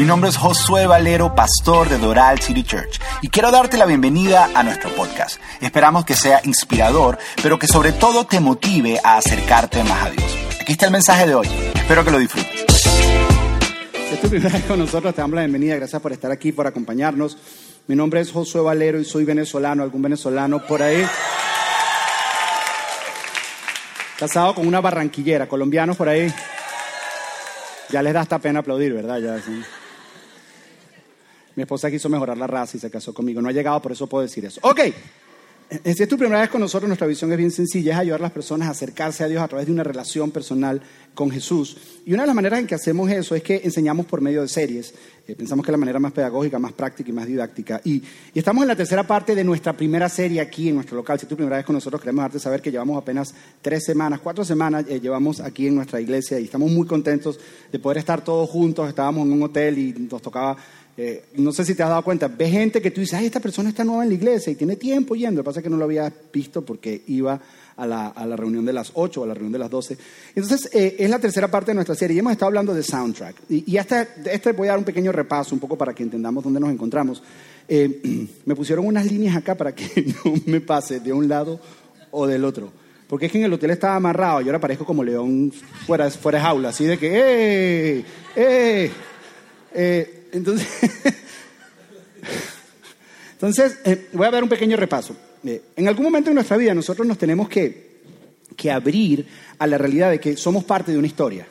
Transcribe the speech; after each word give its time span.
Mi 0.00 0.06
nombre 0.06 0.30
es 0.30 0.38
Josué 0.38 0.86
Valero, 0.86 1.34
pastor 1.34 1.90
de 1.90 1.98
Doral 1.98 2.40
City 2.40 2.62
Church, 2.62 2.98
y 3.20 3.28
quiero 3.28 3.50
darte 3.50 3.76
la 3.76 3.84
bienvenida 3.84 4.48
a 4.54 4.62
nuestro 4.62 4.88
podcast. 4.94 5.38
Esperamos 5.60 6.06
que 6.06 6.14
sea 6.14 6.40
inspirador, 6.44 7.18
pero 7.42 7.58
que 7.58 7.66
sobre 7.66 7.92
todo 7.92 8.24
te 8.24 8.40
motive 8.40 8.98
a 9.04 9.18
acercarte 9.18 9.84
más 9.84 10.06
a 10.06 10.08
Dios. 10.08 10.38
Aquí 10.58 10.72
está 10.72 10.86
el 10.86 10.92
mensaje 10.92 11.26
de 11.26 11.34
hoy. 11.34 11.46
Espero 11.74 12.02
que 12.02 12.12
lo 12.12 12.18
disfrutes. 12.18 12.80
Si 12.80 14.14
es 14.14 14.20
tu 14.22 14.30
primera 14.30 14.54
vez 14.54 14.64
con 14.64 14.78
nosotros, 14.78 15.14
te 15.14 15.20
damos 15.20 15.34
la 15.34 15.42
bienvenida. 15.42 15.76
Gracias 15.76 16.00
por 16.00 16.12
estar 16.12 16.30
aquí, 16.30 16.50
por 16.50 16.66
acompañarnos. 16.66 17.36
Mi 17.86 17.94
nombre 17.94 18.20
es 18.20 18.32
Josué 18.32 18.62
Valero 18.62 18.98
y 18.98 19.04
soy 19.04 19.26
venezolano. 19.26 19.82
¿Algún 19.82 20.00
venezolano 20.00 20.66
por 20.66 20.82
ahí? 20.82 21.06
Casado 24.18 24.54
con 24.54 24.66
una 24.66 24.80
barranquillera. 24.80 25.46
¿Colombianos 25.46 25.98
por 25.98 26.08
ahí? 26.08 26.32
Ya 27.90 28.00
les 28.00 28.14
da 28.14 28.22
hasta 28.22 28.38
pena 28.38 28.60
aplaudir, 28.60 28.94
¿verdad? 28.94 29.18
Ya, 29.18 29.38
sí. 29.42 29.62
Mi 31.60 31.64
esposa 31.64 31.90
quiso 31.90 32.08
mejorar 32.08 32.38
la 32.38 32.46
raza 32.46 32.78
y 32.78 32.80
se 32.80 32.90
casó 32.90 33.12
conmigo. 33.12 33.42
No 33.42 33.50
ha 33.50 33.52
llegado, 33.52 33.82
por 33.82 33.92
eso 33.92 34.06
puedo 34.06 34.22
decir 34.22 34.46
eso. 34.46 34.60
Ok. 34.62 34.80
Si 35.84 36.02
es 36.02 36.08
tu 36.08 36.16
primera 36.16 36.40
vez 36.40 36.48
con 36.48 36.62
nosotros, 36.62 36.88
nuestra 36.88 37.06
visión 37.06 37.30
es 37.30 37.36
bien 37.36 37.50
sencilla, 37.50 37.92
es 37.92 37.98
ayudar 37.98 38.18
a 38.20 38.22
las 38.22 38.32
personas 38.32 38.66
a 38.66 38.70
acercarse 38.70 39.22
a 39.22 39.28
Dios 39.28 39.42
a 39.42 39.46
través 39.46 39.66
de 39.66 39.72
una 39.72 39.84
relación 39.84 40.30
personal 40.30 40.80
con 41.14 41.30
Jesús. 41.30 41.76
Y 42.06 42.12
una 42.12 42.22
de 42.22 42.28
las 42.28 42.34
maneras 42.34 42.60
en 42.60 42.66
que 42.66 42.74
hacemos 42.74 43.08
eso 43.10 43.34
es 43.34 43.42
que 43.42 43.60
enseñamos 43.62 44.06
por 44.06 44.20
medio 44.20 44.42
de 44.42 44.48
series. 44.48 44.92
Eh, 45.28 45.36
pensamos 45.36 45.64
que 45.64 45.70
es 45.70 45.72
la 45.72 45.78
manera 45.78 46.00
más 46.00 46.10
pedagógica, 46.10 46.58
más 46.58 46.72
práctica 46.72 47.10
y 47.10 47.12
más 47.12 47.26
didáctica. 47.26 47.80
Y, 47.84 48.02
y, 48.34 48.38
estamos 48.38 48.62
en 48.62 48.68
la 48.68 48.74
tercera 48.74 49.06
parte 49.06 49.34
de 49.34 49.44
nuestra 49.44 49.76
primera 49.76 50.08
serie 50.08 50.40
aquí 50.40 50.70
en 50.70 50.74
nuestro 50.74 50.96
local. 50.96 51.20
Si 51.20 51.26
es 51.26 51.28
tu 51.28 51.36
primera 51.36 51.58
vez 51.58 51.64
con 51.64 51.74
nosotros, 51.74 52.00
queremos 52.00 52.24
darte 52.24 52.40
saber 52.40 52.60
que 52.60 52.72
llevamos 52.72 52.96
apenas 53.00 53.32
tres 53.62 53.84
semanas, 53.84 54.18
cuatro 54.20 54.44
semanas 54.44 54.86
eh, 54.88 54.98
llevamos 54.98 55.38
aquí 55.38 55.68
en 55.68 55.76
nuestra 55.76 56.00
iglesia 56.00 56.40
y 56.40 56.44
estamos 56.44 56.68
muy 56.70 56.86
contentos 56.86 57.38
de 57.70 57.78
poder 57.78 57.98
estar 57.98 58.24
todos 58.24 58.50
juntos. 58.50 58.88
Estábamos 58.88 59.24
en 59.24 59.34
un 59.34 59.42
hotel 59.44 59.78
y 59.78 59.92
nos 59.92 60.20
tocaba 60.20 60.56
eh, 61.02 61.24
no 61.36 61.50
sé 61.50 61.64
si 61.64 61.74
te 61.74 61.82
has 61.82 61.88
dado 61.88 62.04
cuenta, 62.04 62.28
ves 62.28 62.50
gente 62.50 62.82
que 62.82 62.90
tú 62.90 63.00
dices, 63.00 63.18
ay, 63.18 63.24
esta 63.24 63.40
persona 63.40 63.70
está 63.70 63.84
nueva 63.84 64.02
en 64.02 64.10
la 64.10 64.16
iglesia 64.16 64.52
y 64.52 64.54
tiene 64.54 64.76
tiempo 64.76 65.16
yendo. 65.16 65.38
Lo 65.38 65.42
que 65.42 65.46
pasa 65.46 65.60
es 65.60 65.64
que 65.64 65.70
no 65.70 65.78
lo 65.78 65.84
había 65.84 66.12
visto 66.30 66.62
porque 66.62 67.04
iba 67.06 67.40
a 67.74 67.86
la, 67.86 68.08
a 68.08 68.26
la 68.26 68.36
reunión 68.36 68.66
de 68.66 68.74
las 68.74 68.90
8 68.92 69.22
o 69.22 69.24
a 69.24 69.26
la 69.26 69.32
reunión 69.32 69.52
de 69.54 69.58
las 69.60 69.70
12. 69.70 69.96
Entonces, 70.34 70.68
eh, 70.74 70.96
es 70.98 71.08
la 71.08 71.18
tercera 71.18 71.48
parte 71.48 71.70
de 71.70 71.76
nuestra 71.76 71.94
serie 71.94 72.16
y 72.16 72.18
hemos 72.18 72.32
estado 72.32 72.48
hablando 72.48 72.74
de 72.74 72.82
soundtrack. 72.82 73.34
Y, 73.48 73.72
y 73.72 73.78
hasta 73.78 74.02
este 74.26 74.52
voy 74.52 74.68
a 74.68 74.72
dar 74.72 74.78
un 74.78 74.84
pequeño 74.84 75.10
repaso, 75.10 75.54
un 75.54 75.58
poco 75.58 75.78
para 75.78 75.94
que 75.94 76.02
entendamos 76.02 76.44
dónde 76.44 76.60
nos 76.60 76.68
encontramos. 76.68 77.22
Eh, 77.66 78.28
me 78.44 78.54
pusieron 78.54 78.84
unas 78.84 79.06
líneas 79.06 79.36
acá 79.36 79.54
para 79.54 79.74
que 79.74 80.14
no 80.24 80.34
me 80.44 80.60
pase 80.60 81.00
de 81.00 81.14
un 81.14 81.28
lado 81.28 81.58
o 82.10 82.26
del 82.26 82.44
otro. 82.44 82.70
Porque 83.08 83.24
es 83.24 83.32
que 83.32 83.38
en 83.38 83.44
el 83.44 83.52
hotel 83.54 83.70
estaba 83.70 83.96
amarrado 83.96 84.42
y 84.42 84.44
ahora 84.44 84.60
parezco 84.60 84.84
como 84.84 85.02
león 85.02 85.50
fuera, 85.86 86.10
fuera 86.10 86.40
de 86.40 86.44
jaula, 86.44 86.68
así 86.68 86.84
de 86.84 86.98
que, 86.98 87.08
¡eh! 87.14 88.04
¡eh! 88.36 88.90
eh 89.72 90.19
entonces, 90.32 90.68
entonces 93.32 93.78
eh, 93.84 94.08
voy 94.12 94.26
a 94.26 94.30
dar 94.30 94.42
un 94.42 94.48
pequeño 94.48 94.76
repaso. 94.76 95.16
Eh, 95.44 95.62
en 95.76 95.88
algún 95.88 96.04
momento 96.04 96.30
en 96.30 96.34
nuestra 96.34 96.56
vida 96.56 96.74
nosotros 96.74 97.06
nos 97.06 97.18
tenemos 97.18 97.48
que, 97.48 98.02
que 98.56 98.70
abrir 98.70 99.26
a 99.58 99.66
la 99.66 99.78
realidad 99.78 100.10
de 100.10 100.20
que 100.20 100.36
somos 100.36 100.64
parte 100.64 100.92
de 100.92 100.98
una 100.98 101.06
historia, 101.06 101.46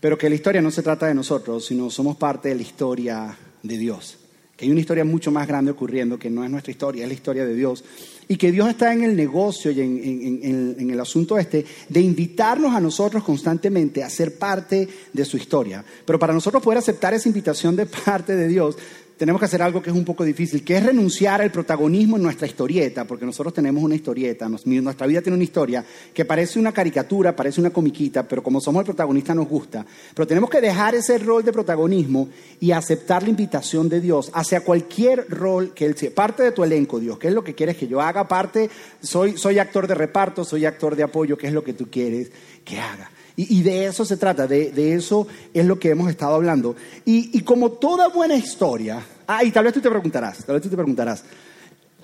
pero 0.00 0.18
que 0.18 0.28
la 0.28 0.34
historia 0.34 0.60
no 0.60 0.70
se 0.70 0.82
trata 0.82 1.06
de 1.06 1.14
nosotros, 1.14 1.64
sino 1.64 1.90
somos 1.90 2.16
parte 2.16 2.48
de 2.50 2.54
la 2.56 2.62
historia 2.62 3.36
de 3.62 3.78
Dios. 3.78 4.18
Que 4.56 4.66
hay 4.66 4.70
una 4.70 4.80
historia 4.80 5.04
mucho 5.04 5.30
más 5.30 5.48
grande 5.48 5.70
ocurriendo, 5.70 6.18
que 6.18 6.30
no 6.30 6.44
es 6.44 6.50
nuestra 6.50 6.70
historia, 6.70 7.04
es 7.04 7.08
la 7.08 7.14
historia 7.14 7.44
de 7.44 7.54
Dios. 7.54 7.84
Y 8.28 8.36
que 8.36 8.52
Dios 8.52 8.68
está 8.68 8.92
en 8.92 9.02
el 9.04 9.16
negocio 9.16 9.70
y 9.70 9.80
en, 9.80 10.90
el 10.90 11.00
asunto 11.00 11.38
este 11.38 11.64
de 11.88 12.00
invitarnos 12.00 12.74
a 12.74 12.80
nosotros 12.80 13.22
constantemente 13.24 14.02
a 14.02 14.08
ser 14.08 14.38
parte 14.38 14.88
de 15.12 15.24
su 15.24 15.36
historia. 15.36 15.84
Pero 16.04 16.18
para 16.18 16.32
nosotros 16.32 16.62
poder 16.62 16.78
aceptar 16.78 17.14
esa 17.14 17.28
invitación 17.28 17.76
de 17.76 17.86
parte 18.04 18.34
de 18.36 18.48
Dios, 18.48 18.76
tenemos 19.22 19.38
que 19.38 19.46
hacer 19.46 19.62
algo 19.62 19.80
que 19.80 19.90
es 19.90 19.94
un 19.94 20.04
poco 20.04 20.24
difícil, 20.24 20.64
que 20.64 20.76
es 20.76 20.84
renunciar 20.84 21.40
al 21.40 21.52
protagonismo 21.52 22.16
en 22.16 22.24
nuestra 22.24 22.44
historieta, 22.44 23.04
porque 23.04 23.24
nosotros 23.24 23.54
tenemos 23.54 23.80
una 23.80 23.94
historieta, 23.94 24.48
nuestra 24.48 25.06
vida 25.06 25.22
tiene 25.22 25.36
una 25.36 25.44
historia 25.44 25.84
que 26.12 26.24
parece 26.24 26.58
una 26.58 26.72
caricatura, 26.72 27.36
parece 27.36 27.60
una 27.60 27.70
comiquita, 27.70 28.26
pero 28.26 28.42
como 28.42 28.60
somos 28.60 28.80
el 28.80 28.86
protagonista 28.86 29.32
nos 29.32 29.46
gusta. 29.46 29.86
Pero 30.12 30.26
tenemos 30.26 30.50
que 30.50 30.60
dejar 30.60 30.96
ese 30.96 31.18
rol 31.18 31.44
de 31.44 31.52
protagonismo 31.52 32.30
y 32.58 32.72
aceptar 32.72 33.22
la 33.22 33.28
invitación 33.28 33.88
de 33.88 34.00
Dios 34.00 34.28
hacia 34.34 34.64
cualquier 34.64 35.24
rol 35.28 35.72
que 35.72 35.84
Él 35.84 35.96
sea. 35.96 36.12
Parte 36.12 36.42
de 36.42 36.50
tu 36.50 36.64
elenco, 36.64 36.98
Dios, 36.98 37.16
¿qué 37.16 37.28
es 37.28 37.32
lo 37.32 37.44
que 37.44 37.54
quieres 37.54 37.76
que 37.76 37.86
yo 37.86 38.00
haga? 38.00 38.26
Parte, 38.26 38.70
soy, 39.00 39.38
soy 39.38 39.60
actor 39.60 39.86
de 39.86 39.94
reparto, 39.94 40.44
soy 40.44 40.64
actor 40.64 40.96
de 40.96 41.04
apoyo, 41.04 41.38
¿qué 41.38 41.46
es 41.46 41.52
lo 41.52 41.62
que 41.62 41.74
tú 41.74 41.88
quieres 41.88 42.32
que 42.64 42.80
haga? 42.80 43.08
Y, 43.36 43.58
y, 43.58 43.62
de 43.62 43.86
eso 43.86 44.04
se 44.04 44.16
trata, 44.16 44.46
de, 44.46 44.72
de, 44.72 44.94
eso 44.94 45.26
es 45.54 45.64
lo 45.64 45.78
que 45.78 45.90
hemos 45.90 46.10
estado 46.10 46.34
hablando. 46.34 46.76
Y, 47.04 47.36
y, 47.36 47.42
como 47.42 47.72
toda 47.72 48.08
buena 48.08 48.36
historia, 48.36 49.02
ah, 49.26 49.42
y 49.42 49.50
tal 49.50 49.64
vez 49.64 49.72
tú 49.72 49.80
te 49.80 49.88
preguntarás, 49.88 50.44
tal 50.44 50.54
vez 50.56 50.62
tú 50.62 50.68
te 50.68 50.76
preguntarás, 50.76 51.24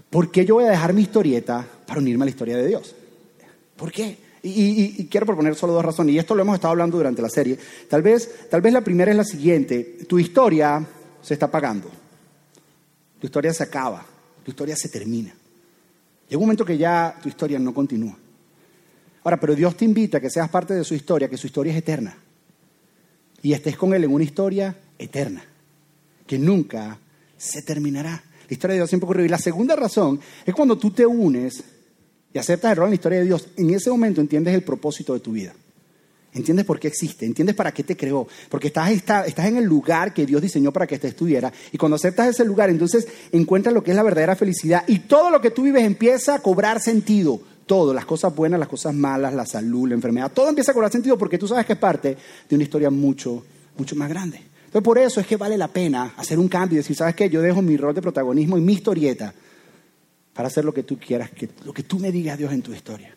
¿por 0.09 0.31
qué 0.31 0.47
yo 0.47 0.55
voy 0.55 0.65
a 0.65 0.71
dejar 0.71 0.95
mi 0.95 1.03
historieta 1.03 1.67
para 1.87 2.01
unirme 2.01 2.25
a 2.25 2.27
la 2.27 2.31
historia 2.31 2.57
de 2.57 2.67
Dios? 2.67 2.95
¿Por 3.77 3.93
qué? 3.93 4.17
Y, 4.43 5.03
y 5.03 5.07
quiero 5.07 5.27
proponer 5.27 5.55
solo 5.55 5.75
dos 5.75 5.85
razones, 5.85 6.15
y 6.15 6.19
esto 6.19 6.35
lo 6.35 6.43
hemos 6.43 6.55
estado 6.55 6.73
hablando 6.73 6.97
durante 6.97 7.21
la 7.21 7.29
serie. 7.29 7.59
Tal 7.91 8.01
vez, 8.01 8.49
tal 8.51 8.63
vez 8.63 8.73
la 8.73 8.81
primera 8.81 9.11
es 9.11 9.17
la 9.17 9.25
siguiente, 9.25 9.99
tu 10.09 10.19
historia 10.19 10.87
se 11.21 11.35
está 11.35 11.47
apagando, 11.47 11.91
tu 13.21 13.27
historia 13.27 13.53
se 13.53 13.65
acaba, 13.65 14.07
tu 14.43 14.51
historia 14.51 14.77
se 14.77 14.89
termina. 14.89 15.35
Llega 16.29 16.39
un 16.39 16.45
momento 16.45 16.65
que 16.65 16.79
ya 16.79 17.19
tu 17.23 17.29
historia 17.29 17.59
no 17.59 17.75
continúa. 17.75 18.17
Pero 19.37 19.55
Dios 19.55 19.77
te 19.77 19.85
invita 19.85 20.19
a 20.19 20.21
que 20.21 20.31
seas 20.31 20.49
parte 20.49 20.75
de 20.75 20.85
su 20.85 20.95
historia, 20.95 21.29
que 21.29 21.37
su 21.37 21.47
historia 21.47 21.73
es 21.73 21.79
eterna. 21.79 22.17
Y 23.43 23.53
estés 23.53 23.77
con 23.77 23.95
Él 23.95 24.05
en 24.05 24.13
una 24.13 24.25
historia 24.25 24.75
eterna, 24.99 25.45
que 26.27 26.39
nunca 26.39 26.99
se 27.37 27.63
terminará. 27.63 28.23
La 28.49 28.55
historia 28.55 28.73
de 28.73 28.79
Dios 28.81 28.89
siempre 28.89 29.05
ocurrió. 29.05 29.25
Y 29.25 29.29
la 29.29 29.39
segunda 29.39 29.77
razón 29.77 30.21
es 30.45 30.55
cuando 30.55 30.79
tú 30.79 30.91
te 30.91 31.07
unes 31.07 31.63
y 32.33 32.39
aceptas 32.39 32.73
el 32.73 32.77
rol 32.77 32.87
en 32.87 32.91
la 32.91 32.95
historia 32.97 33.19
de 33.21 33.25
Dios, 33.25 33.49
en 33.57 33.71
ese 33.71 33.91
momento 33.91 34.21
entiendes 34.21 34.55
el 34.55 34.63
propósito 34.63 35.15
de 35.15 35.21
tu 35.21 35.33
vida. 35.33 35.55
Entiendes 36.35 36.67
por 36.67 36.79
qué 36.79 36.89
existe, 36.89 37.25
entiendes 37.25 37.57
para 37.57 37.73
qué 37.73 37.83
te 37.83 37.97
creó, 37.97 38.29
porque 38.51 38.69
estás, 38.69 38.91
estás, 38.91 39.27
estás 39.27 39.47
en 39.47 39.57
el 39.57 39.65
lugar 39.65 40.13
que 40.13 40.27
Dios 40.27 40.43
diseñó 40.43 40.73
para 40.73 40.87
que 40.87 40.99
te 40.99 41.09
estuviera. 41.09 41.51
Y 41.73 41.79
cuando 41.79 41.97
aceptas 41.97 42.29
ese 42.29 42.45
lugar, 42.45 42.69
entonces 42.69 43.09
encuentras 43.33 43.75
lo 43.75 43.83
que 43.83 43.93
es 43.93 43.97
la 43.97 44.03
verdadera 44.03 44.37
felicidad 44.37 44.85
y 44.87 45.01
todo 45.01 45.31
lo 45.31 45.41
que 45.41 45.51
tú 45.51 45.63
vives 45.63 45.85
empieza 45.85 46.35
a 46.35 46.39
cobrar 46.41 46.81
sentido 46.81 47.41
todo, 47.69 47.95
las 47.95 48.05
cosas 48.05 48.35
buenas, 48.35 48.59
las 48.59 48.69
cosas 48.69 48.93
malas, 48.93 49.33
la 49.33 49.47
salud, 49.47 49.89
la 49.89 49.95
enfermedad, 49.95 50.33
todo 50.33 50.49
empieza 50.49 50.73
a 50.73 50.75
cobrar 50.75 50.91
sentido 50.91 51.17
porque 51.17 51.39
tú 51.39 51.47
sabes 51.47 51.65
que 51.65 51.75
es 51.75 51.79
parte 51.79 52.17
de 52.49 52.57
una 52.57 52.65
historia 52.65 52.91
mucho, 52.91 53.45
mucho 53.77 53.95
más 53.95 54.09
grande. 54.09 54.39
Entonces, 54.39 54.83
por 54.83 54.99
eso 54.99 55.21
es 55.21 55.27
que 55.27 55.37
vale 55.37 55.57
la 55.57 55.69
pena 55.69 56.15
hacer 56.17 56.39
un 56.39 56.49
cambio 56.49 56.75
y 56.75 56.79
decir, 56.79 56.97
¿sabes 56.97 57.15
qué? 57.15 57.31
Yo 57.31 57.41
dejo 57.41 57.63
mi 57.63 57.77
rol 57.77 57.95
de 57.95 58.03
protagonismo 58.03 58.59
y 58.59 58.61
mi 58.61 58.73
historieta 58.73 59.33
para 60.35 60.49
hacer 60.49 60.65
lo 60.65 60.75
que 60.75 60.83
tú 60.83 60.99
quieras, 60.99 61.31
que, 61.31 61.49
lo 61.65 61.73
que 61.73 61.85
tú 61.85 61.99
me 61.99 62.11
digas, 62.11 62.37
Dios, 62.37 62.53
en 62.53 62.63
tu 62.63 62.73
historia. 62.73 63.15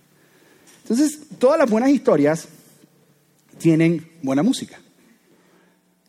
Entonces, 0.84 1.20
todas 1.40 1.58
las 1.58 1.70
buenas 1.70 1.90
historias 1.90 2.48
tienen 3.58 4.12
buena 4.22 4.44
música. 4.44 4.80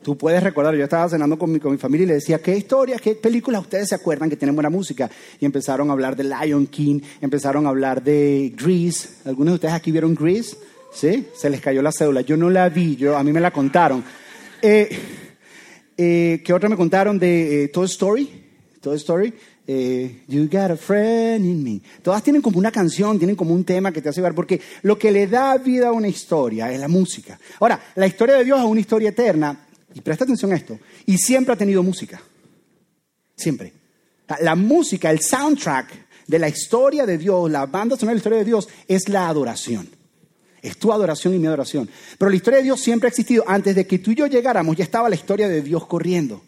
Tú 0.02 0.16
puedes 0.16 0.42
recordar, 0.42 0.74
yo 0.74 0.82
estaba 0.82 1.08
cenando 1.08 1.38
con 1.38 1.52
mi, 1.52 1.60
con 1.60 1.70
mi 1.70 1.78
familia 1.78 2.04
y 2.04 2.08
le 2.08 2.14
decía, 2.14 2.40
¿qué 2.40 2.56
historias, 2.56 3.00
qué 3.00 3.14
películas 3.14 3.62
ustedes 3.62 3.88
se 3.88 3.94
acuerdan 3.94 4.28
que 4.28 4.36
tienen 4.36 4.56
buena 4.56 4.70
música? 4.70 5.08
Y 5.38 5.44
empezaron 5.44 5.90
a 5.90 5.92
hablar 5.92 6.16
de 6.16 6.24
Lion 6.24 6.66
King, 6.66 7.00
empezaron 7.20 7.66
a 7.66 7.68
hablar 7.68 8.02
de 8.02 8.52
Grease. 8.56 9.08
¿Algunos 9.24 9.52
de 9.52 9.54
ustedes 9.56 9.74
aquí 9.74 9.92
vieron 9.92 10.14
Grease? 10.14 10.56
¿Sí? 10.92 11.28
Se 11.34 11.48
les 11.48 11.60
cayó 11.60 11.82
la 11.82 11.92
cédula. 11.92 12.22
Yo 12.22 12.36
no 12.36 12.50
la 12.50 12.68
vi, 12.68 12.96
yo, 12.96 13.16
a 13.16 13.22
mí 13.22 13.32
me 13.32 13.40
la 13.40 13.52
contaron. 13.52 14.02
Eh, 14.60 14.88
eh, 15.96 16.42
¿Qué 16.44 16.52
otra 16.52 16.68
me 16.68 16.76
contaron 16.76 17.18
de 17.18 17.64
eh, 17.64 17.68
Toy 17.68 17.86
Story? 17.86 18.28
Toy 18.80 18.96
Story. 18.96 19.32
Eh, 19.64 20.22
you 20.26 20.48
got 20.50 20.72
a 20.72 20.76
friend 20.76 21.46
in 21.46 21.62
me. 21.62 21.80
Todas 22.02 22.22
tienen 22.24 22.42
como 22.42 22.58
una 22.58 22.72
canción, 22.72 23.18
tienen 23.18 23.36
como 23.36 23.54
un 23.54 23.62
tema 23.62 23.92
que 23.92 24.02
te 24.02 24.08
hace 24.08 24.20
ver, 24.20 24.34
porque 24.34 24.60
lo 24.82 24.98
que 24.98 25.12
le 25.12 25.28
da 25.28 25.56
vida 25.58 25.88
a 25.88 25.92
una 25.92 26.08
historia 26.08 26.72
es 26.72 26.80
la 26.80 26.88
música. 26.88 27.38
Ahora, 27.60 27.80
la 27.94 28.06
historia 28.06 28.34
de 28.36 28.44
Dios 28.44 28.58
es 28.58 28.66
una 28.66 28.80
historia 28.80 29.10
eterna 29.10 29.68
y 29.94 30.00
presta 30.00 30.24
atención 30.24 30.52
a 30.52 30.56
esto, 30.56 30.78
y 31.06 31.18
siempre 31.18 31.54
ha 31.54 31.56
tenido 31.56 31.82
música. 31.82 32.20
Siempre. 33.36 33.72
La 34.40 34.54
música, 34.54 35.10
el 35.10 35.20
soundtrack 35.20 36.02
de 36.26 36.38
la 36.38 36.48
historia 36.48 37.04
de 37.04 37.18
Dios, 37.18 37.50
la 37.50 37.66
banda 37.66 37.96
sonora 37.96 38.12
de 38.12 38.14
la 38.14 38.18
historia 38.18 38.38
de 38.38 38.44
Dios, 38.44 38.68
es 38.88 39.08
la 39.08 39.28
adoración. 39.28 39.88
Es 40.62 40.78
tu 40.78 40.92
adoración 40.92 41.34
y 41.34 41.38
mi 41.38 41.48
adoración. 41.48 41.88
Pero 42.16 42.30
la 42.30 42.36
historia 42.36 42.58
de 42.58 42.64
Dios 42.64 42.80
siempre 42.80 43.08
ha 43.08 43.10
existido. 43.10 43.44
Antes 43.46 43.74
de 43.74 43.86
que 43.86 43.98
tú 43.98 44.12
y 44.12 44.14
yo 44.14 44.26
llegáramos, 44.28 44.76
ya 44.76 44.84
estaba 44.84 45.08
la 45.08 45.16
historia 45.16 45.48
de 45.48 45.60
Dios 45.60 45.86
corriendo. 45.86 46.42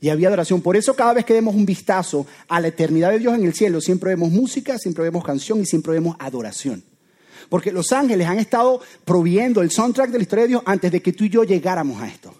Y 0.00 0.08
había 0.08 0.28
adoración. 0.28 0.62
Por 0.62 0.76
eso 0.76 0.94
cada 0.94 1.14
vez 1.14 1.24
que 1.24 1.34
demos 1.34 1.54
un 1.54 1.66
vistazo 1.66 2.26
a 2.48 2.60
la 2.60 2.68
eternidad 2.68 3.10
de 3.10 3.18
Dios 3.18 3.34
en 3.34 3.44
el 3.44 3.54
cielo, 3.54 3.80
siempre 3.80 4.10
vemos 4.10 4.30
música, 4.30 4.78
siempre 4.78 5.02
vemos 5.02 5.24
canción 5.24 5.60
y 5.60 5.66
siempre 5.66 5.94
vemos 5.94 6.16
adoración. 6.20 6.84
Porque 7.48 7.72
los 7.72 7.90
ángeles 7.92 8.26
han 8.28 8.38
estado 8.38 8.80
proviendo 9.04 9.62
el 9.62 9.70
soundtrack 9.70 10.10
de 10.10 10.18
la 10.18 10.22
historia 10.22 10.42
de 10.44 10.48
Dios 10.48 10.62
antes 10.64 10.92
de 10.92 11.02
que 11.02 11.12
tú 11.12 11.24
y 11.24 11.30
yo 11.30 11.42
llegáramos 11.42 12.00
a 12.00 12.08
esto. 12.08 12.34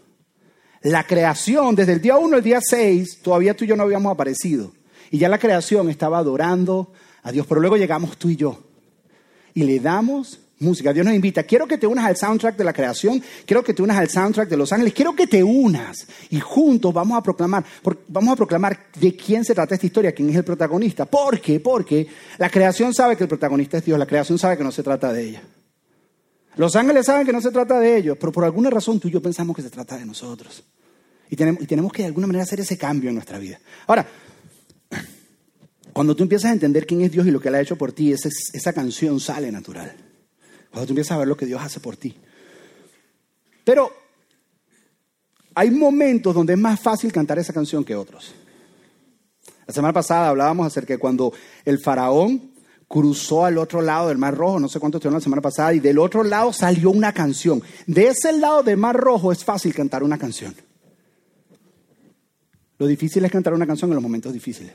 La 0.87 1.05
creación, 1.05 1.75
desde 1.75 1.95
el 1.95 2.01
día 2.01 2.17
1 2.17 2.37
al 2.37 2.43
día 2.45 2.61
6, 2.63 3.19
todavía 3.21 3.57
tú 3.57 3.65
y 3.65 3.67
yo 3.67 3.75
no 3.75 3.83
habíamos 3.83 4.13
aparecido. 4.13 4.71
Y 5.11 5.19
ya 5.19 5.29
la 5.29 5.37
creación 5.37 5.91
estaba 5.91 6.19
adorando 6.19 6.93
a 7.25 7.33
Dios. 7.33 7.45
Pero 7.49 7.61
luego 7.61 7.77
llegamos 7.77 8.17
tú 8.17 8.29
y 8.29 8.37
yo. 8.37 8.63
Y 9.53 9.65
le 9.65 9.81
damos 9.81 10.39
música. 10.61 10.93
Dios 10.93 11.05
nos 11.05 11.13
invita, 11.13 11.43
quiero 11.43 11.67
que 11.67 11.77
te 11.77 11.89
unas 11.89 12.05
al 12.05 12.17
soundtrack 12.17 12.57
de 12.57 12.63
la 12.63 12.73
creación, 12.73 13.21
quiero 13.45 13.65
que 13.65 13.75
te 13.75 13.83
unas 13.83 13.97
al 13.97 14.09
soundtrack 14.09 14.49
de 14.49 14.57
Los 14.57 14.73
Ángeles, 14.73 14.95
quiero 14.95 15.17
que 15.17 15.27
te 15.27 15.43
unas 15.43 16.07
y 16.31 16.39
juntos 16.39 16.95
vamos 16.95 17.19
a 17.19 17.23
proclamar, 17.23 17.65
vamos 18.07 18.33
a 18.33 18.37
proclamar 18.37 18.87
de 18.95 19.17
quién 19.17 19.45
se 19.45 19.57
trata 19.57 19.75
esta 19.75 19.87
historia, 19.87 20.13
quién 20.13 20.31
es 20.31 20.37
el 20.37 20.45
protagonista. 20.45 21.05
¿Por 21.05 21.41
qué? 21.41 21.59
Porque 21.59 22.07
la 22.39 22.49
creación 22.49 22.95
sabe 22.95 23.17
que 23.17 23.25
el 23.25 23.29
protagonista 23.29 23.79
es 23.79 23.85
Dios, 23.85 23.99
la 23.99 24.07
creación 24.07 24.39
sabe 24.39 24.57
que 24.57 24.63
no 24.63 24.71
se 24.71 24.85
trata 24.85 25.13
de 25.13 25.31
ella. 25.31 25.43
Los 26.55 26.77
ángeles 26.77 27.07
saben 27.07 27.27
que 27.27 27.33
no 27.33 27.41
se 27.41 27.51
trata 27.51 27.81
de 27.81 27.97
ellos, 27.97 28.17
pero 28.21 28.31
por 28.31 28.45
alguna 28.45 28.71
razón 28.71 29.01
tú 29.01 29.09
y 29.09 29.11
yo 29.11 29.21
pensamos 29.21 29.57
que 29.57 29.63
se 29.63 29.69
trata 29.69 29.99
de 29.99 30.07
nosotros. 30.07 30.63
Y 31.31 31.37
tenemos, 31.37 31.93
que 31.93 32.03
de 32.03 32.07
alguna 32.07 32.27
manera 32.27 32.45
hacer 32.45 32.61
ese 32.61 32.79
cambio 32.79 33.09
en 33.09 33.15
nuestra 33.15 33.39
vida. 33.39 33.59
Ahora, 33.87 34.07
cuando 35.93 36.15
tú 36.15 36.23
empiezas 36.23 36.51
a 36.51 36.55
entender 36.55 36.87
quién 36.87 37.01
es 37.01 37.11
Dios 37.11 37.27
y 37.27 37.31
lo 37.31 37.41
que 37.41 37.49
Él 37.49 37.55
ha 37.55 37.61
hecho 37.61 37.77
por 37.77 37.93
ti, 37.93 38.13
esa, 38.13 38.29
esa 38.53 38.73
canción 38.73 39.19
sale 39.19 39.51
natural. 39.51 39.93
Cuando 40.71 40.87
tú 40.87 40.93
empiezas 40.93 41.13
a 41.13 41.19
ver 41.19 41.29
lo 41.29 41.37
que 41.37 41.47
Dios 41.47 41.61
hace 41.61 41.81
por 41.81 41.97
ti. 41.97 42.17
Pero 43.65 43.93
hay 45.55 45.71
momentos 45.71 46.35
donde 46.35 46.53
es 46.53 46.59
más 46.59 46.79
fácil 46.79 47.13
cantar 47.13 47.39
esa 47.39 47.53
canción 47.53 47.85
que 47.85 47.97
otros. 47.97 48.35
La 49.67 49.75
semana 49.75 49.93
pasada 49.93 50.29
hablábamos 50.29 50.67
acerca 50.67 50.95
de 50.95 50.99
cuando 50.99 51.33
el 51.65 51.79
faraón 51.79 52.53
cruzó 52.87 53.45
al 53.45 53.59
otro 53.59 53.83
lado 53.83 54.09
del 54.09 54.19
Mar 54.19 54.35
Rojo, 54.35 54.61
no 54.61 54.69
sé 54.69 54.79
cuánto 54.79 54.99
estuvieron 54.99 55.19
la 55.19 55.25
semana 55.25 55.43
pasada, 55.43 55.75
y 55.75 55.81
del 55.81 55.99
otro 55.99 56.23
lado 56.23 56.53
salió 56.53 56.91
una 56.91 57.13
canción. 57.13 57.63
De 57.87 58.09
ese 58.09 58.33
lado 58.33 58.63
del 58.63 58.77
Mar 58.77 58.97
Rojo 58.97 59.33
es 59.33 59.45
fácil 59.45 59.75
cantar 59.75 60.03
una 60.03 60.19
canción. 60.19 60.55
Lo 62.79 62.87
difícil 62.87 63.25
es 63.25 63.33
cantar 63.33 63.55
una 63.55 63.67
canción 63.67 63.91
en 63.91 63.95
los 63.95 64.03
momentos 64.03 64.33
difíciles. 64.33 64.73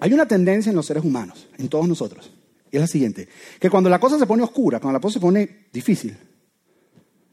Hay 0.00 0.12
una 0.12 0.26
tendencia 0.26 0.70
en 0.70 0.76
los 0.76 0.86
seres 0.86 1.04
humanos, 1.04 1.48
en 1.58 1.68
todos 1.68 1.88
nosotros, 1.88 2.30
y 2.70 2.76
es 2.76 2.80
la 2.80 2.86
siguiente, 2.86 3.28
que 3.58 3.70
cuando 3.70 3.90
la 3.90 3.98
cosa 3.98 4.18
se 4.18 4.26
pone 4.26 4.42
oscura, 4.42 4.80
cuando 4.80 4.98
la 4.98 5.00
cosa 5.00 5.14
se 5.14 5.20
pone 5.20 5.66
difícil, 5.72 6.16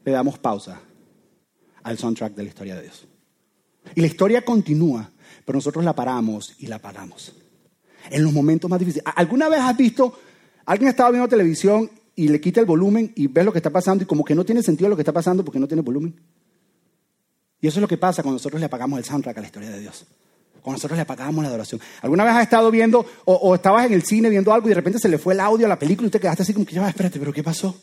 le 0.04 0.12
damos 0.12 0.38
pausa 0.38 0.80
al 1.82 1.98
soundtrack 1.98 2.34
de 2.34 2.42
la 2.42 2.48
historia 2.48 2.74
de 2.76 2.82
Dios. 2.82 3.06
Y 3.94 4.00
la 4.00 4.06
historia 4.06 4.44
continúa, 4.44 5.10
pero 5.44 5.56
nosotros 5.56 5.84
la 5.84 5.94
paramos 5.94 6.56
y 6.58 6.66
la 6.66 6.80
paramos. 6.80 7.32
En 8.10 8.24
los 8.24 8.32
momentos 8.32 8.68
más 8.70 8.78
difíciles. 8.78 9.04
¿Alguna 9.14 9.48
vez 9.48 9.60
has 9.60 9.76
visto, 9.76 10.18
alguien 10.64 10.90
estaba 10.90 11.10
viendo 11.10 11.28
televisión 11.28 11.90
y 12.14 12.28
le 12.28 12.40
quita 12.40 12.60
el 12.60 12.66
volumen 12.66 13.12
y 13.14 13.26
ves 13.26 13.44
lo 13.44 13.52
que 13.52 13.58
está 13.58 13.70
pasando 13.70 14.02
y 14.04 14.06
como 14.06 14.24
que 14.24 14.34
no 14.34 14.44
tiene 14.44 14.62
sentido 14.62 14.88
lo 14.88 14.96
que 14.96 15.02
está 15.02 15.12
pasando 15.12 15.44
porque 15.44 15.60
no 15.60 15.68
tiene 15.68 15.82
volumen? 15.82 16.14
Y 17.66 17.68
eso 17.68 17.80
es 17.80 17.82
lo 17.82 17.88
que 17.88 17.96
pasa 17.96 18.22
cuando 18.22 18.36
nosotros 18.36 18.60
le 18.60 18.66
apagamos 18.66 18.96
el 18.96 19.04
soundtrack 19.04 19.38
a 19.38 19.40
la 19.40 19.46
historia 19.48 19.70
de 19.70 19.80
Dios. 19.80 20.06
Cuando 20.62 20.76
nosotros 20.76 20.96
le 20.96 21.02
apagamos 21.02 21.42
la 21.42 21.48
adoración. 21.48 21.80
¿Alguna 22.00 22.22
vez 22.22 22.34
has 22.34 22.44
estado 22.44 22.70
viendo 22.70 23.04
o, 23.24 23.56
estabas 23.56 23.86
en 23.86 23.92
el 23.92 24.04
cine 24.04 24.30
viendo 24.30 24.52
algo 24.52 24.68
y 24.68 24.70
de 24.70 24.76
repente 24.76 25.00
se 25.00 25.08
le 25.08 25.18
fue 25.18 25.34
el 25.34 25.40
audio 25.40 25.66
a 25.66 25.68
la 25.68 25.76
película 25.76 26.06
y 26.06 26.10
te 26.12 26.20
quedaste 26.20 26.44
así 26.44 26.54
como 26.54 26.64
que, 26.64 26.76
ya, 26.76 26.88
espérate, 26.88 27.18
pero 27.18 27.32
¿qué 27.32 27.42
pasó? 27.42 27.76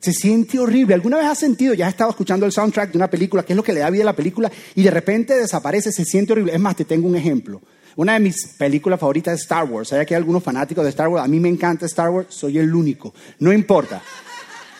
Se 0.00 0.12
siente 0.12 0.58
horrible. 0.58 0.92
¿Alguna 0.92 1.16
vez 1.16 1.24
has 1.28 1.38
sentido, 1.38 1.72
ya 1.72 1.86
has 1.86 1.94
estado 1.94 2.10
escuchando 2.10 2.44
el 2.44 2.52
soundtrack 2.52 2.90
de 2.90 2.98
una 2.98 3.08
película, 3.08 3.42
qué 3.42 3.54
es 3.54 3.56
lo 3.56 3.62
que 3.62 3.72
le 3.72 3.80
da 3.80 3.88
vida 3.88 4.02
a 4.02 4.04
la 4.04 4.16
película, 4.16 4.52
y 4.74 4.82
de 4.82 4.90
repente 4.90 5.34
desaparece, 5.34 5.92
se 5.92 6.04
siente 6.04 6.34
horrible? 6.34 6.52
Es 6.52 6.60
más, 6.60 6.76
te 6.76 6.84
tengo 6.84 7.08
un 7.08 7.16
ejemplo. 7.16 7.62
Una 7.96 8.12
de 8.12 8.20
mis 8.20 8.48
películas 8.58 9.00
favoritas 9.00 9.32
es 9.32 9.40
Star 9.40 9.64
Wars. 9.64 9.94
Hay 9.94 10.00
aquí 10.00 10.12
algunos 10.12 10.42
fanáticos 10.42 10.84
de 10.84 10.90
Star 10.90 11.08
Wars. 11.08 11.24
A 11.24 11.28
mí 11.28 11.40
me 11.40 11.48
encanta 11.48 11.86
Star 11.86 12.10
Wars, 12.10 12.26
soy 12.28 12.58
el 12.58 12.74
único. 12.74 13.14
No 13.38 13.50
importa. 13.50 14.02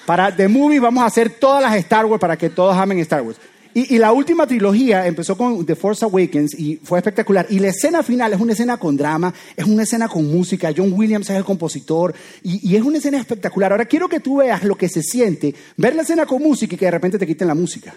Para 0.04 0.34
The 0.34 0.48
Movie 0.48 0.80
vamos 0.80 1.02
a 1.04 1.06
hacer 1.06 1.30
todas 1.30 1.62
las 1.62 1.74
Star 1.76 2.04
Wars 2.04 2.20
para 2.20 2.36
que 2.36 2.50
todos 2.50 2.76
amen 2.76 2.98
Star 2.98 3.22
Wars. 3.22 3.38
Y, 3.74 3.98
la 3.98 4.12
última 4.12 4.46
trilogía 4.46 5.06
empezó 5.06 5.36
con 5.36 5.64
The 5.64 5.74
Force 5.74 6.04
Awakens 6.04 6.58
y 6.58 6.76
fue 6.76 6.98
espectacular. 6.98 7.46
Y 7.48 7.58
la 7.58 7.68
escena 7.68 8.02
final 8.02 8.32
es 8.32 8.40
una 8.40 8.52
escena 8.52 8.76
con 8.76 8.96
drama, 8.96 9.32
es 9.56 9.64
una 9.64 9.84
escena 9.84 10.08
con 10.08 10.30
música. 10.30 10.72
John 10.76 10.92
Williams 10.92 11.30
es 11.30 11.36
el 11.36 11.44
compositor 11.44 12.14
y, 12.42 12.76
es 12.76 12.82
una 12.82 12.98
escena 12.98 13.18
espectacular. 13.18 13.72
Ahora 13.72 13.86
quiero 13.86 14.08
que 14.08 14.20
tú 14.20 14.36
veas 14.36 14.62
lo 14.64 14.76
que 14.76 14.88
se 14.88 15.02
siente, 15.02 15.54
ver 15.76 15.94
la 15.94 16.02
escena 16.02 16.26
con 16.26 16.42
música 16.42 16.74
y 16.74 16.78
que 16.78 16.84
de 16.84 16.90
repente 16.90 17.18
te 17.18 17.26
quiten 17.26 17.48
la 17.48 17.54
música. 17.54 17.94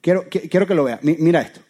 Quiero, 0.00 0.26
quiero 0.28 0.66
que 0.66 0.74
lo 0.74 0.84
veas. 0.84 1.00
Mira 1.02 1.40
esto. 1.40 1.60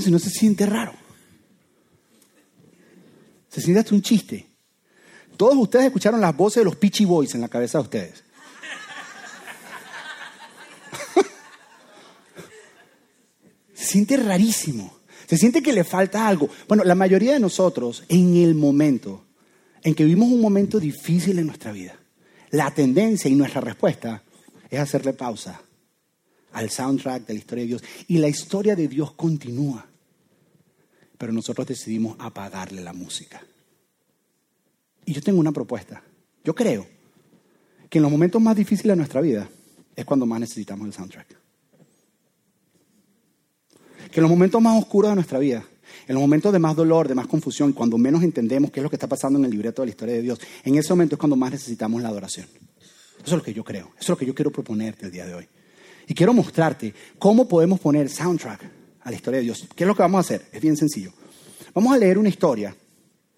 Si 0.00 0.10
no 0.10 0.18
se 0.18 0.30
siente 0.30 0.66
raro. 0.66 0.94
Se 3.48 3.60
siente 3.60 3.80
hasta 3.80 3.94
un 3.94 4.02
chiste. 4.02 4.46
Todos 5.36 5.56
ustedes 5.56 5.86
escucharon 5.86 6.20
las 6.20 6.36
voces 6.36 6.60
de 6.60 6.64
los 6.64 6.76
Peachy 6.76 7.04
Boys 7.04 7.34
en 7.34 7.40
la 7.40 7.48
cabeza 7.48 7.78
de 7.78 7.82
ustedes. 7.82 8.24
se 13.74 13.84
siente 13.84 14.16
rarísimo. 14.16 14.96
Se 15.26 15.36
siente 15.36 15.62
que 15.62 15.72
le 15.72 15.84
falta 15.84 16.26
algo. 16.28 16.48
Bueno, 16.68 16.84
la 16.84 16.94
mayoría 16.94 17.32
de 17.34 17.40
nosotros, 17.40 18.04
en 18.08 18.36
el 18.36 18.54
momento 18.54 19.24
en 19.82 19.94
que 19.94 20.04
vivimos 20.04 20.28
un 20.28 20.40
momento 20.40 20.80
difícil 20.80 21.38
en 21.38 21.46
nuestra 21.46 21.72
vida, 21.72 21.98
la 22.50 22.72
tendencia 22.72 23.30
y 23.30 23.34
nuestra 23.34 23.60
respuesta 23.60 24.22
es 24.70 24.80
hacerle 24.80 25.12
pausa 25.12 25.60
al 26.56 26.70
soundtrack 26.70 27.26
de 27.26 27.34
la 27.34 27.38
historia 27.38 27.64
de 27.64 27.68
Dios. 27.68 27.84
Y 28.08 28.16
la 28.16 28.28
historia 28.28 28.74
de 28.74 28.88
Dios 28.88 29.12
continúa. 29.12 29.86
Pero 31.18 31.32
nosotros 31.32 31.66
decidimos 31.66 32.16
apagarle 32.18 32.82
la 32.82 32.94
música. 32.94 33.42
Y 35.04 35.12
yo 35.12 35.20
tengo 35.20 35.38
una 35.38 35.52
propuesta. 35.52 36.02
Yo 36.42 36.54
creo 36.54 36.86
que 37.90 37.98
en 37.98 38.02
los 38.02 38.10
momentos 38.10 38.40
más 38.40 38.56
difíciles 38.56 38.92
de 38.92 38.96
nuestra 38.96 39.20
vida 39.20 39.48
es 39.94 40.04
cuando 40.06 40.24
más 40.24 40.40
necesitamos 40.40 40.86
el 40.86 40.94
soundtrack. 40.94 41.28
Que 44.10 44.20
en 44.20 44.22
los 44.22 44.30
momentos 44.30 44.60
más 44.62 44.78
oscuros 44.78 45.10
de 45.10 45.16
nuestra 45.16 45.38
vida, 45.38 45.62
en 46.08 46.14
los 46.14 46.22
momentos 46.22 46.54
de 46.54 46.58
más 46.58 46.74
dolor, 46.74 47.06
de 47.06 47.14
más 47.14 47.26
confusión, 47.26 47.72
cuando 47.72 47.98
menos 47.98 48.22
entendemos 48.22 48.70
qué 48.70 48.80
es 48.80 48.84
lo 48.84 48.88
que 48.88 48.96
está 48.96 49.08
pasando 49.08 49.38
en 49.38 49.44
el 49.44 49.50
libreto 49.50 49.82
de 49.82 49.86
la 49.86 49.90
historia 49.90 50.14
de 50.14 50.22
Dios, 50.22 50.40
en 50.64 50.76
ese 50.76 50.90
momento 50.90 51.16
es 51.16 51.18
cuando 51.18 51.36
más 51.36 51.50
necesitamos 51.50 52.00
la 52.00 52.08
adoración. 52.08 52.46
Eso 53.18 53.24
es 53.24 53.32
lo 53.32 53.42
que 53.42 53.52
yo 53.52 53.62
creo, 53.62 53.88
eso 53.88 54.00
es 54.00 54.08
lo 54.08 54.16
que 54.16 54.26
yo 54.26 54.34
quiero 54.34 54.50
proponerte 54.50 55.04
el 55.04 55.12
día 55.12 55.26
de 55.26 55.34
hoy. 55.34 55.48
Y 56.06 56.14
quiero 56.14 56.32
mostrarte 56.32 56.94
cómo 57.18 57.48
podemos 57.48 57.80
poner 57.80 58.08
soundtrack 58.08 58.60
a 59.02 59.10
la 59.10 59.16
historia 59.16 59.38
de 59.38 59.44
Dios. 59.44 59.66
¿Qué 59.74 59.84
es 59.84 59.88
lo 59.88 59.94
que 59.94 60.02
vamos 60.02 60.18
a 60.18 60.20
hacer? 60.20 60.46
Es 60.52 60.60
bien 60.60 60.76
sencillo. 60.76 61.12
Vamos 61.74 61.92
a 61.92 61.98
leer 61.98 62.18
una 62.18 62.28
historia. 62.28 62.74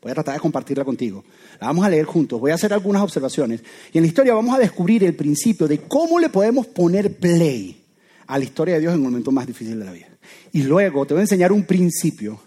Voy 0.00 0.12
a 0.12 0.14
tratar 0.14 0.34
de 0.34 0.40
compartirla 0.40 0.84
contigo. 0.84 1.24
La 1.60 1.66
vamos 1.68 1.84
a 1.84 1.90
leer 1.90 2.04
juntos. 2.04 2.40
Voy 2.40 2.50
a 2.50 2.54
hacer 2.54 2.72
algunas 2.72 3.02
observaciones. 3.02 3.62
Y 3.92 3.98
en 3.98 4.04
la 4.04 4.08
historia 4.08 4.34
vamos 4.34 4.54
a 4.54 4.58
descubrir 4.58 5.02
el 5.04 5.16
principio 5.16 5.66
de 5.66 5.80
cómo 5.80 6.18
le 6.18 6.28
podemos 6.28 6.66
poner 6.66 7.16
play 7.16 7.84
a 8.26 8.38
la 8.38 8.44
historia 8.44 8.74
de 8.74 8.80
Dios 8.80 8.94
en 8.94 9.00
el 9.00 9.04
momento 9.04 9.32
más 9.32 9.46
difícil 9.46 9.78
de 9.78 9.84
la 9.84 9.92
vida. 9.92 10.06
Y 10.52 10.62
luego 10.62 11.06
te 11.06 11.14
voy 11.14 11.20
a 11.20 11.24
enseñar 11.24 11.50
un 11.50 11.64
principio 11.64 12.40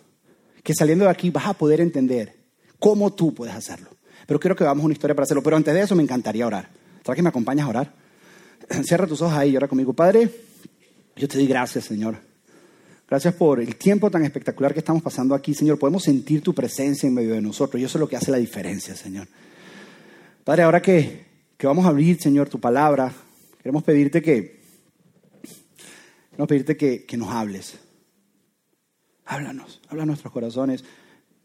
que 0.64 0.74
saliendo 0.74 1.06
de 1.06 1.12
aquí 1.12 1.30
vas 1.30 1.48
a 1.48 1.54
poder 1.54 1.82
entender 1.82 2.36
cómo 2.80 3.12
tú 3.14 3.34
puedes 3.34 3.54
hacerlo. 3.54 3.90
Pero 4.28 4.40
quiero 4.40 4.56
que 4.56 4.64
veamos 4.64 4.86
una 4.86 4.94
historia 4.94 5.16
para 5.16 5.26
hacerlo. 5.26 5.44
Pero 5.44 5.58
antes 5.58 5.74
de 5.74 5.82
eso 5.82 5.96
me 5.96 6.04
encantaría 6.04 6.48
orar. 6.48 6.70
¿Sabes 7.04 7.18
que 7.18 7.24
me 7.24 7.30
acompañas 7.30 7.66
a 7.66 7.70
orar? 7.70 8.01
Cierra 8.84 9.08
tus 9.08 9.22
ojos 9.22 9.38
ahí 9.38 9.52
y 9.52 9.58
ora 9.58 9.68
conmigo. 9.68 9.94
Padre, 9.94 10.30
yo 11.16 11.28
te 11.28 11.38
doy 11.38 11.48
gracias, 11.48 11.86
Señor. 11.86 12.18
Gracias 13.08 13.34
por 13.34 13.60
el 13.60 13.76
tiempo 13.76 14.10
tan 14.10 14.24
espectacular 14.24 14.74
que 14.74 14.80
estamos 14.80 15.04
pasando 15.04 15.36
aquí, 15.36 15.54
Señor. 15.54 15.78
Podemos 15.78 16.04
sentir 16.04 16.42
tu 16.42 16.54
presencia 16.54 17.08
en 17.08 17.14
medio 17.14 17.34
de 17.34 17.42
nosotros 17.42 17.82
y 17.82 17.84
eso 17.84 17.98
es 17.98 18.00
lo 18.00 18.08
que 18.08 18.16
hace 18.16 18.32
la 18.32 18.38
diferencia, 18.38 18.96
Señor. 18.96 19.28
Padre, 20.46 20.64
ahora 20.64 20.82
que, 20.82 21.26
que 21.58 21.68
vamos 21.68 21.86
a 21.86 21.90
abrir, 21.90 22.22
Señor, 22.22 22.48
tu 22.48 22.60
palabra, 22.60 23.14
queremos 23.62 23.84
pedirte 23.84 24.22
que, 24.22 24.62
queremos 26.30 26.48
pedirte 26.48 26.78
que, 26.78 27.06
que 27.06 27.18
nos 27.18 27.30
hables. 27.30 27.78
Háblanos, 29.26 29.82
habla 29.90 30.04
a 30.04 30.06
nuestros 30.06 30.32
corazones. 30.32 30.86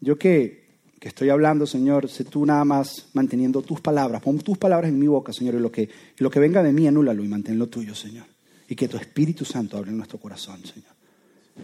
Yo 0.01 0.19
que 0.19 0.66
estoy 1.07 1.31
hablando, 1.31 1.67
Señor, 1.67 2.09
sé 2.09 2.25
tú 2.25 2.45
nada 2.45 2.65
más 2.65 3.09
manteniendo 3.13 3.63
tus 3.63 3.81
palabras. 3.81 4.23
Pon 4.23 4.39
tus 4.39 4.59
palabras 4.59 4.91
en 4.91 4.99
mi 4.99 5.07
boca, 5.07 5.33
Señor, 5.33 5.55
y 5.55 5.61
lo 5.61 5.71
que, 5.71 5.89
lo 6.19 6.31
que 6.31 6.41
venga 6.41 6.63
de 6.63 6.73
mí, 6.73 6.87
anúlalo 6.87 7.23
y 7.23 7.29
mantén 7.29 7.59
lo 7.59 7.69
tuyo, 7.69 7.95
Señor. 7.95 8.27
Y 8.69 8.75
que 8.75 8.89
tu 8.89 8.97
Espíritu 8.97 9.45
Santo 9.45 9.77
hable 9.77 9.91
en 9.91 9.97
nuestro 9.97 10.19
corazón, 10.19 10.61
Señor. 10.65 10.91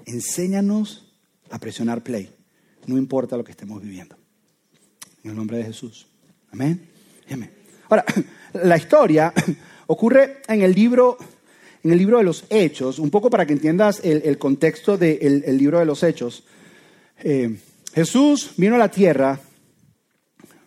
Enséñanos 0.06 1.12
a 1.50 1.58
presionar 1.58 2.02
play, 2.02 2.30
no 2.86 2.96
importa 2.96 3.36
lo 3.36 3.44
que 3.44 3.50
estemos 3.50 3.82
viviendo. 3.82 4.16
En 5.24 5.30
el 5.30 5.36
nombre 5.36 5.58
de 5.58 5.64
Jesús. 5.64 6.06
Amén. 6.52 6.88
Amén. 7.30 7.50
Ahora, 7.88 8.04
la 8.54 8.76
historia 8.76 9.32
ocurre 9.88 10.42
en 10.46 10.62
el 10.62 10.72
libro, 10.72 11.18
en 11.82 11.90
el 11.90 11.98
libro 11.98 12.18
de 12.18 12.24
los 12.24 12.44
Hechos, 12.48 12.98
un 12.98 13.10
poco 13.10 13.28
para 13.28 13.44
que 13.44 13.52
entiendas 13.52 14.00
el, 14.04 14.38
contexto 14.38 14.96
del 14.96 15.58
libro 15.58 15.80
de 15.80 15.84
los 15.84 16.02
Hechos. 16.02 16.44
Eh, 17.24 17.58
Jesús 17.94 18.52
vino 18.56 18.76
a 18.76 18.78
la 18.78 18.90
tierra, 18.90 19.38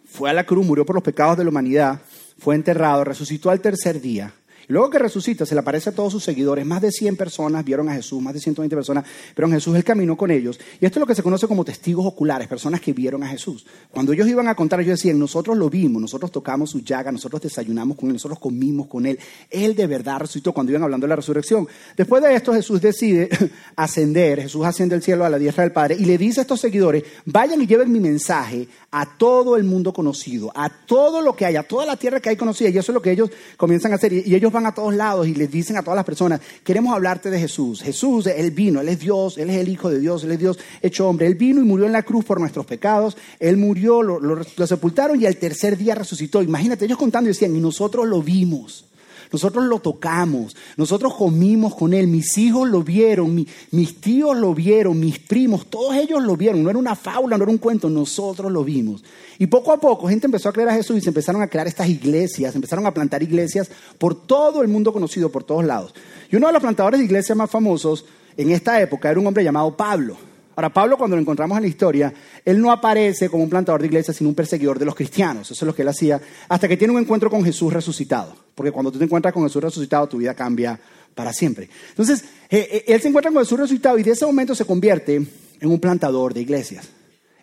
fue 0.06 0.30
a 0.30 0.34
la 0.34 0.46
cruz, 0.46 0.66
murió 0.66 0.86
por 0.86 0.96
los 0.96 1.04
pecados 1.04 1.38
de 1.38 1.44
la 1.44 1.50
humanidad, 1.50 2.02
fue 2.38 2.56
enterrado, 2.56 3.04
resucitó 3.04 3.50
al 3.50 3.62
tercer 3.62 4.00
día 4.00 4.34
luego 4.68 4.90
que 4.90 5.00
resucita, 5.00 5.46
se 5.46 5.56
le 5.56 5.62
aparece 5.62 5.90
a 5.90 5.94
todos 5.94 6.12
sus 6.12 6.24
seguidores. 6.24 6.66
Más 6.66 6.82
de 6.82 6.92
100 6.92 7.16
personas 7.16 7.64
vieron 7.64 7.90
a 7.90 7.94
Jesús, 7.94 8.22
más 8.22 8.34
de 8.34 8.40
120 8.40 8.76
personas 8.76 9.06
vieron 9.36 9.52
a 9.52 9.56
Jesús. 9.56 9.76
Él 9.76 9.84
caminó 9.84 10.16
con 10.18 10.32
ellos. 10.32 10.60
Y 10.80 10.86
esto 10.86 11.00
es 11.00 11.02
lo 11.02 11.08
que 11.08 11.16
se 11.16 11.24
conoce 11.24 11.48
como 11.48 11.64
testigos 11.66 12.06
oculares, 12.06 12.48
personas 12.48 12.82
que 12.82 12.94
vieron 12.94 13.24
a 13.24 13.28
Jesús. 13.28 13.66
Cuando 13.92 14.14
ellos 14.14 14.28
iban 14.28 14.48
a 14.48 14.56
contar, 14.56 14.80
ellos 14.82 15.00
decían, 15.00 15.20
nosotros 15.20 15.58
lo 15.58 15.70
vimos, 15.70 16.02
nosotros 16.02 16.32
tocamos 16.32 16.70
su 16.72 16.82
llaga, 16.82 17.12
nosotros 17.12 17.42
desayunamos 17.42 17.98
con 17.98 18.10
él, 18.10 18.14
nosotros 18.14 18.40
comimos 18.40 18.88
con 18.88 19.06
él. 19.06 19.20
Él 19.50 19.76
de 19.76 19.88
verdad 19.88 20.20
resucitó 20.20 20.54
cuando 20.54 20.72
iban 20.72 20.84
hablando 20.84 21.06
de 21.06 21.10
la 21.10 21.16
resurrección. 21.16 21.68
Después 21.96 22.24
de 22.24 22.36
esto, 22.36 22.54
Jesús 22.54 22.82
decide 22.82 23.30
ascender. 23.76 24.42
Jesús 24.42 24.66
asciende 24.66 24.96
al 24.96 25.04
cielo 25.04 25.26
a 25.26 25.30
la 25.30 25.38
diestra 25.38 25.64
del 25.64 25.72
Padre 25.72 25.96
y 26.00 26.06
le 26.06 26.18
dice 26.18 26.42
a 26.42 26.44
estos 26.44 26.60
seguidores, 26.60 27.04
vayan 27.26 27.62
y 27.62 27.68
lleven 27.68 27.92
mi 27.92 28.00
mensaje 28.00 28.68
a 28.92 29.18
todo 29.18 29.58
el 29.58 29.64
mundo 29.64 29.94
conocido, 29.94 30.52
a 30.56 30.70
todo 30.70 31.22
lo 31.22 31.36
que 31.36 31.46
hay, 31.46 31.56
a 31.56 31.64
toda 31.64 31.86
la 31.86 31.98
tierra 31.98 32.20
que 32.20 32.30
hay 32.30 32.36
conocida. 32.36 32.70
Y 32.70 32.78
eso 32.78 32.92
es 32.92 32.94
lo 32.94 33.02
que 33.02 33.12
ellos 33.12 33.30
comienzan 33.58 33.92
a 33.92 33.96
hacer. 33.96 34.14
Y 34.14 34.34
ellos 34.34 34.52
van 34.56 34.66
a 34.66 34.74
todos 34.74 34.96
lados 34.96 35.28
y 35.28 35.36
les 35.36 35.52
dicen 35.52 35.78
a 35.78 35.84
todas 35.84 35.96
las 35.96 36.06
personas, 36.06 36.42
queremos 36.64 36.94
hablarte 36.96 37.30
de 37.30 37.40
Jesús. 37.40 37.82
Jesús, 37.82 38.26
Él 38.28 38.52
vino, 38.52 38.82
Él 38.82 38.90
es 38.90 39.00
Dios, 39.00 39.38
Él 39.38 39.50
es 39.52 39.58
el 39.58 39.70
Hijo 39.70 39.90
de 39.90 40.00
Dios, 40.00 40.24
Él 40.24 40.32
es 40.32 40.40
Dios 40.40 40.60
hecho 40.82 41.08
hombre. 41.08 41.28
Él 41.28 41.36
vino 41.36 41.62
y 41.62 41.64
murió 41.64 41.86
en 41.86 41.92
la 41.92 42.04
cruz 42.04 42.26
por 42.26 42.40
nuestros 42.40 42.66
pecados. 42.66 43.16
Él 43.40 43.58
murió, 43.58 44.02
lo, 44.02 44.20
lo 44.20 44.68
sepultaron 44.68 45.22
y 45.22 45.26
al 45.26 45.38
tercer 45.38 45.78
día 45.78 45.94
resucitó. 45.94 46.42
Imagínate, 46.42 46.86
ellos 46.86 46.98
contando 46.98 47.30
y 47.30 47.34
decían, 47.34 47.56
y 47.56 47.60
nosotros 47.60 48.08
lo 48.08 48.22
vimos. 48.22 48.86
Nosotros 49.32 49.66
lo 49.66 49.80
tocamos, 49.80 50.56
nosotros 50.78 51.16
comimos 51.16 51.76
con 51.76 51.94
él, 51.94 52.08
mis 52.08 52.38
hijos 52.38 52.70
lo 52.70 52.84
vieron, 52.84 53.46
mis 53.72 54.02
tíos 54.02 54.38
lo 54.38 54.54
vieron, 54.54 55.00
mis 55.00 55.20
primos, 55.20 55.68
todos 55.68 55.96
ellos 55.96 56.24
lo 56.24 56.38
vieron. 56.38 56.64
No 56.64 56.70
era 56.70 56.80
una 56.80 56.96
fábula, 56.96 57.38
no 57.38 57.44
era 57.44 57.52
un 57.52 57.58
cuento, 57.58 57.90
nosotros 57.90 58.52
lo 58.52 58.64
vimos. 58.64 59.04
Y 59.38 59.48
poco 59.48 59.72
a 59.72 59.80
poco 59.80 60.08
gente 60.08 60.28
empezó 60.28 60.50
a 60.50 60.54
creer 60.54 60.70
a 60.70 60.74
Jesús 60.74 60.98
y 60.98 61.02
se 61.02 61.10
empezaron 61.10 61.42
a 61.42 61.48
crear 61.48 61.68
estas 61.68 61.90
iglesias, 61.90 62.56
empezaron 62.56 62.86
a 62.86 62.94
plantar 62.94 63.22
iglesias 63.24 63.70
por 63.98 64.16
todo 64.16 64.62
el 64.62 64.68
mundo 64.68 64.94
conocido, 64.94 65.32
por 65.32 65.44
todos 65.44 65.66
lados. 65.66 65.94
Y 66.32 66.36
uno 66.36 66.48
de 66.48 66.54
los 66.54 66.62
plantadores 66.62 67.00
de 67.00 67.06
iglesias 67.06 67.38
más 67.38 67.50
famosos 67.50 68.06
en 68.38 68.52
esta 68.52 68.82
época 68.82 69.10
era 69.10 69.20
un 69.20 69.28
hombre 69.28 69.44
llamado 69.44 69.76
Pablo. 69.76 70.18
Ahora, 70.56 70.70
Pablo, 70.70 70.98
cuando 70.98 71.18
lo 71.18 71.22
encontramos 71.22 71.58
en 71.58 71.64
la 71.64 71.68
historia, 71.68 72.14
él 72.46 72.62
no 72.62 72.72
aparece 72.72 73.30
como 73.30 73.44
un 73.44 73.50
plantador 73.50 73.82
de 73.82 73.88
iglesias, 73.88 74.16
sino 74.16 74.30
un 74.30 74.36
perseguidor 74.36 74.80
de 74.80 74.86
los 74.86 74.96
cristianos. 74.96 75.52
Eso 75.52 75.66
es 75.66 75.68
lo 75.68 75.76
que 75.76 75.82
él 75.82 75.88
hacía, 75.90 76.22
hasta 76.48 76.68
que 76.68 76.78
tiene 76.78 76.94
un 76.94 77.00
encuentro 77.00 77.30
con 77.30 77.44
Jesús 77.44 77.74
resucitado. 77.74 78.36
Porque 78.56 78.72
cuando 78.72 78.92
tú 78.92 78.98
te 78.98 79.04
encuentras 79.04 79.34
con 79.34 79.44
Jesús 79.44 79.62
resucitado, 79.62 80.08
tu 80.08 80.18
vida 80.18 80.34
cambia 80.34 80.80
para 81.14 81.34
siempre. 81.34 81.70
Entonces, 81.90 82.24
eh, 82.50 82.68
eh, 82.72 82.84
él 82.88 83.02
se 83.02 83.10
encuentra 83.10 83.32
con 83.32 83.42
Jesús 83.42 83.60
resucitado 83.60 83.98
y 83.98 84.04
de 84.04 84.12
ese 84.12 84.26
momento 84.26 84.56
se 84.56 84.66
convierte 84.66 85.16
en 85.16 85.70
un 85.70 85.80
plantador 85.80 86.34
de 86.34 86.42
iglesias. 86.42 86.88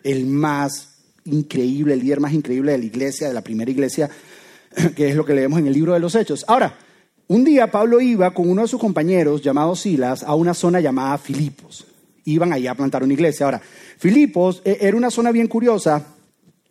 El 0.03 0.25
más 0.25 0.89
increíble, 1.25 1.93
el 1.93 1.99
líder 1.99 2.19
más 2.19 2.33
increíble 2.33 2.71
de 2.71 2.79
la 2.79 2.85
iglesia, 2.85 3.27
de 3.27 3.33
la 3.33 3.41
primera 3.41 3.69
iglesia, 3.69 4.09
que 4.95 5.09
es 5.09 5.15
lo 5.15 5.23
que 5.23 5.35
leemos 5.35 5.59
en 5.59 5.67
el 5.67 5.73
libro 5.73 5.93
de 5.93 5.99
los 5.99 6.15
Hechos. 6.15 6.45
Ahora, 6.47 6.79
un 7.27 7.43
día 7.43 7.69
Pablo 7.69 8.01
iba 8.01 8.33
con 8.33 8.49
uno 8.49 8.63
de 8.63 8.67
sus 8.67 8.79
compañeros 8.79 9.43
llamado 9.43 9.75
Silas 9.75 10.23
a 10.23 10.33
una 10.33 10.55
zona 10.55 10.79
llamada 10.79 11.17
Filipos 11.19 11.85
iban 12.25 12.53
allá 12.53 12.71
a 12.71 12.75
plantar 12.75 13.03
una 13.03 13.13
iglesia. 13.13 13.45
Ahora, 13.45 13.61
Filipos 13.97 14.61
eh, 14.65 14.77
era 14.81 14.97
una 14.97 15.11
zona 15.11 15.31
bien 15.31 15.47
curiosa 15.47 16.05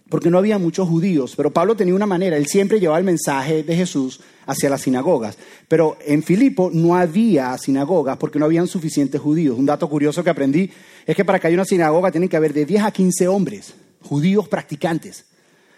porque 0.08 0.28
no 0.28 0.36
había 0.36 0.58
muchos 0.58 0.86
judíos, 0.86 1.32
pero 1.34 1.52
Pablo 1.52 1.74
tenía 1.74 1.94
una 1.94 2.04
manera, 2.04 2.36
él 2.36 2.46
siempre 2.46 2.78
llevaba 2.78 2.98
el 2.98 3.04
mensaje 3.04 3.62
de 3.62 3.74
Jesús 3.74 4.20
hacia 4.44 4.68
las 4.68 4.82
sinagogas, 4.82 5.38
pero 5.68 5.96
en 6.04 6.22
Filipo 6.22 6.70
no 6.70 6.96
había 6.96 7.56
sinagogas 7.56 8.18
porque 8.18 8.38
no 8.38 8.44
habían 8.44 8.66
suficientes 8.66 9.18
judíos. 9.18 9.58
Un 9.58 9.64
dato 9.64 9.88
curioso 9.88 10.22
que 10.22 10.28
aprendí 10.28 10.70
es 11.06 11.16
que 11.16 11.24
para 11.24 11.38
que 11.38 11.46
haya 11.46 11.56
una 11.56 11.64
sinagoga 11.64 12.10
tienen 12.10 12.28
que 12.28 12.36
haber 12.36 12.52
de 12.52 12.66
10 12.66 12.82
a 12.82 12.90
15 12.90 13.26
hombres, 13.26 13.72
judíos 14.02 14.48
practicantes. 14.48 15.24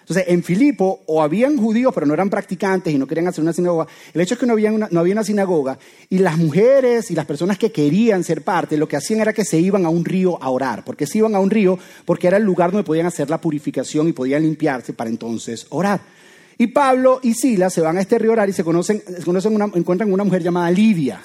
Entonces, 0.04 0.26
en 0.28 0.42
Filipo, 0.42 1.00
o 1.06 1.22
habían 1.22 1.56
judíos, 1.56 1.90
pero 1.94 2.04
no 2.04 2.12
eran 2.12 2.28
practicantes 2.28 2.92
y 2.92 2.98
no 2.98 3.06
querían 3.06 3.26
hacer 3.26 3.42
una 3.42 3.54
sinagoga. 3.54 3.86
El 4.12 4.20
hecho 4.20 4.34
es 4.34 4.40
que 4.40 4.44
no 4.44 4.52
había, 4.52 4.70
una, 4.70 4.86
no 4.90 5.00
había 5.00 5.14
una 5.14 5.24
sinagoga 5.24 5.78
y 6.10 6.18
las 6.18 6.36
mujeres 6.36 7.10
y 7.10 7.14
las 7.14 7.24
personas 7.24 7.56
que 7.56 7.72
querían 7.72 8.22
ser 8.22 8.42
parte, 8.42 8.76
lo 8.76 8.86
que 8.86 8.96
hacían 8.96 9.20
era 9.20 9.32
que 9.32 9.46
se 9.46 9.58
iban 9.58 9.86
a 9.86 9.88
un 9.88 10.04
río 10.04 10.42
a 10.42 10.50
orar. 10.50 10.84
¿Por 10.84 10.94
qué 10.94 11.06
se 11.06 11.18
iban 11.18 11.34
a 11.34 11.40
un 11.40 11.48
río? 11.48 11.78
Porque 12.04 12.26
era 12.26 12.36
el 12.36 12.42
lugar 12.42 12.70
donde 12.70 12.84
podían 12.84 13.06
hacer 13.06 13.30
la 13.30 13.40
purificación 13.40 14.08
y 14.08 14.12
podían 14.12 14.42
limpiarse 14.42 14.92
para 14.92 15.08
entonces 15.08 15.66
orar. 15.70 16.02
Y 16.58 16.66
Pablo 16.66 17.20
y 17.22 17.32
Silas 17.32 17.72
se 17.72 17.80
van 17.80 17.96
a 17.96 18.02
este 18.02 18.18
río 18.18 18.32
a 18.32 18.34
orar 18.34 18.50
y 18.50 18.52
se 18.52 18.62
conocen, 18.62 19.02
conocen 19.24 19.54
una, 19.54 19.70
encuentran 19.74 20.12
una 20.12 20.24
mujer 20.24 20.42
llamada 20.42 20.70
Lidia. 20.70 21.22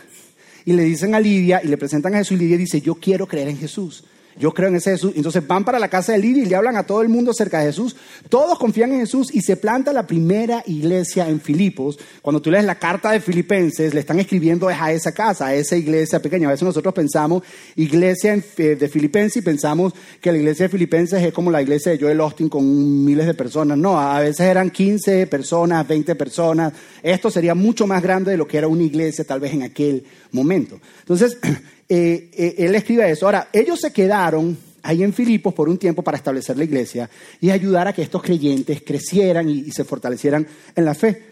Y 0.63 0.71
le 0.71 0.83
dicen 0.83 1.13
a 1.15 1.19
Lidia 1.19 1.59
y 1.61 1.67
le 1.67 1.77
presentan 1.77 2.15
a 2.15 2.19
Jesús 2.19 2.37
y 2.37 2.39
Lidia 2.39 2.57
dice, 2.57 2.79
yo 2.79 2.95
quiero 2.95 3.27
creer 3.27 3.49
en 3.49 3.57
Jesús. 3.57 4.05
Yo 4.39 4.53
creo 4.53 4.69
en 4.69 4.77
ese 4.77 4.91
Jesús. 4.91 5.11
Entonces 5.15 5.45
van 5.45 5.65
para 5.65 5.79
la 5.79 5.89
casa 5.89 6.13
de 6.13 6.19
Lidia 6.19 6.43
y 6.43 6.45
le 6.45 6.55
hablan 6.55 6.77
a 6.77 6.83
todo 6.83 7.01
el 7.01 7.09
mundo 7.09 7.31
acerca 7.31 7.59
de 7.59 7.65
Jesús. 7.65 7.97
Todos 8.29 8.57
confían 8.57 8.93
en 8.93 9.01
Jesús 9.01 9.35
y 9.35 9.41
se 9.41 9.57
planta 9.57 9.91
la 9.91 10.07
primera 10.07 10.63
iglesia 10.65 11.27
en 11.27 11.41
Filipos. 11.41 11.99
Cuando 12.21 12.41
tú 12.41 12.49
lees 12.49 12.63
la 12.63 12.75
carta 12.75 13.11
de 13.11 13.19
Filipenses, 13.19 13.93
le 13.93 13.99
están 13.99 14.17
escribiendo 14.17 14.69
a 14.69 14.91
esa 14.93 15.11
casa, 15.11 15.47
a 15.47 15.55
esa 15.55 15.75
iglesia 15.75 16.21
pequeña. 16.21 16.47
A 16.47 16.51
veces 16.51 16.63
nosotros 16.63 16.93
pensamos 16.93 17.43
iglesia 17.75 18.41
de 18.57 18.89
Filipenses 18.89 19.37
y 19.37 19.41
pensamos 19.41 19.93
que 20.21 20.31
la 20.31 20.37
iglesia 20.37 20.65
de 20.65 20.69
Filipenses 20.69 21.21
es 21.21 21.33
como 21.33 21.51
la 21.51 21.61
iglesia 21.61 21.91
de 21.91 21.99
Joel 21.99 22.21
Austin 22.21 22.47
con 22.47 23.03
miles 23.03 23.25
de 23.25 23.33
personas. 23.33 23.77
No, 23.77 23.99
a 23.99 24.21
veces 24.21 24.41
eran 24.41 24.69
15 24.69 25.27
personas, 25.27 25.85
20 25.85 26.15
personas. 26.15 26.71
Esto 27.03 27.29
sería 27.29 27.55
mucho 27.55 27.85
más 27.87 28.01
grande 28.01 28.31
de 28.31 28.37
lo 28.37 28.47
que 28.47 28.57
era 28.57 28.69
una 28.69 28.83
iglesia 28.83 29.25
tal 29.25 29.41
vez 29.41 29.53
en 29.53 29.63
aquel 29.63 30.05
momento. 30.31 30.79
Entonces, 31.01 31.37
Eh, 31.91 32.29
eh, 32.33 32.55
él 32.59 32.75
escribe 32.75 33.09
eso. 33.09 33.25
Ahora, 33.25 33.49
ellos 33.51 33.79
se 33.79 33.91
quedaron 33.91 34.55
ahí 34.83 35.01
en 35.01 35.11
Filipos 35.11 35.55
por 35.55 35.67
un 35.67 35.79
tiempo 35.79 36.03
para 36.03 36.17
establecer 36.17 36.55
la 36.55 36.63
iglesia 36.63 37.09
y 37.41 37.49
ayudar 37.49 37.87
a 37.87 37.93
que 37.93 38.03
estos 38.03 38.21
creyentes 38.21 38.83
crecieran 38.85 39.49
y, 39.49 39.71
se 39.71 39.83
fortalecieran 39.83 40.45
en 40.75 40.85
la 40.85 40.93
fe. 40.93 41.23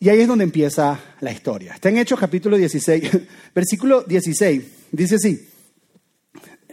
Y 0.00 0.08
ahí 0.08 0.20
es 0.20 0.28
donde 0.28 0.44
empieza 0.44 0.98
la 1.20 1.30
historia. 1.30 1.74
Está 1.74 1.90
en 1.90 1.98
Hechos 1.98 2.18
capítulo 2.18 2.56
16, 2.56 3.10
versículo 3.54 4.02
16. 4.04 4.62
Dice 4.90 5.16
así. 5.16 5.48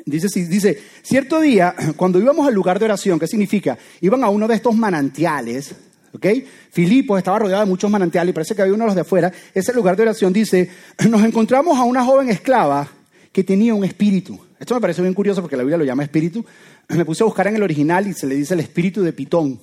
Dice 0.05 0.27
así, 0.27 0.43
dice, 0.43 0.81
cierto 1.01 1.39
día, 1.39 1.75
cuando 1.97 2.19
íbamos 2.19 2.47
al 2.47 2.53
lugar 2.53 2.79
de 2.79 2.85
oración, 2.85 3.19
¿qué 3.19 3.27
significa? 3.27 3.77
Iban 4.01 4.23
a 4.23 4.29
uno 4.29 4.49
de 4.49 4.55
estos 4.55 4.75
manantiales, 4.75 5.75
¿ok? 6.13 6.27
Filipos 6.71 7.17
estaba 7.17 7.39
rodeado 7.39 7.63
de 7.63 7.69
muchos 7.69 7.89
manantiales 7.89 8.31
y 8.31 8.33
parece 8.33 8.53
que 8.53 8.61
había 8.61 8.73
uno 8.73 8.83
de 8.83 8.87
los 8.87 8.95
de 8.95 9.01
afuera. 9.01 9.31
Ese 9.53 9.73
lugar 9.73 9.95
de 9.95 10.03
oración 10.03 10.33
dice, 10.33 10.69
nos 11.09 11.23
encontramos 11.23 11.77
a 11.77 11.83
una 11.83 12.03
joven 12.03 12.29
esclava 12.29 12.89
que 13.33 13.43
tenía 13.43 13.73
un 13.73 13.83
espíritu. 13.83 14.39
Esto 14.59 14.75
me 14.75 14.81
parece 14.81 15.01
bien 15.01 15.15
curioso 15.15 15.41
porque 15.41 15.57
la 15.57 15.63
Biblia 15.63 15.77
lo 15.77 15.83
llama 15.83 16.03
espíritu. 16.03 16.45
Me 16.89 17.03
puse 17.03 17.23
a 17.23 17.25
buscar 17.25 17.47
en 17.47 17.55
el 17.55 17.63
original 17.63 18.07
y 18.07 18.13
se 18.13 18.27
le 18.27 18.35
dice 18.35 18.53
el 18.53 18.61
espíritu 18.61 19.01
de 19.01 19.11
Pitón. 19.11 19.59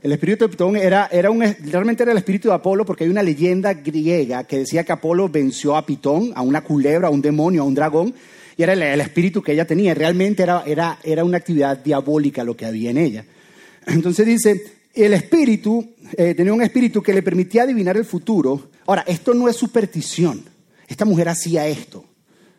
El 0.00 0.12
espíritu 0.12 0.44
de 0.44 0.50
Pitón 0.50 0.76
era, 0.76 1.08
realmente 1.08 2.02
era 2.02 2.12
el 2.12 2.18
espíritu 2.18 2.48
de 2.48 2.54
Apolo 2.54 2.84
porque 2.84 3.04
hay 3.04 3.10
una 3.10 3.22
leyenda 3.22 3.74
griega 3.74 4.44
que 4.44 4.58
decía 4.58 4.84
que 4.84 4.92
Apolo 4.92 5.28
venció 5.28 5.76
a 5.76 5.84
Pitón, 5.84 6.32
a 6.36 6.42
una 6.42 6.62
culebra, 6.62 7.08
a 7.08 7.10
un 7.10 7.22
demonio, 7.22 7.62
a 7.62 7.64
un 7.64 7.74
dragón, 7.74 8.14
y 8.56 8.62
era 8.62 8.74
el, 8.74 9.00
espíritu 9.00 9.42
que 9.42 9.52
ella 9.52 9.66
tenía. 9.66 9.94
Realmente 9.94 10.42
era, 10.42 10.98
una 11.24 11.36
actividad 11.38 11.78
diabólica 11.78 12.44
lo 12.44 12.56
que 12.56 12.66
había 12.66 12.90
en 12.90 12.98
ella. 12.98 13.24
Entonces 13.86 14.26
dice, 14.26 14.62
el 14.92 15.14
espíritu, 15.14 15.94
eh, 16.16 16.34
tenía 16.34 16.52
un 16.52 16.62
espíritu 16.62 17.02
que 17.02 17.14
le 17.14 17.22
permitía 17.22 17.62
adivinar 17.64 17.96
el 17.96 18.04
futuro. 18.04 18.70
Ahora, 18.86 19.04
esto 19.08 19.34
no 19.34 19.48
es 19.48 19.56
superstición. 19.56 20.44
Esta 20.86 21.06
mujer 21.06 21.30
hacía 21.30 21.66
esto. 21.66 22.04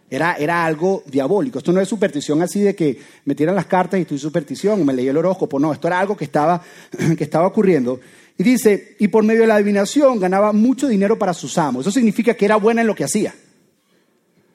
Era, 0.09 0.35
era, 0.35 0.65
algo 0.65 1.03
diabólico. 1.07 1.57
Esto 1.57 1.71
no 1.71 1.81
es 1.81 1.89
superstición 1.89 2.41
así 2.41 2.61
de 2.61 2.75
que 2.75 2.99
me 3.25 3.33
tiran 3.33 3.55
las 3.55 3.65
cartas 3.65 3.97
y 3.97 4.03
estoy 4.03 4.19
superstición 4.19 4.81
o 4.81 4.85
me 4.85 4.93
leí 4.93 5.07
el 5.07 5.17
horóscopo. 5.17 5.59
No, 5.59 5.73
esto 5.73 5.87
era 5.87 5.99
algo 5.99 6.15
que 6.15 6.25
estaba, 6.25 6.61
que 7.17 7.23
estaba 7.23 7.47
ocurriendo. 7.47 7.99
Y 8.37 8.43
dice, 8.43 8.95
y 8.99 9.07
por 9.07 9.23
medio 9.23 9.41
de 9.41 9.47
la 9.47 9.55
adivinación 9.55 10.19
ganaba 10.19 10.53
mucho 10.53 10.87
dinero 10.87 11.17
para 11.17 11.33
sus 11.33 11.57
amos. 11.57 11.81
Eso 11.81 11.91
significa 11.91 12.33
que 12.35 12.45
era 12.45 12.57
buena 12.57 12.81
en 12.81 12.87
lo 12.87 12.95
que 12.95 13.05
hacía. 13.05 13.33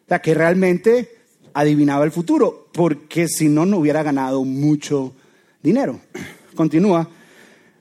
O 0.05 0.09
sea, 0.09 0.21
que 0.21 0.35
realmente 0.35 1.17
adivinaba 1.55 2.05
el 2.05 2.13
futuro, 2.13 2.69
porque 2.73 3.27
si 3.27 3.49
no, 3.49 3.67
no 3.67 3.79
hubiera 3.79 4.03
ganado 4.03 4.45
mucho 4.45 5.15
dinero. 5.63 6.01
Continúa. 6.55 7.09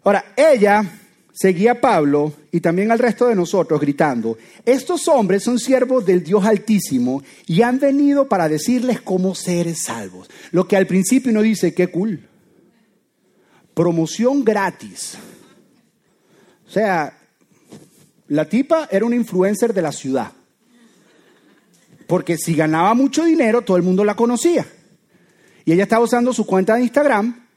Ahora, 0.03 0.33
ella 0.35 0.83
seguía 1.39 1.79
Pablo 1.79 2.33
y 2.51 2.59
también 2.59 2.91
al 2.91 2.99
resto 2.99 3.27
de 3.27 3.35
nosotros 3.35 3.79
gritando, 3.79 4.37
estos 4.65 5.07
hombres 5.07 5.41
son 5.41 5.57
siervos 5.57 6.05
del 6.05 6.21
Dios 6.21 6.43
Altísimo 6.43 7.23
y 7.47 7.61
han 7.61 7.79
venido 7.79 8.27
para 8.27 8.49
decirles 8.49 8.99
cómo 8.99 9.33
ser 9.35 9.73
salvos. 9.73 10.29
Lo 10.51 10.67
que 10.67 10.75
al 10.75 10.85
principio 10.85 11.31
uno 11.31 11.41
dice, 11.41 11.73
qué 11.73 11.87
cool. 11.87 12.27
Promoción 13.73 14.43
gratis. 14.43 15.17
O 16.67 16.71
sea, 16.71 17.17
la 18.27 18.43
tipa 18.43 18.89
era 18.91 19.05
una 19.05 19.15
influencer 19.15 19.73
de 19.73 19.81
la 19.81 19.93
ciudad. 19.93 20.33
Porque 22.05 22.37
si 22.37 22.53
ganaba 22.53 22.93
mucho 22.93 23.23
dinero, 23.23 23.61
todo 23.61 23.77
el 23.77 23.83
mundo 23.83 24.03
la 24.03 24.15
conocía. 24.15 24.65
Y 25.63 25.71
ella 25.71 25.83
estaba 25.83 26.03
usando 26.03 26.33
su 26.33 26.45
cuenta 26.45 26.75
de 26.75 26.81
Instagram 26.81 27.48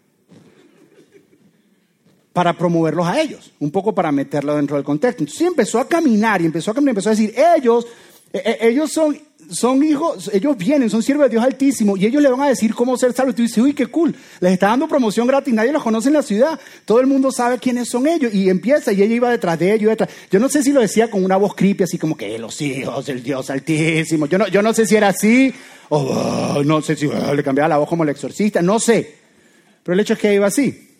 para 2.32 2.56
promoverlos 2.56 3.06
a 3.06 3.20
ellos, 3.20 3.52
un 3.60 3.70
poco 3.70 3.94
para 3.94 4.10
meterlo 4.10 4.56
dentro 4.56 4.76
del 4.76 4.84
contexto. 4.84 5.22
Entonces 5.22 5.46
empezó 5.46 5.78
a 5.78 5.86
caminar 5.86 6.40
y 6.40 6.46
empezó 6.46 6.70
a 6.70 6.74
caminar, 6.74 6.92
empezó 6.92 7.10
a 7.10 7.12
decir, 7.12 7.34
ellos, 7.56 7.86
e, 8.32 8.38
e, 8.38 8.68
ellos 8.68 8.90
son, 8.90 9.18
son 9.50 9.84
hijos, 9.84 10.30
ellos 10.32 10.56
vienen, 10.56 10.88
son 10.88 11.02
siervos 11.02 11.26
de 11.26 11.30
Dios 11.32 11.44
Altísimo 11.44 11.94
y 11.94 12.06
ellos 12.06 12.22
le 12.22 12.30
van 12.30 12.40
a 12.40 12.48
decir 12.48 12.74
cómo 12.74 12.96
ser 12.96 13.12
salvos. 13.12 13.34
Y 13.34 13.36
tú 13.36 13.42
dices, 13.42 13.58
uy, 13.58 13.74
qué 13.74 13.86
cool, 13.86 14.14
les 14.40 14.52
está 14.52 14.68
dando 14.68 14.88
promoción 14.88 15.26
gratis, 15.26 15.52
nadie 15.52 15.72
los 15.72 15.82
conoce 15.82 16.08
en 16.08 16.14
la 16.14 16.22
ciudad, 16.22 16.58
todo 16.86 17.00
el 17.00 17.06
mundo 17.06 17.30
sabe 17.30 17.58
quiénes 17.58 17.90
son 17.90 18.06
ellos. 18.06 18.32
Y 18.32 18.48
empieza 18.48 18.92
y 18.92 19.02
ella 19.02 19.14
iba 19.14 19.30
detrás 19.30 19.58
de 19.58 19.74
ellos. 19.74 19.90
Detrás. 19.90 20.08
Yo 20.30 20.40
no 20.40 20.48
sé 20.48 20.62
si 20.62 20.72
lo 20.72 20.80
decía 20.80 21.10
con 21.10 21.22
una 21.22 21.36
voz 21.36 21.54
creepy, 21.54 21.84
así 21.84 21.98
como 21.98 22.16
que 22.16 22.38
los 22.38 22.58
hijos 22.62 23.04
del 23.04 23.22
Dios 23.22 23.50
Altísimo. 23.50 24.26
Yo 24.26 24.38
no, 24.38 24.48
yo 24.48 24.62
no 24.62 24.72
sé 24.72 24.86
si 24.86 24.96
era 24.96 25.08
así, 25.08 25.52
o 25.90 25.98
oh, 25.98 26.64
no 26.64 26.80
sé 26.80 26.96
si 26.96 27.06
oh, 27.06 27.34
le 27.34 27.42
cambiaba 27.42 27.68
la 27.68 27.76
voz 27.76 27.88
como 27.90 28.04
el 28.04 28.08
exorcista, 28.08 28.62
no 28.62 28.78
sé. 28.78 29.16
Pero 29.82 29.94
el 29.94 30.00
hecho 30.00 30.14
es 30.14 30.18
que 30.18 30.32
iba 30.32 30.46
así. 30.46 30.91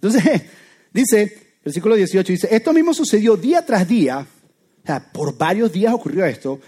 Entonces, 0.00 0.42
dice, 0.92 1.36
versículo 1.64 1.96
18, 1.96 2.32
dice, 2.32 2.48
esto 2.50 2.72
mismo 2.72 2.94
sucedió 2.94 3.36
día 3.36 3.64
tras 3.64 3.86
día, 3.86 4.20
o 4.20 4.86
sea, 4.86 5.00
por 5.00 5.36
varios 5.36 5.72
días 5.72 5.92
ocurrió 5.92 6.24
esto, 6.24 6.60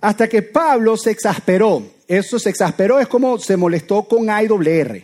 hasta 0.00 0.28
que 0.28 0.42
Pablo 0.42 0.96
se 0.96 1.10
exasperó. 1.10 1.82
Eso 2.06 2.38
se 2.38 2.50
exasperó 2.50 3.00
es 3.00 3.08
como 3.08 3.38
se 3.38 3.56
molestó 3.56 4.06
con 4.06 4.30
AWR. 4.30 5.02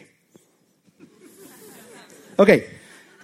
Ok, 2.36 2.50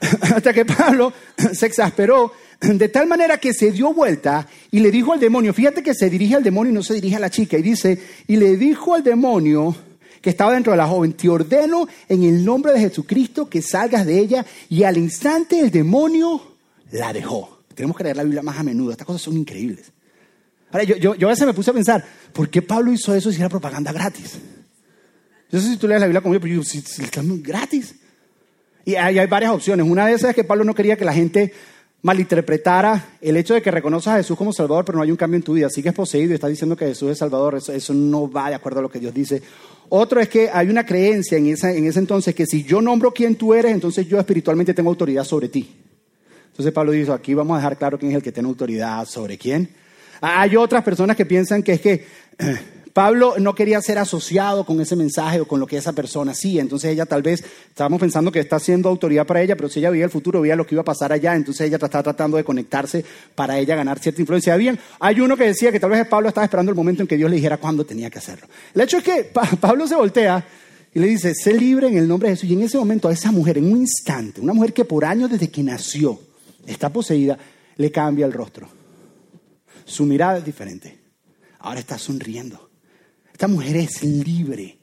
hasta 0.21 0.52
que 0.52 0.64
Pablo 0.64 1.12
se 1.52 1.67
exasperó 1.67 2.33
de 2.61 2.88
tal 2.88 3.07
manera 3.07 3.38
que 3.38 3.52
se 3.52 3.71
dio 3.71 3.95
vuelta 3.95 4.49
y 4.71 4.81
le 4.81 4.90
dijo 4.90 5.12
al 5.12 5.21
demonio, 5.21 5.55
fíjate 5.55 5.83
que 5.83 5.95
se 5.95 6.11
dirige 6.11 6.35
al 6.35 6.43
demonio 6.43 6.73
y 6.73 6.75
no 6.75 6.83
se 6.83 6.95
dirige 6.95 7.17
a 7.17 7.21
la 7.21 7.31
chica, 7.31 7.57
y 7.57 7.62
dice, 7.62 8.00
y 8.26 8.37
le 8.37 8.57
dijo 8.57 8.95
al 8.95 9.05
demonio 9.05 9.76
que 10.21 10.31
estaba 10.31 10.53
dentro 10.53 10.73
de 10.73 10.77
la 10.77 10.87
joven, 10.87 11.13
te 11.13 11.29
ordeno 11.29 11.89
en 12.09 12.23
el 12.23 12.45
nombre 12.45 12.73
de 12.73 12.81
Jesucristo 12.81 13.49
que 13.49 13.63
salgas 13.63 14.07
de 14.07 14.19
ella, 14.19 14.45
y 14.69 14.83
al 14.83 14.97
instante 14.97 15.61
el 15.61 15.71
demonio 15.71 16.57
la 16.93 17.13
dejó. 17.13 17.61
Tenemos 17.75 17.97
que 17.97 18.05
leer 18.05 18.17
la 18.17 18.25
Biblia 18.25 18.43
más 18.43 18.59
a 18.59 18.63
menudo, 18.63 18.93
estas 18.93 19.07
cosas 19.07 19.23
son 19.23 19.37
increíbles. 19.37 19.93
Ahora, 20.71 20.85
yo, 20.85 20.97
yo, 20.97 21.15
yo 21.15 21.29
a 21.29 21.31
veces 21.31 21.47
me 21.47 21.55
puse 21.55 21.71
a 21.71 21.75
pensar, 21.75 22.05
¿por 22.33 22.51
qué 22.51 22.61
Pablo 22.61 22.93
hizo 22.93 23.15
eso 23.15 23.31
si 23.33 23.39
era 23.39 23.49
propaganda 23.49 23.93
gratis? 23.93 24.39
Yo 25.51 25.61
sé 25.61 25.69
si 25.69 25.77
tú 25.77 25.89
lees 25.89 26.01
la 26.01 26.07
Biblia 26.07 26.21
conmigo, 26.21 26.43
pero 26.43 26.57
yo, 26.57 26.63
si, 26.63 26.81
si 26.83 27.03
gratis. 27.43 27.95
Y 28.85 28.95
hay, 28.97 29.19
hay, 29.19 29.27
varias 29.27 29.53
opciones. 29.53 29.87
Una 29.87 30.07
de 30.07 30.13
esas 30.15 30.31
es 30.31 30.37
que 30.37 30.45
Pablo 30.45 30.65
no 30.65 30.75
quería 30.75 30.97
que 30.97 31.05
la 31.05 31.13
gente 31.13 31.53
malinterpretara 32.03 33.17
el 33.21 33.37
hecho 33.37 33.55
de 33.55 33.63
que 33.63 33.71
reconoces 33.71 34.09
a 34.09 34.17
Jesús 34.17 34.37
como 34.37 34.53
Salvador, 34.53 34.85
pero 34.85 34.97
no 34.97 35.03
hay 35.03 35.11
un 35.11 35.17
cambio 35.17 35.37
en 35.37 35.43
tu 35.43 35.55
vida. 35.55 35.71
Sigues 35.71 35.95
poseído 35.95 36.33
y 36.33 36.35
estás 36.35 36.51
diciendo 36.51 36.77
que 36.77 36.87
Jesús 36.87 37.11
es 37.11 37.19
Salvador. 37.19 37.57
Eso, 37.57 37.73
eso, 37.73 37.95
no 37.95 38.31
va 38.31 38.51
de 38.51 38.57
acuerdo 38.57 38.81
a 38.81 38.83
lo 38.83 38.91
que 38.91 39.01
Dios 39.01 39.15
dice. 39.15 39.43
Otro 39.90 40.21
es 40.21 40.28
que 40.28 40.50
hay 40.52 40.68
una 40.68 40.85
creencia 40.85 41.38
en, 41.38 41.47
esa, 41.47 41.73
en 41.73 41.87
ese 41.87 41.99
entonces 41.99 42.35
que 42.35 42.47
si 42.47 42.62
yo 42.62 42.80
nombro 42.80 43.12
quién 43.12 43.37
tú 43.37 43.54
eres, 43.54 43.73
entonces 43.73 44.07
yo 44.07 44.18
espiritualmente 44.18 44.75
tengo 44.75 44.90
autoridad 44.90 45.25
sobre 45.25 45.49
ti. 45.49 45.75
Entonces 46.50 46.73
Pablo 46.73 46.92
dice, 46.92 47.12
aquí 47.12 47.35
vamos 47.35 47.54
a 47.54 47.59
dejar 47.59 47.78
claro 47.78 47.99
quién 47.99 48.11
es 48.11 48.16
el 48.16 48.23
que 48.23 48.33
tiene 48.33 48.49
autoridad 48.49 49.04
sobre 49.07 49.38
quién. 49.38 49.68
Hay 50.21 50.57
otras 50.57 50.83
personas 50.83 51.16
que 51.16 51.25
piensan 51.25 51.62
que 51.62 51.73
es 51.73 51.80
que 51.80 52.04
Pablo 52.99 53.37
no 53.38 53.55
quería 53.55 53.81
ser 53.81 53.97
asociado 53.97 54.67
con 54.67 54.81
ese 54.81 54.97
mensaje 54.97 55.40
o 55.40 55.47
con 55.47 55.61
lo 55.61 55.69
que 55.69 55.76
esa 55.76 55.93
persona 55.93 56.33
hacía. 56.33 56.61
Entonces 56.61 56.90
ella 56.90 57.07
tal 57.07 57.23
vez, 57.23 57.45
estábamos 57.69 58.00
pensando 58.00 58.33
que 58.33 58.40
está 58.40 58.59
siendo 58.59 58.88
autoridad 58.88 59.25
para 59.25 59.40
ella, 59.40 59.55
pero 59.55 59.69
si 59.69 59.78
ella 59.78 59.90
veía 59.90 60.05
el 60.05 60.11
futuro, 60.11 60.40
veía 60.40 60.57
lo 60.57 60.67
que 60.67 60.75
iba 60.75 60.83
a 60.83 60.85
pasar 60.85 61.12
allá, 61.12 61.37
entonces 61.37 61.69
ella 61.69 61.76
estaba 61.76 62.02
tratando 62.02 62.37
de 62.37 62.43
conectarse 62.43 63.05
para 63.37 63.57
ella 63.57 63.76
ganar 63.76 64.00
cierta 64.00 64.21
influencia. 64.21 64.52
Habían, 64.52 64.81
hay 64.99 65.21
uno 65.21 65.37
que 65.37 65.45
decía 65.45 65.71
que 65.71 65.78
tal 65.78 65.90
vez 65.90 66.09
Pablo 66.09 66.26
estaba 66.26 66.45
esperando 66.45 66.71
el 66.71 66.76
momento 66.76 67.02
en 67.02 67.07
que 67.07 67.17
Dios 67.17 67.31
le 67.31 67.37
dijera 67.37 67.59
cuándo 67.59 67.87
tenía 67.87 68.11
que 68.11 68.19
hacerlo. 68.19 68.49
El 68.75 68.81
hecho 68.81 68.97
es 68.97 69.05
que 69.05 69.31
Pablo 69.61 69.87
se 69.87 69.95
voltea 69.95 70.45
y 70.93 70.99
le 70.99 71.07
dice, 71.07 71.37
sé 71.37 71.52
libre 71.52 71.87
en 71.87 71.99
el 71.99 72.09
nombre 72.09 72.31
de 72.31 72.35
Jesús. 72.35 72.50
Y 72.50 72.55
en 72.55 72.62
ese 72.62 72.78
momento 72.78 73.07
a 73.07 73.12
esa 73.12 73.31
mujer, 73.31 73.59
en 73.59 73.71
un 73.71 73.78
instante, 73.78 74.40
una 74.40 74.55
mujer 74.55 74.73
que 74.73 74.85
por 74.85 75.05
años 75.05 75.31
desde 75.31 75.49
que 75.49 75.62
nació 75.62 76.19
está 76.67 76.88
poseída, 76.88 77.38
le 77.76 77.93
cambia 77.93 78.26
el 78.26 78.33
rostro. 78.33 78.69
Su 79.85 80.05
mirada 80.05 80.38
es 80.38 80.45
diferente. 80.45 80.99
Ahora 81.61 81.78
está 81.78 81.97
sonriendo. 81.97 82.68
Esta 83.38 83.47
mujer 83.47 83.76
es 83.76 84.02
libre. 84.02 84.76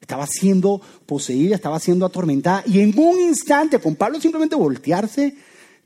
Estaba 0.00 0.26
siendo 0.26 0.82
poseída, 1.06 1.54
estaba 1.54 1.78
siendo 1.78 2.06
atormentada. 2.06 2.64
Y 2.66 2.80
en 2.80 2.92
un 2.98 3.20
instante, 3.20 3.78
con 3.78 3.94
Pablo 3.94 4.20
simplemente 4.20 4.56
voltearse, 4.56 5.32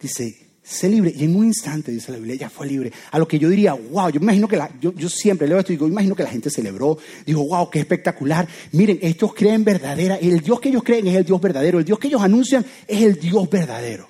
dice, 0.00 0.34
sé 0.62 0.88
libre. 0.88 1.12
Y 1.14 1.24
en 1.24 1.36
un 1.36 1.44
instante, 1.44 1.92
dice 1.92 2.10
la 2.10 2.16
Biblia, 2.16 2.36
ella 2.36 2.48
fue 2.48 2.66
libre. 2.66 2.90
A 3.10 3.18
lo 3.18 3.28
que 3.28 3.38
yo 3.38 3.50
diría, 3.50 3.74
wow, 3.74 4.08
yo 4.08 4.20
imagino 4.22 4.48
que 4.48 4.56
la, 4.56 4.70
yo, 4.80 4.94
yo 4.94 5.10
siempre 5.10 5.46
leo 5.46 5.58
esto 5.58 5.70
y 5.70 5.76
digo, 5.76 5.86
imagino 5.86 6.14
que 6.14 6.22
la 6.22 6.30
gente 6.30 6.48
celebró. 6.48 6.96
Digo, 7.26 7.46
wow, 7.46 7.68
qué 7.68 7.80
espectacular. 7.80 8.48
Miren, 8.72 8.98
estos 9.02 9.34
creen 9.34 9.62
verdadera. 9.62 10.16
El 10.16 10.40
Dios 10.40 10.60
que 10.60 10.70
ellos 10.70 10.82
creen 10.82 11.08
es 11.08 11.16
el 11.16 11.26
Dios 11.26 11.42
verdadero. 11.42 11.78
El 11.78 11.84
Dios 11.84 11.98
que 11.98 12.08
ellos 12.08 12.22
anuncian 12.22 12.64
es 12.88 13.02
el 13.02 13.20
Dios 13.20 13.50
verdadero. 13.50 14.08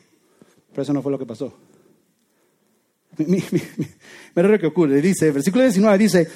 Pero 0.70 0.82
eso 0.84 0.92
no 0.92 1.02
fue 1.02 1.10
lo 1.10 1.18
que 1.18 1.26
pasó. 1.26 1.52
Mira 3.16 4.48
lo 4.48 4.58
que 4.60 4.66
ocurre. 4.68 5.02
Dice, 5.02 5.32
versículo 5.32 5.64
19 5.64 5.98
dice, 5.98 6.28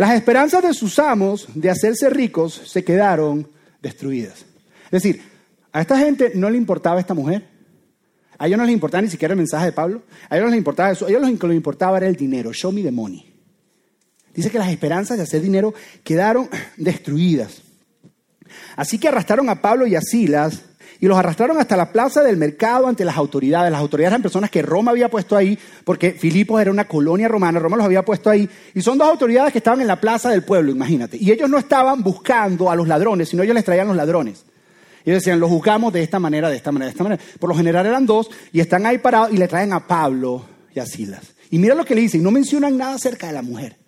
las 0.00 0.14
esperanzas 0.14 0.62
de 0.62 0.72
sus 0.72 0.98
amos 0.98 1.46
de 1.54 1.68
hacerse 1.68 2.08
ricos 2.08 2.54
se 2.54 2.82
quedaron 2.82 3.46
destruidas. 3.82 4.46
Es 4.86 5.02
decir, 5.02 5.20
a 5.72 5.82
esta 5.82 5.98
gente 5.98 6.32
no 6.36 6.48
le 6.48 6.56
importaba 6.56 6.98
esta 6.98 7.12
mujer. 7.12 7.46
A 8.38 8.46
ellos 8.46 8.56
no 8.56 8.64
les 8.64 8.72
importaba 8.72 9.02
ni 9.02 9.10
siquiera 9.10 9.34
el 9.34 9.36
mensaje 9.36 9.66
de 9.66 9.72
Pablo. 9.72 10.04
A 10.30 10.36
ellos 10.36 10.46
no 10.46 10.52
les 10.52 10.56
importaba 10.56 10.90
eso. 10.90 11.06
A 11.06 11.10
lo 11.10 11.38
que 11.38 11.46
les 11.48 11.54
importaba 11.54 11.98
era 11.98 12.06
el 12.06 12.16
dinero. 12.16 12.50
Show 12.50 12.72
me 12.72 12.82
the 12.82 12.90
money. 12.90 13.30
Dice 14.32 14.50
que 14.50 14.58
las 14.58 14.70
esperanzas 14.70 15.18
de 15.18 15.24
hacer 15.24 15.42
dinero 15.42 15.74
quedaron 16.02 16.48
destruidas. 16.78 17.60
Así 18.76 18.96
que 18.98 19.08
arrastraron 19.08 19.50
a 19.50 19.60
Pablo 19.60 19.86
y 19.86 19.96
a 19.96 20.00
Silas 20.00 20.62
y 21.00 21.06
los 21.06 21.16
arrastraron 21.16 21.58
hasta 21.58 21.76
la 21.76 21.90
plaza 21.90 22.22
del 22.22 22.36
mercado 22.36 22.86
ante 22.86 23.06
las 23.06 23.16
autoridades. 23.16 23.72
Las 23.72 23.80
autoridades 23.80 24.12
eran 24.12 24.22
personas 24.22 24.50
que 24.50 24.60
Roma 24.60 24.90
había 24.90 25.08
puesto 25.08 25.34
ahí, 25.34 25.58
porque 25.84 26.12
Filipos 26.12 26.60
era 26.60 26.70
una 26.70 26.86
colonia 26.86 27.26
romana, 27.26 27.58
Roma 27.58 27.78
los 27.78 27.86
había 27.86 28.04
puesto 28.04 28.28
ahí, 28.28 28.48
y 28.74 28.82
son 28.82 28.98
dos 28.98 29.08
autoridades 29.08 29.52
que 29.52 29.58
estaban 29.58 29.80
en 29.80 29.86
la 29.86 29.98
plaza 29.98 30.28
del 30.28 30.42
pueblo, 30.42 30.70
imagínate. 30.70 31.16
Y 31.16 31.30
ellos 31.30 31.48
no 31.48 31.56
estaban 31.56 32.02
buscando 32.02 32.70
a 32.70 32.76
los 32.76 32.86
ladrones, 32.86 33.30
sino 33.30 33.42
ellos 33.42 33.54
les 33.54 33.64
traían 33.64 33.88
los 33.88 33.96
ladrones. 33.96 34.44
Y 35.06 35.10
decían, 35.10 35.40
los 35.40 35.48
juzgamos 35.48 35.90
de 35.94 36.02
esta 36.02 36.18
manera, 36.18 36.50
de 36.50 36.56
esta 36.56 36.70
manera, 36.70 36.88
de 36.88 36.92
esta 36.92 37.04
manera. 37.04 37.22
Por 37.38 37.48
lo 37.48 37.56
general 37.56 37.86
eran 37.86 38.04
dos, 38.04 38.30
y 38.52 38.60
están 38.60 38.84
ahí 38.84 38.98
parados 38.98 39.32
y 39.32 39.38
le 39.38 39.48
traen 39.48 39.72
a 39.72 39.86
Pablo 39.86 40.44
y 40.74 40.80
a 40.80 40.86
Silas. 40.86 41.22
Y 41.50 41.58
mira 41.58 41.74
lo 41.74 41.86
que 41.86 41.94
le 41.94 42.02
dicen, 42.02 42.22
no 42.22 42.30
mencionan 42.30 42.76
nada 42.76 42.96
acerca 42.96 43.26
de 43.28 43.32
la 43.32 43.42
mujer. 43.42 43.78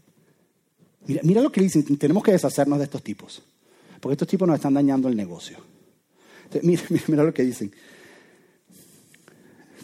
Mira, 1.06 1.20
mira 1.24 1.42
lo 1.42 1.52
que 1.52 1.60
le 1.60 1.66
dicen, 1.66 1.84
tenemos 1.98 2.22
que 2.22 2.32
deshacernos 2.32 2.78
de 2.78 2.84
estos 2.84 3.02
tipos, 3.02 3.42
porque 4.00 4.14
estos 4.14 4.28
tipos 4.28 4.48
nos 4.48 4.54
están 4.54 4.72
dañando 4.72 5.08
el 5.08 5.16
negocio. 5.16 5.71
Mira, 6.62 6.82
mira, 7.08 7.24
lo 7.24 7.32
que 7.32 7.42
dicen. 7.42 7.72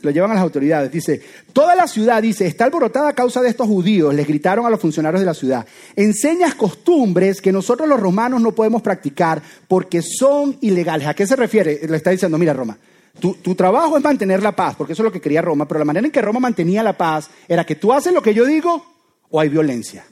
Lo 0.02 0.10
llevan 0.10 0.30
a 0.30 0.34
las 0.34 0.42
autoridades. 0.42 0.92
Dice, 0.92 1.20
toda 1.52 1.74
la 1.74 1.88
ciudad, 1.88 2.22
dice, 2.22 2.46
está 2.46 2.64
alborotada 2.64 3.08
a 3.08 3.14
causa 3.14 3.42
de 3.42 3.48
estos 3.48 3.66
judíos. 3.66 4.14
Les 4.14 4.26
gritaron 4.26 4.64
a 4.64 4.70
los 4.70 4.80
funcionarios 4.80 5.20
de 5.20 5.26
la 5.26 5.34
ciudad. 5.34 5.66
Enseñas 5.96 6.54
costumbres 6.54 7.40
que 7.40 7.50
nosotros 7.50 7.88
los 7.88 7.98
romanos 7.98 8.40
no 8.40 8.52
podemos 8.52 8.80
practicar 8.80 9.42
porque 9.66 10.00
son 10.02 10.56
ilegales. 10.60 11.08
¿A 11.08 11.14
qué 11.14 11.26
se 11.26 11.34
refiere? 11.34 11.80
Le 11.88 11.96
está 11.96 12.10
diciendo, 12.10 12.38
mira 12.38 12.52
Roma, 12.52 12.78
tu, 13.18 13.34
tu, 13.34 13.56
trabajo 13.56 13.96
es 13.96 14.04
mantener 14.04 14.40
la 14.40 14.52
paz, 14.52 14.76
porque 14.76 14.92
eso 14.92 15.02
es 15.02 15.04
lo 15.04 15.12
que 15.12 15.20
quería 15.20 15.42
Roma, 15.42 15.66
pero 15.66 15.80
la 15.80 15.84
manera 15.84 16.06
en 16.06 16.12
que 16.12 16.22
Roma 16.22 16.38
mantenía 16.38 16.84
la 16.84 16.96
paz 16.96 17.28
era 17.48 17.66
que 17.66 17.74
tú 17.74 17.92
haces 17.92 18.12
lo 18.12 18.22
que 18.22 18.34
yo 18.34 18.46
digo 18.46 18.84
o 19.30 19.40
hay 19.40 19.48
violencia. 19.48 20.04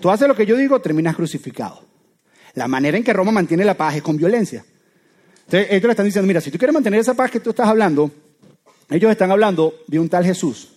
Tú 0.00 0.10
haces 0.10 0.28
lo 0.28 0.36
que 0.36 0.46
yo 0.46 0.56
digo, 0.56 0.80
terminas 0.80 1.16
crucificado. 1.16 1.84
La 2.54 2.68
manera 2.68 2.96
en 2.96 3.04
que 3.04 3.12
Roma 3.12 3.32
mantiene 3.32 3.64
la 3.64 3.74
paz 3.74 3.96
es 3.96 4.02
con 4.02 4.16
violencia. 4.16 4.64
Entonces, 5.46 5.68
ellos 5.70 5.84
le 5.84 5.90
están 5.90 6.06
diciendo, 6.06 6.26
mira, 6.26 6.40
si 6.40 6.50
tú 6.50 6.58
quieres 6.58 6.74
mantener 6.74 7.00
esa 7.00 7.14
paz 7.14 7.30
que 7.30 7.38
tú 7.38 7.50
estás 7.50 7.68
hablando, 7.68 8.10
ellos 8.90 9.10
están 9.10 9.30
hablando 9.30 9.74
de 9.86 10.00
un 10.00 10.08
tal 10.08 10.24
Jesús. 10.24 10.72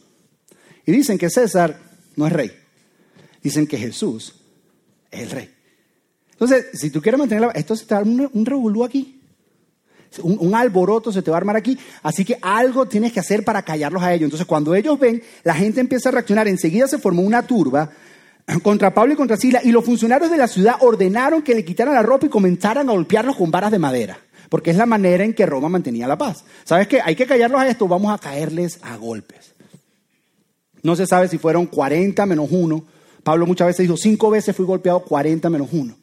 Y 0.86 0.92
dicen 0.92 1.18
que 1.18 1.30
César 1.30 1.80
no 2.16 2.28
es 2.28 2.34
rey. 2.34 2.52
Dicen 3.42 3.66
que 3.66 3.78
Jesús 3.78 4.36
es 5.10 5.22
el 5.22 5.32
rey. 5.32 5.50
Entonces, 6.32 6.68
si 6.74 6.92
tú 6.92 7.02
quieres 7.02 7.18
mantener 7.18 7.42
la 7.42 7.52
esto 7.52 7.76
se 7.76 7.86
te 7.86 7.96
va 7.96 8.02
a 8.02 8.04
un, 8.04 8.30
un 8.32 8.46
revolú 8.46 8.84
aquí. 8.84 9.20
Un, 10.22 10.38
un, 10.40 10.56
alboroto 10.56 11.12
se 11.12 11.22
te 11.22 11.32
va 11.32 11.38
a 11.38 11.40
armar 11.40 11.56
aquí. 11.56 11.78
Así 12.04 12.24
que 12.24 12.38
algo 12.42 12.88
tienes 12.88 13.12
que 13.12 13.20
hacer 13.20 13.44
para 13.44 13.64
callarlos 13.64 14.04
a 14.04 14.14
ellos. 14.14 14.26
Entonces, 14.26 14.46
cuando 14.46 14.76
ellos 14.76 15.00
ven, 15.00 15.22
la 15.44 15.56
gente 15.56 15.82
empieza 15.82 16.10
a 16.10 16.12
reaccionar. 16.12 16.48
Enseguida 16.48 16.88
se 16.88 17.00
formó 17.00 17.24
una 17.24 17.46
turba 17.46 17.90
contra 18.64 18.94
Pablo 18.94 19.14
y 19.14 19.18
contra 19.18 19.36
Sila. 19.36 19.62
Y 19.64 19.72
los 19.72 19.84
funcionarios 19.84 20.30
de 20.30 20.38
la 20.38 20.48
ciudad 20.48 20.76
ordenaron 20.80 21.42
que 21.42 21.56
le 21.56 21.66
quitaran 21.66 21.96
la 21.96 22.04
ropa 22.04 22.28
y 22.28 22.30
comenzaran 22.30 22.88
a 22.88 22.92
golpearlos 22.92 23.36
con 23.36 23.50
varas 23.50 23.72
de 23.72 23.80
madera 23.80 24.20
porque 24.50 24.72
es 24.72 24.78
la 24.78 24.86
manera 24.86 25.24
en 25.24 25.34
que 25.34 25.46
Roma 25.46 25.70
mantenía 25.70 26.08
la 26.08 26.18
paz. 26.18 26.44
¿Sabes 26.64 26.88
qué? 26.88 27.00
Hay 27.04 27.16
que 27.16 27.26
callarlos 27.26 27.62
a 27.62 27.68
esto, 27.68 27.88
vamos 27.88 28.12
a 28.14 28.18
caerles 28.18 28.80
a 28.82 28.98
golpes. 28.98 29.54
No 30.82 30.96
se 30.96 31.06
sabe 31.06 31.28
si 31.28 31.38
fueron 31.38 31.68
40 31.68 32.26
menos 32.26 32.48
1. 32.50 32.86
Pablo 33.24 33.46
muchas 33.46 33.68
veces 33.68 33.84
dijo, 33.84 33.98
cinco 33.98 34.30
veces 34.30 34.56
fui 34.56 34.66
golpeado 34.66 35.02
40 35.02 35.50
menos 35.50 35.70
1. 35.72 35.96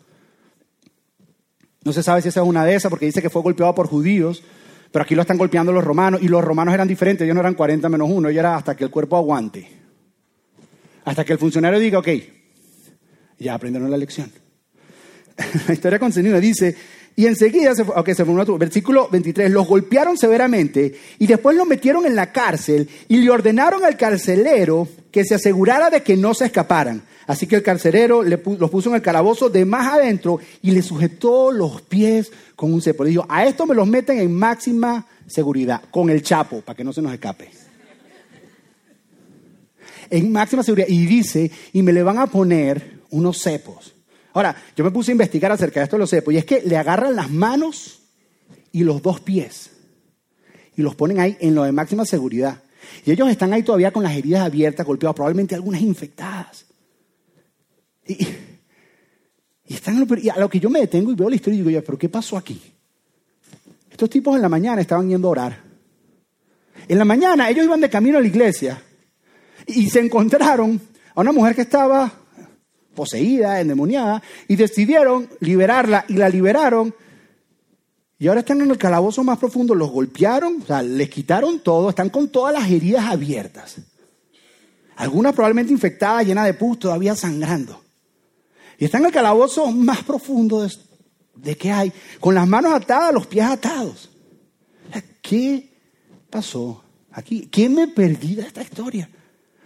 No 1.84 1.92
se 1.92 2.02
sabe 2.02 2.22
si 2.22 2.28
esa 2.28 2.40
es 2.40 2.46
una 2.46 2.64
de 2.64 2.74
esas, 2.74 2.90
porque 2.90 3.06
dice 3.06 3.22
que 3.22 3.30
fue 3.30 3.42
golpeado 3.42 3.74
por 3.74 3.88
judíos, 3.88 4.42
pero 4.90 5.04
aquí 5.04 5.14
lo 5.14 5.22
están 5.22 5.38
golpeando 5.38 5.72
los 5.72 5.84
romanos, 5.84 6.20
y 6.22 6.28
los 6.28 6.44
romanos 6.44 6.74
eran 6.74 6.88
diferentes, 6.88 7.24
ellos 7.24 7.34
no 7.34 7.40
eran 7.40 7.54
40 7.54 7.88
menos 7.88 8.08
1, 8.10 8.28
ellos 8.28 8.40
era 8.40 8.56
hasta 8.56 8.76
que 8.76 8.84
el 8.84 8.90
cuerpo 8.90 9.16
aguante. 9.16 9.68
Hasta 11.04 11.24
que 11.24 11.32
el 11.32 11.38
funcionario 11.38 11.78
diga, 11.78 12.00
ok, 12.00 12.08
ya 13.38 13.54
aprendieron 13.54 13.90
la 13.90 13.96
lección. 13.96 14.30
la 15.68 15.72
historia 15.72 15.98
continúa, 15.98 16.40
dice, 16.40 16.76
y 17.18 17.24
enseguida, 17.24 17.74
se, 17.74 17.82
okay, 17.82 18.14
se 18.14 18.26
formó 18.26 18.58
versículo 18.58 19.08
23, 19.10 19.50
los 19.50 19.66
golpearon 19.66 20.18
severamente 20.18 20.94
y 21.18 21.26
después 21.26 21.56
los 21.56 21.66
metieron 21.66 22.04
en 22.04 22.14
la 22.14 22.30
cárcel 22.30 22.90
y 23.08 23.16
le 23.22 23.30
ordenaron 23.30 23.86
al 23.86 23.96
carcelero 23.96 24.86
que 25.10 25.24
se 25.24 25.34
asegurara 25.34 25.88
de 25.88 26.02
que 26.02 26.14
no 26.14 26.34
se 26.34 26.44
escaparan. 26.44 27.02
Así 27.26 27.46
que 27.46 27.56
el 27.56 27.62
carcerero 27.62 28.22
le 28.22 28.40
los 28.58 28.70
puso 28.70 28.90
en 28.90 28.96
el 28.96 29.02
calabozo 29.02 29.48
de 29.48 29.64
más 29.64 29.94
adentro 29.94 30.38
y 30.60 30.72
le 30.72 30.82
sujetó 30.82 31.50
los 31.50 31.80
pies 31.80 32.30
con 32.54 32.72
un 32.72 32.82
cepo. 32.82 33.02
Le 33.02 33.10
dijo, 33.10 33.26
a 33.30 33.46
esto 33.46 33.64
me 33.64 33.74
los 33.74 33.88
meten 33.88 34.18
en 34.18 34.32
máxima 34.32 35.06
seguridad, 35.26 35.80
con 35.90 36.10
el 36.10 36.22
chapo, 36.22 36.60
para 36.60 36.76
que 36.76 36.84
no 36.84 36.92
se 36.92 37.00
nos 37.00 37.14
escape. 37.14 37.50
En 40.10 40.30
máxima 40.30 40.62
seguridad. 40.62 40.86
Y 40.88 41.06
dice, 41.06 41.50
y 41.72 41.82
me 41.82 41.94
le 41.94 42.02
van 42.02 42.18
a 42.18 42.26
poner 42.26 43.00
unos 43.10 43.40
cepos. 43.40 43.95
Ahora, 44.36 44.54
yo 44.76 44.84
me 44.84 44.90
puse 44.90 45.12
a 45.12 45.14
investigar 45.14 45.50
acerca 45.50 45.80
de 45.80 45.84
esto 45.84 45.96
los 45.96 46.10
cepos, 46.10 46.34
y 46.34 46.36
es 46.36 46.44
que 46.44 46.60
le 46.60 46.76
agarran 46.76 47.16
las 47.16 47.30
manos 47.30 48.02
y 48.70 48.84
los 48.84 49.00
dos 49.00 49.18
pies, 49.18 49.70
y 50.76 50.82
los 50.82 50.94
ponen 50.94 51.20
ahí 51.20 51.38
en 51.40 51.54
lo 51.54 51.62
de 51.62 51.72
máxima 51.72 52.04
seguridad. 52.04 52.62
Y 53.06 53.12
ellos 53.12 53.30
están 53.30 53.54
ahí 53.54 53.62
todavía 53.62 53.92
con 53.92 54.02
las 54.02 54.14
heridas 54.14 54.42
abiertas, 54.42 54.84
golpeadas, 54.84 55.16
probablemente 55.16 55.54
algunas 55.54 55.80
infectadas. 55.80 56.66
Y, 58.06 58.28
están, 59.68 60.06
a 60.06 60.38
lo 60.38 60.50
que 60.50 60.60
yo 60.60 60.68
me 60.68 60.80
detengo 60.80 61.12
y 61.12 61.14
veo 61.14 61.30
la 61.30 61.36
historia 61.36 61.58
y 61.58 61.62
digo, 61.62 61.82
pero 61.82 61.96
¿qué 61.96 62.10
pasó 62.10 62.36
aquí? 62.36 62.60
Estos 63.90 64.10
tipos 64.10 64.36
en 64.36 64.42
la 64.42 64.50
mañana 64.50 64.82
estaban 64.82 65.08
yendo 65.08 65.28
a 65.28 65.30
orar. 65.30 65.62
En 66.86 66.98
la 66.98 67.06
mañana 67.06 67.48
ellos 67.48 67.64
iban 67.64 67.80
de 67.80 67.88
camino 67.88 68.18
a 68.18 68.20
la 68.20 68.26
iglesia 68.26 68.82
y 69.66 69.88
se 69.88 70.00
encontraron 70.00 70.78
a 71.14 71.22
una 71.22 71.32
mujer 71.32 71.54
que 71.54 71.62
estaba 71.62 72.25
poseída, 72.96 73.60
endemoniada, 73.60 74.20
y 74.48 74.56
decidieron 74.56 75.28
liberarla 75.38 76.04
y 76.08 76.14
la 76.14 76.28
liberaron. 76.28 76.92
Y 78.18 78.26
ahora 78.26 78.40
están 78.40 78.60
en 78.62 78.70
el 78.72 78.78
calabozo 78.78 79.22
más 79.22 79.38
profundo, 79.38 79.76
los 79.76 79.90
golpearon, 79.90 80.62
o 80.62 80.66
sea, 80.66 80.82
les 80.82 81.08
quitaron 81.08 81.60
todo, 81.60 81.90
están 81.90 82.10
con 82.10 82.28
todas 82.28 82.52
las 82.52 82.68
heridas 82.68 83.04
abiertas. 83.04 83.76
Algunas 84.96 85.34
probablemente 85.34 85.72
infectadas, 85.72 86.26
llenas 86.26 86.46
de 86.46 86.54
pus, 86.54 86.80
todavía 86.80 87.14
sangrando. 87.14 87.80
Y 88.78 88.86
está 88.86 88.98
en 88.98 89.06
el 89.06 89.12
calabozo 89.12 89.70
más 89.70 90.02
profundo 90.02 90.62
de, 90.62 90.72
de 91.36 91.56
que 91.56 91.70
hay, 91.70 91.92
con 92.18 92.34
las 92.34 92.48
manos 92.48 92.72
atadas, 92.72 93.14
los 93.14 93.28
pies 93.28 93.44
atados. 93.44 94.10
¿Qué 95.20 95.72
pasó 96.30 96.84
aquí? 97.10 97.48
¿Qué 97.48 97.68
me 97.68 97.88
perdí 97.88 98.36
de 98.36 98.42
esta 98.42 98.62
historia? 98.62 99.10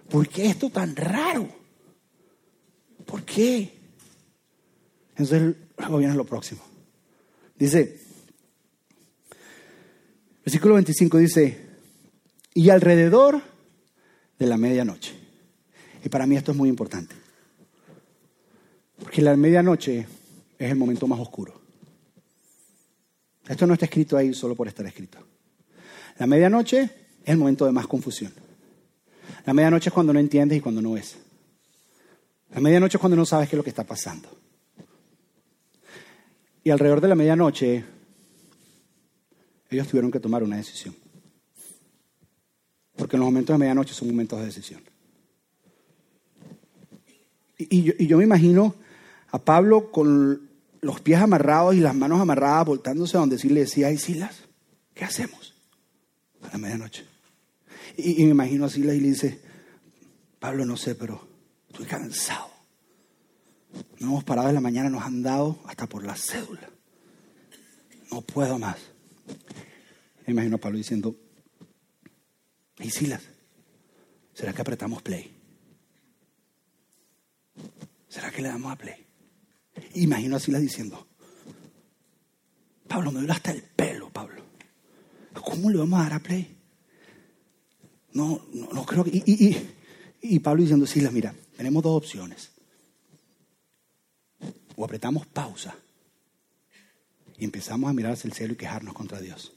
¿Por 0.09 0.27
qué 0.27 0.47
esto 0.47 0.71
tan 0.71 0.97
raro? 0.97 1.60
¿Por 3.11 3.25
qué? 3.25 3.73
Entonces 5.11 5.57
luego 5.77 5.99
viene 5.99 6.15
lo 6.15 6.25
próximo. 6.25 6.63
Dice, 7.59 7.99
versículo 10.45 10.75
25 10.75 11.19
dice, 11.19 11.67
y 12.55 12.71
alrededor 12.71 13.43
de 14.39 14.47
la 14.47 14.57
medianoche. 14.57 15.13
Y 16.05 16.09
para 16.09 16.25
mí 16.25 16.37
esto 16.37 16.53
es 16.53 16.57
muy 16.57 16.69
importante. 16.69 17.17
Porque 19.03 19.23
la 19.23 19.37
medianoche 19.37 20.07
es 20.57 20.71
el 20.71 20.77
momento 20.77 21.09
más 21.09 21.19
oscuro. 21.19 21.61
Esto 23.49 23.67
no 23.67 23.75
está 23.75 23.87
escrito 23.87 24.17
ahí 24.17 24.33
solo 24.33 24.55
por 24.55 24.69
estar 24.69 24.87
escrito. 24.87 25.19
La 26.17 26.29
medianoche 26.29 26.83
es 26.83 26.91
el 27.25 27.39
momento 27.39 27.67
de 27.67 27.73
más 27.73 27.89
confusión. 27.89 28.33
La 29.45 29.53
medianoche 29.53 29.89
es 29.89 29.93
cuando 29.93 30.13
no 30.13 30.21
entiendes 30.21 30.59
y 30.59 30.61
cuando 30.61 30.81
no 30.81 30.93
ves. 30.93 31.17
La 32.53 32.61
medianoche 32.61 32.97
es 32.97 33.01
cuando 33.01 33.17
no 33.17 33.25
sabes 33.25 33.49
qué 33.49 33.57
es 33.57 33.59
lo 33.59 33.65
que 33.65 33.71
está 33.71 33.85
pasando. 33.85 34.29
Y 36.63 36.71
alrededor 36.71 37.01
de 37.01 37.09
la 37.09 37.15
medianoche, 37.15 37.85
ellos 39.71 39.89
tuvieron 39.89 40.11
que 40.11 40.21
tomar 40.21 40.43
una 40.43 40.57
decisión. 40.57 40.95
Porque 42.97 43.17
los 43.17 43.25
momentos 43.25 43.55
de 43.55 43.59
medianoche 43.59 43.95
son 43.95 44.09
momentos 44.09 44.39
de 44.41 44.47
decisión. 44.47 44.83
Y, 47.57 48.07
yo, 48.07 48.19
me 48.19 48.25
imagino 48.25 48.75
a 49.31 49.39
Pablo 49.39 49.91
con 49.91 50.49
los 50.81 51.01
pies 51.01 51.21
amarrados 51.21 51.75
y 51.75 51.81
las 51.81 51.95
manos 51.95 52.21
amarradas, 52.21 52.67
voltándose 52.67 53.17
a 53.17 53.21
donde 53.21 53.39
sí 53.39 53.49
le 53.49 53.61
decía, 53.61 53.89
ay 53.89 53.99
Silas, 53.99 54.45
¿qué 54.95 55.05
hacemos? 55.05 55.55
A 56.43 56.49
la 56.53 56.59
medianoche. 56.59 57.05
Y, 57.97 58.25
me 58.25 58.31
imagino 58.31 58.65
a 58.65 58.71
Silas 58.71 58.97
y 58.97 59.01
le 59.01 59.09
dice, 59.09 59.41
Pablo, 60.39 60.65
no 60.65 60.77
sé, 60.77 60.95
pero 60.95 61.30
estoy 61.71 61.87
cansado. 61.87 62.51
No 63.99 64.09
hemos 64.09 64.25
parado 64.25 64.49
en 64.49 64.55
la 64.55 64.61
mañana, 64.61 64.91
nos 64.91 65.03
han 65.03 65.23
dado 65.23 65.63
hasta 65.67 65.87
por 65.87 66.05
la 66.05 66.17
cédula. 66.17 66.69
No 68.11 68.21
puedo 68.23 68.59
más. 68.59 68.79
Imagino 70.27 70.57
a 70.57 70.61
Pablo 70.61 70.79
diciendo, 70.79 71.17
y 72.79 72.91
Silas, 72.91 73.23
¿será 74.35 74.53
que 74.53 74.63
apretamos 74.63 75.03
play? 75.03 75.37
¿Será 78.09 78.31
que 78.31 78.43
le 78.43 78.49
damos 78.49 78.73
a 78.73 78.77
play? 78.77 79.07
Imagino 79.95 80.37
a 80.37 80.41
Silas 80.41 80.63
diciendo, 80.63 81.07
Pablo, 82.89 83.13
me 83.13 83.19
duele 83.19 83.33
hasta 83.33 83.53
el 83.53 83.63
pelo, 83.63 84.11
Pablo. 84.11 84.43
¿Cómo 85.45 85.71
le 85.71 85.79
vamos 85.79 86.01
a 86.01 86.03
dar 86.05 86.15
a 86.15 86.21
play? 86.21 86.57
No, 88.13 88.45
no, 88.53 88.85
creo 88.85 89.05
que... 89.05 89.11
Y, 89.15 89.57
y 90.23 90.39
Pablo 90.41 90.63
diciendo, 90.63 90.87
Silas, 90.87 91.13
mira, 91.13 91.35
tenemos 91.61 91.83
dos 91.83 91.95
opciones. 91.95 92.49
O 94.77 94.83
apretamos 94.83 95.27
pausa 95.27 95.75
y 97.37 97.45
empezamos 97.45 97.91
a 97.91 97.93
mirar 97.93 98.15
hacia 98.15 98.29
el 98.29 98.33
cielo 98.33 98.55
y 98.55 98.57
quejarnos 98.57 98.95
contra 98.95 99.21
Dios. 99.21 99.53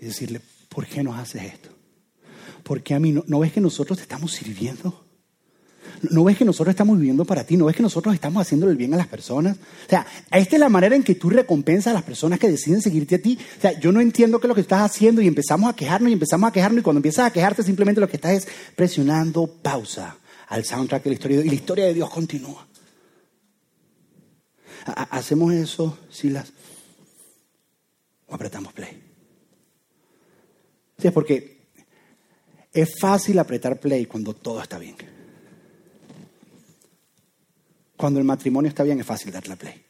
Y 0.00 0.04
decirle, 0.04 0.40
¿por 0.68 0.86
qué 0.86 1.02
nos 1.02 1.18
haces 1.18 1.42
esto? 1.42 1.70
¿Por 2.62 2.84
qué 2.84 2.94
a 2.94 3.00
mí 3.00 3.10
no, 3.10 3.40
ves 3.40 3.52
que 3.52 3.60
nosotros 3.60 3.98
te 3.98 4.02
estamos 4.02 4.30
sirviendo? 4.30 5.04
¿No 6.12 6.22
ves 6.22 6.38
que 6.38 6.44
nosotros 6.44 6.72
estamos 6.72 6.96
viviendo 6.96 7.24
para 7.24 7.42
ti? 7.42 7.56
¿No 7.56 7.64
ves 7.64 7.74
que 7.74 7.82
nosotros 7.82 8.14
estamos 8.14 8.40
haciendo 8.40 8.70
el 8.70 8.76
bien 8.76 8.94
a 8.94 8.98
las 8.98 9.08
personas? 9.08 9.56
O 9.56 9.90
sea, 9.90 10.06
esta 10.30 10.54
es 10.54 10.60
la 10.60 10.68
manera 10.68 10.94
en 10.94 11.02
que 11.02 11.16
tú 11.16 11.28
recompensas 11.28 11.88
a 11.88 11.94
las 11.94 12.04
personas 12.04 12.38
que 12.38 12.48
deciden 12.48 12.80
seguirte 12.80 13.16
a 13.16 13.18
ti. 13.20 13.36
O 13.58 13.60
sea, 13.60 13.80
yo 13.80 13.90
no 13.90 14.00
entiendo 14.00 14.38
qué 14.38 14.46
es 14.46 14.48
lo 14.48 14.54
que 14.54 14.60
estás 14.60 14.82
haciendo 14.82 15.20
y 15.22 15.26
empezamos 15.26 15.68
a 15.68 15.74
quejarnos 15.74 16.10
y 16.10 16.12
empezamos 16.12 16.48
a 16.48 16.52
quejarnos 16.52 16.82
y 16.82 16.84
cuando 16.84 16.98
empiezas 16.98 17.26
a 17.26 17.32
quejarte 17.32 17.64
simplemente 17.64 18.00
lo 18.00 18.08
que 18.08 18.14
estás 18.14 18.30
es 18.30 18.48
presionando 18.76 19.48
pausa 19.48 20.16
al 20.48 20.64
soundtrack 20.64 21.04
de 21.04 21.10
la 21.10 21.14
historia 21.14 21.40
y 21.40 21.48
la 21.48 21.54
historia 21.54 21.86
de 21.86 21.94
Dios 21.94 22.10
continúa. 22.10 22.66
¿Hacemos 24.84 25.52
eso, 25.52 25.98
Silas? 26.10 26.52
¿O 28.26 28.34
apretamos 28.34 28.72
play? 28.72 29.02
Sí, 30.98 31.10
porque 31.10 31.68
es 32.72 32.98
fácil 32.98 33.38
apretar 33.38 33.78
play 33.78 34.06
cuando 34.06 34.34
todo 34.34 34.60
está 34.62 34.78
bien. 34.78 34.96
Cuando 37.96 38.18
el 38.18 38.24
matrimonio 38.24 38.68
está 38.68 38.84
bien 38.84 39.00
es 39.00 39.06
fácil 39.06 39.32
darle 39.32 39.56
play. 39.56 39.87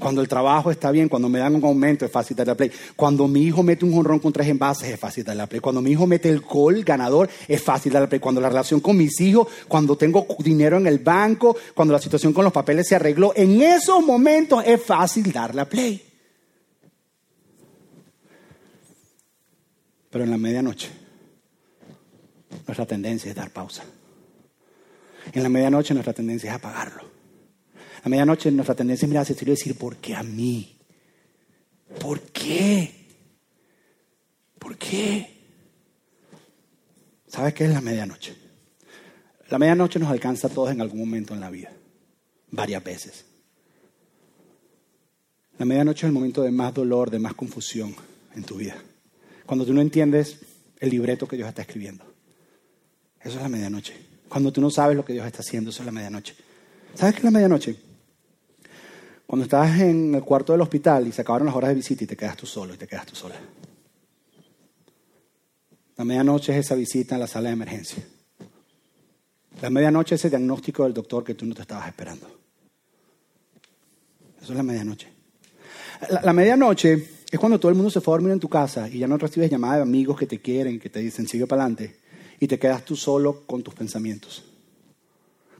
Cuando 0.00 0.20
el 0.20 0.28
trabajo 0.28 0.70
está 0.70 0.90
bien, 0.90 1.08
cuando 1.08 1.28
me 1.28 1.38
dan 1.38 1.54
un 1.54 1.64
aumento 1.64 2.04
es 2.04 2.10
fácil 2.10 2.36
darle 2.36 2.56
play. 2.56 2.72
Cuando 2.96 3.28
mi 3.28 3.42
hijo 3.42 3.62
mete 3.62 3.84
un 3.84 3.92
jonrón 3.92 4.18
con 4.18 4.32
tres 4.32 4.48
envases 4.48 4.88
es 4.88 4.98
fácil 4.98 5.22
darle 5.22 5.46
play. 5.46 5.60
Cuando 5.60 5.80
mi 5.80 5.92
hijo 5.92 6.06
mete 6.06 6.28
el 6.28 6.40
gol 6.40 6.82
ganador 6.82 7.28
es 7.46 7.62
fácil 7.62 7.92
darle 7.92 8.08
play. 8.08 8.18
Cuando 8.18 8.40
la 8.40 8.48
relación 8.48 8.80
con 8.80 8.96
mis 8.96 9.20
hijos, 9.20 9.46
cuando 9.68 9.96
tengo 9.96 10.26
dinero 10.38 10.78
en 10.78 10.86
el 10.86 10.98
banco, 10.98 11.56
cuando 11.74 11.92
la 11.92 12.00
situación 12.00 12.32
con 12.32 12.44
los 12.44 12.52
papeles 12.52 12.88
se 12.88 12.96
arregló, 12.96 13.32
en 13.36 13.62
esos 13.62 14.04
momentos 14.04 14.64
es 14.66 14.82
fácil 14.82 15.30
darle 15.30 15.66
play. 15.66 16.02
Pero 20.10 20.24
en 20.24 20.30
la 20.30 20.38
medianoche, 20.38 20.88
nuestra 22.66 22.86
tendencia 22.86 23.30
es 23.30 23.36
dar 23.36 23.50
pausa. 23.50 23.84
En 25.32 25.42
la 25.42 25.48
medianoche 25.48 25.94
nuestra 25.94 26.12
tendencia 26.12 26.50
es 26.50 26.56
apagarlo. 26.56 27.19
A 28.02 28.08
medianoche 28.08 28.50
nuestra 28.50 28.74
tendencia 28.74 29.06
es 29.06 29.08
mirar 29.08 29.22
hacia 29.22 29.34
el 29.34 29.38
cielo 29.38 29.52
y 29.52 29.56
decir, 29.56 29.76
¿por 29.76 29.96
qué 29.96 30.14
a 30.14 30.22
mí? 30.22 30.76
¿Por 31.98 32.20
qué? 32.20 32.92
¿Por 34.58 34.76
qué? 34.76 35.36
¿Sabes 37.26 37.54
qué 37.54 37.64
es 37.64 37.70
la 37.70 37.80
medianoche? 37.80 38.34
La 39.48 39.58
medianoche 39.58 39.98
nos 39.98 40.10
alcanza 40.10 40.46
a 40.46 40.50
todos 40.50 40.70
en 40.70 40.80
algún 40.80 41.00
momento 41.00 41.34
en 41.34 41.40
la 41.40 41.50
vida, 41.50 41.72
varias 42.50 42.82
veces. 42.82 43.24
La 45.58 45.66
medianoche 45.66 46.06
es 46.06 46.08
el 46.08 46.12
momento 46.12 46.42
de 46.42 46.50
más 46.50 46.72
dolor, 46.72 47.10
de 47.10 47.18
más 47.18 47.34
confusión 47.34 47.94
en 48.34 48.44
tu 48.44 48.56
vida. 48.56 48.76
Cuando 49.44 49.66
tú 49.66 49.74
no 49.74 49.80
entiendes 49.80 50.38
el 50.78 50.90
libreto 50.90 51.28
que 51.28 51.36
Dios 51.36 51.48
está 51.48 51.62
escribiendo. 51.62 52.04
Eso 53.20 53.36
es 53.36 53.42
la 53.42 53.48
medianoche. 53.48 53.94
Cuando 54.28 54.52
tú 54.52 54.60
no 54.60 54.70
sabes 54.70 54.96
lo 54.96 55.04
que 55.04 55.12
Dios 55.12 55.26
está 55.26 55.40
haciendo, 55.40 55.70
eso 55.70 55.82
es 55.82 55.86
la 55.86 55.92
medianoche. 55.92 56.34
¿Sabes 56.94 57.14
qué 57.14 57.18
es 57.18 57.24
la 57.24 57.30
medianoche? 57.30 57.89
Cuando 59.30 59.44
estás 59.44 59.78
en 59.78 60.12
el 60.16 60.24
cuarto 60.24 60.50
del 60.50 60.60
hospital 60.60 61.06
y 61.06 61.12
se 61.12 61.20
acabaron 61.20 61.46
las 61.46 61.54
horas 61.54 61.68
de 61.68 61.76
visita 61.76 62.02
y 62.02 62.06
te 62.08 62.16
quedas 62.16 62.36
tú 62.36 62.46
solo 62.46 62.74
y 62.74 62.76
te 62.76 62.88
quedas 62.88 63.06
tú 63.06 63.14
sola. 63.14 63.36
La 65.96 66.04
medianoche 66.04 66.50
es 66.52 66.66
esa 66.66 66.74
visita 66.74 67.14
en 67.14 67.20
la 67.20 67.28
sala 67.28 67.48
de 67.48 67.52
emergencia. 67.52 68.02
La 69.62 69.70
medianoche 69.70 70.16
es 70.16 70.20
ese 70.22 70.30
diagnóstico 70.30 70.82
del 70.82 70.92
doctor 70.92 71.22
que 71.22 71.34
tú 71.34 71.46
no 71.46 71.54
te 71.54 71.62
estabas 71.62 71.86
esperando. 71.86 72.26
Eso 74.42 74.50
es 74.50 74.56
la 74.56 74.64
medianoche. 74.64 75.06
La, 76.10 76.22
la, 76.22 76.32
medianoche 76.32 76.94
es 77.30 77.38
cuando 77.38 77.60
todo 77.60 77.70
el 77.70 77.76
mundo 77.76 77.92
se 77.92 78.00
fue 78.00 78.14
a 78.14 78.16
dormir 78.16 78.32
en 78.32 78.40
tu 78.40 78.48
casa 78.48 78.88
y 78.88 78.98
ya 78.98 79.06
no 79.06 79.16
recibes 79.16 79.48
llamadas 79.48 79.76
de 79.76 79.82
amigos 79.82 80.18
que 80.18 80.26
te 80.26 80.40
quieren, 80.40 80.80
que 80.80 80.90
te 80.90 80.98
dicen 80.98 81.28
sigue 81.28 81.46
para 81.46 81.62
adelante 81.62 82.00
y 82.40 82.48
te 82.48 82.58
quedas 82.58 82.84
tú 82.84 82.96
solo 82.96 83.42
con 83.46 83.62
tus 83.62 83.74
pensamientos. 83.74 84.42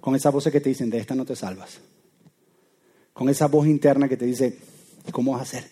con 0.00 0.16
esas 0.16 0.32
voces 0.32 0.52
que 0.52 0.60
te 0.60 0.70
dicen, 0.70 0.90
de 0.90 0.98
esta 0.98 1.14
no 1.14 1.24
te 1.24 1.36
salvas. 1.36 1.78
Con 3.12 3.28
esa 3.28 3.46
voz 3.46 3.66
interna 3.66 4.08
que 4.08 4.16
te 4.16 4.26
dice, 4.26 4.56
¿cómo 5.12 5.32
vas 5.32 5.40
a 5.40 5.42
hacer? 5.42 5.64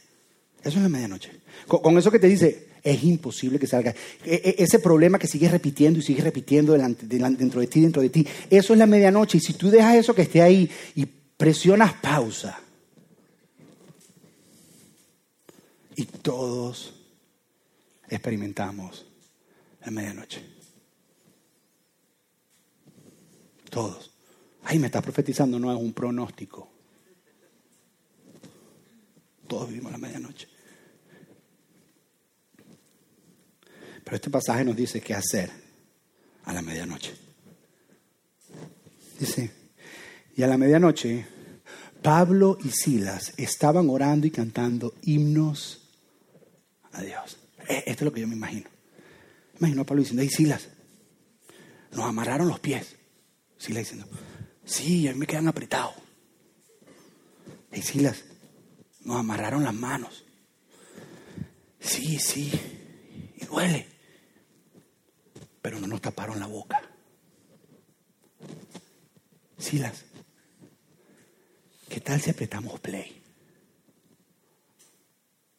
Eso 0.62 0.76
es 0.76 0.82
la 0.82 0.88
medianoche. 0.88 1.30
Con, 1.66 1.96
eso 1.98 2.10
que 2.10 2.18
te 2.18 2.26
dice, 2.26 2.68
es 2.82 3.04
imposible 3.04 3.58
que 3.58 3.66
salga. 3.66 3.94
E, 4.24 4.34
e, 4.58 4.62
ese 4.62 4.78
problema 4.78 5.18
que 5.18 5.26
sigues 5.26 5.50
repitiendo 5.50 5.98
y 5.98 6.02
sigues 6.02 6.24
repitiendo 6.24 6.72
dentro 6.74 7.60
de 7.60 7.66
ti, 7.66 7.80
dentro 7.80 8.02
de 8.02 8.10
ti, 8.10 8.26
eso 8.50 8.72
es 8.72 8.78
la 8.78 8.86
medianoche. 8.86 9.38
Y 9.38 9.40
si 9.40 9.54
tú 9.54 9.70
dejas 9.70 9.96
eso 9.96 10.14
que 10.14 10.22
esté 10.22 10.42
ahí 10.42 10.70
y 10.94 11.06
presionas 11.06 11.94
pausa, 11.94 12.60
y 15.98 16.04
todos 16.04 16.94
experimentamos 18.08 19.04
la 19.84 19.90
medianoche. 19.90 20.40
Todos. 23.68 24.12
Ay, 24.62 24.78
me 24.78 24.86
está 24.86 25.02
profetizando, 25.02 25.58
no 25.58 25.72
es 25.72 25.78
un 25.78 25.92
pronóstico. 25.92 26.67
Todos 29.48 29.68
vivimos 29.68 29.90
la 29.90 29.98
medianoche. 29.98 30.46
Pero 34.04 34.16
este 34.16 34.30
pasaje 34.30 34.64
nos 34.64 34.76
dice 34.76 35.00
qué 35.00 35.14
hacer 35.14 35.50
a 36.44 36.52
la 36.52 36.62
medianoche. 36.62 37.14
Dice, 39.18 39.50
y 40.36 40.42
a 40.42 40.46
la 40.46 40.56
medianoche 40.56 41.26
Pablo 42.02 42.58
y 42.62 42.70
Silas 42.70 43.32
estaban 43.36 43.90
orando 43.90 44.26
y 44.26 44.30
cantando 44.30 44.94
himnos 45.02 45.80
a 46.92 47.02
Dios. 47.02 47.38
E, 47.68 47.84
esto 47.86 47.90
es 47.90 48.02
lo 48.02 48.12
que 48.12 48.20
yo 48.20 48.28
me 48.28 48.36
imagino. 48.36 48.68
Imagino 49.58 49.82
a 49.82 49.84
Pablo 49.84 50.02
diciendo, 50.02 50.22
ay 50.22 50.28
Silas, 50.28 50.68
nos 51.92 52.04
amarraron 52.04 52.48
los 52.48 52.60
pies. 52.60 52.96
Silas 53.58 53.84
diciendo, 53.84 54.06
sí, 54.64 55.08
a 55.08 55.12
mí 55.12 55.18
me 55.18 55.26
quedan 55.26 55.48
apretados. 55.48 55.94
Hey 57.70 57.82
Silas, 57.82 58.24
nos 59.08 59.18
amarraron 59.18 59.64
las 59.64 59.74
manos. 59.74 60.24
Sí, 61.80 62.18
sí, 62.18 62.52
y 63.36 63.44
duele 63.46 63.98
pero 65.68 65.80
no 65.80 65.86
nos 65.86 66.00
taparon 66.00 66.40
la 66.40 66.46
boca. 66.46 66.80
Silas, 69.58 70.04
¿qué 71.88 72.00
tal 72.00 72.20
si 72.20 72.30
apretamos 72.30 72.80
play? 72.80 73.20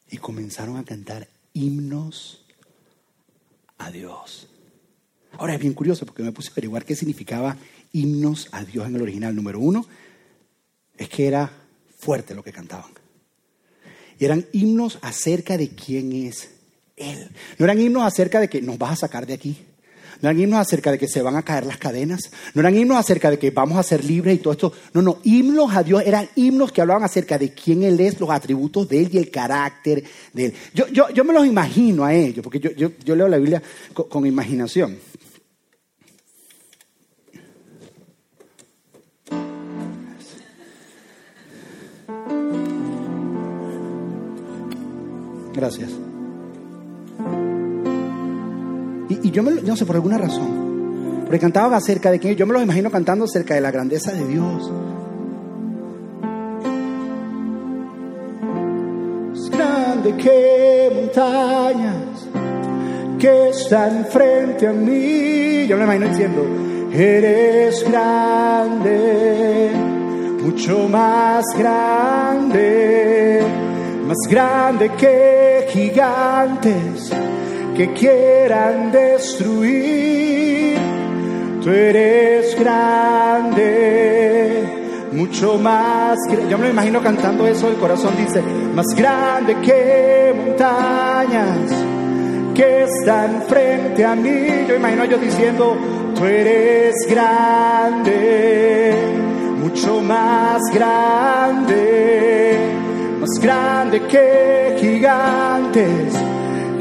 Y 0.10 0.18
comenzaron 0.18 0.78
a 0.78 0.84
cantar 0.84 1.28
himnos 1.54 2.44
a 3.78 3.92
Dios. 3.92 4.48
Ahora 5.34 5.54
es 5.54 5.60
bien 5.60 5.74
curioso 5.74 6.08
porque 6.08 6.24
me 6.24 6.32
puse 6.32 6.50
a 6.50 6.54
averiguar 6.54 6.86
qué 6.86 6.96
significaba 6.96 7.58
himnos 7.94 8.48
a 8.52 8.64
Dios 8.64 8.88
en 8.88 8.96
el 8.96 9.04
original. 9.04 9.36
Número 9.36 9.60
uno, 9.60 9.86
es 10.98 11.08
que 11.08 11.28
era 11.28 11.52
fuerte 12.00 12.34
lo 12.34 12.44
que 12.44 12.52
cantaban. 12.52 12.90
Y 14.20 14.26
eran 14.26 14.46
himnos 14.52 15.00
acerca 15.02 15.58
de 15.58 15.70
quién 15.70 16.12
es 16.12 16.50
Él. 16.98 17.30
No 17.58 17.66
eran 17.66 17.80
himnos 17.80 18.04
acerca 18.04 18.40
de 18.40 18.50
que 18.50 18.62
nos 18.62 18.78
vas 18.78 18.92
a 18.92 18.96
sacar 19.08 19.26
de 19.26 19.34
aquí. 19.34 19.58
No 20.22 20.30
eran 20.30 20.42
himnos 20.42 20.60
acerca 20.60 20.92
de 20.92 20.98
que 20.98 21.08
se 21.08 21.22
van 21.22 21.38
a 21.38 21.44
caer 21.44 21.66
las 21.66 21.78
cadenas. 21.78 22.30
No 22.54 22.60
eran 22.60 22.76
himnos 22.76 22.98
acerca 22.98 23.32
de 23.32 23.40
que 23.40 23.52
vamos 23.52 23.78
a 23.78 23.84
ser 23.84 24.04
libres 24.04 24.36
y 24.36 24.40
todo 24.40 24.52
esto. 24.52 24.74
No, 24.94 25.02
no, 25.02 25.20
himnos 25.24 25.74
a 25.74 25.84
Dios 25.84 26.04
eran 26.06 26.28
himnos 26.36 26.74
que 26.74 26.82
hablaban 26.82 27.04
acerca 27.04 27.38
de 27.38 27.54
quién 27.54 27.84
Él 27.84 27.98
es, 28.02 28.20
los 28.20 28.30
atributos 28.30 28.90
de 28.90 29.00
Él 29.00 29.10
y 29.14 29.18
el 29.18 29.32
carácter 29.32 30.04
de 30.34 30.48
Él. 30.48 30.54
Yo, 30.74 30.88
yo, 30.88 31.10
yo 31.12 31.24
me 31.24 31.34
los 31.34 31.46
imagino 31.46 32.04
a 32.04 32.14
ellos, 32.14 32.44
porque 32.44 32.60
yo, 32.60 32.72
yo, 32.72 32.92
yo 33.04 33.16
leo 33.16 33.30
la 33.30 33.38
Biblia 33.38 33.64
con, 33.94 34.10
con 34.10 34.26
imaginación. 34.26 34.98
Gracias. 45.60 45.92
Y, 49.10 49.30
yo, 49.30 49.44
me, 49.44 49.62
no 49.62 49.76
sé, 49.76 49.86
por 49.86 49.98
alguna 49.98 50.18
razón, 50.18 51.24
porque 51.26 51.38
cantaban 51.38 51.74
acerca 51.74 52.12
de 52.12 52.20
que 52.20 52.34
yo 52.34 52.48
me 52.48 52.54
los 52.54 52.64
imagino 52.64 52.90
cantando 52.90 53.26
acerca 53.26 53.56
de 53.56 53.62
la 53.62 53.70
grandeza 53.70 54.14
de 54.14 54.26
Dios. 54.26 54.72
Es 59.34 59.50
grande 59.50 60.16
que 60.16 60.92
montañas 60.96 62.30
que 63.20 63.50
están 63.50 64.06
frente 64.06 64.66
a 64.66 64.72
mí. 64.72 65.68
Yo 65.68 65.76
me 65.76 65.84
imagino 65.84 66.08
diciendo, 66.08 66.42
eres 66.94 67.84
grande, 67.92 69.72
mucho 70.42 70.88
más 70.88 71.44
grande, 71.58 73.44
más 74.10 74.28
grande 74.28 74.90
que 74.98 75.68
gigantes 75.70 77.12
que 77.78 77.94
quieran 77.94 78.92
destruir. 78.92 80.80
Tú 81.64 81.70
eres 81.70 82.60
grande, 82.60 83.68
mucho 85.12 85.60
más. 85.60 86.18
Yo 86.50 86.58
me 86.58 86.64
lo 86.66 86.72
imagino 86.72 87.04
cantando 87.04 87.46
eso, 87.46 87.70
el 87.70 87.76
corazón 87.76 88.16
dice, 88.18 88.42
más 88.74 88.88
grande 88.98 89.56
que 89.62 90.34
montañas 90.36 91.70
que 92.56 92.86
están 92.86 93.44
frente 93.44 94.04
a 94.04 94.16
mí. 94.16 94.66
Yo 94.68 94.76
imagino 94.76 95.06
yo 95.06 95.20
diciendo, 95.20 95.78
tú 96.16 96.26
eres 96.26 96.96
grande, 97.08 98.92
mucho 99.62 100.02
más 100.02 100.60
grande, 100.74 102.29
más 103.20 103.40
grande 103.40 104.02
que 104.08 104.78
gigantes 104.80 106.14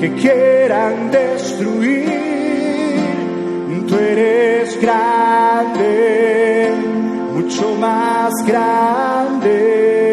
que 0.01 0.15
quieran 0.15 1.11
destruir. 1.11 2.29
Tú 3.89 3.97
eres 3.97 4.81
grande, 4.81 6.71
mucho 7.35 7.75
más 7.81 8.33
grande. 8.47 10.08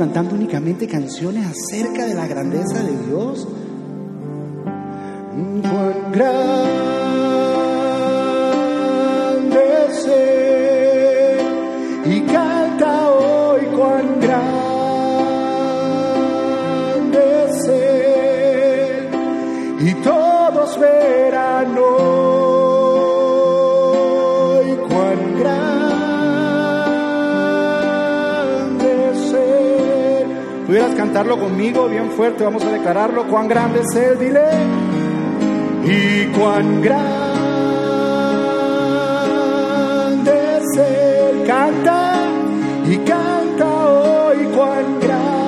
Cantando 0.00 0.34
únicamente 0.34 0.86
canciones 0.86 1.46
acerca 1.46 2.06
de 2.06 2.14
la 2.14 2.26
grandeza 2.26 2.82
de 2.82 3.06
Dios. 3.06 3.46
Cantarlo 31.20 31.38
conmigo 31.38 31.86
bien 31.86 32.10
fuerte, 32.12 32.44
vamos 32.44 32.64
a 32.64 32.70
declararlo. 32.70 33.26
Cuán 33.26 33.46
grande 33.46 33.80
es 33.80 33.94
Él, 33.94 34.18
dile. 34.18 34.40
Y 35.84 36.24
cuán 36.32 36.80
grande 36.80 37.10
es 40.56 40.78
Él, 40.78 41.44
canta 41.46 42.14
y 42.86 42.96
canta 42.98 43.66
hoy. 43.66 44.46
Cuán 44.56 44.98
grande 45.00 45.42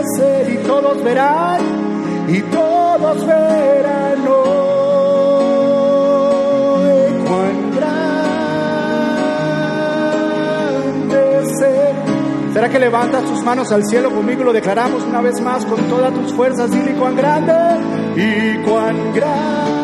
es 0.00 0.18
Él, 0.20 0.54
y 0.54 0.56
todos 0.66 1.04
verán, 1.04 1.47
levanta 12.88 13.20
tus 13.20 13.42
manos 13.42 13.70
al 13.70 13.84
cielo 13.84 14.10
conmigo, 14.10 14.44
lo 14.44 14.52
declaramos 14.54 15.02
una 15.02 15.20
vez 15.20 15.38
más 15.42 15.62
con 15.66 15.78
todas 15.90 16.10
tus 16.14 16.32
fuerzas. 16.32 16.70
Dile 16.70 16.94
cuán 16.94 17.16
grande 17.16 17.52
y 18.16 18.56
cuán 18.64 19.12
grande 19.12 19.77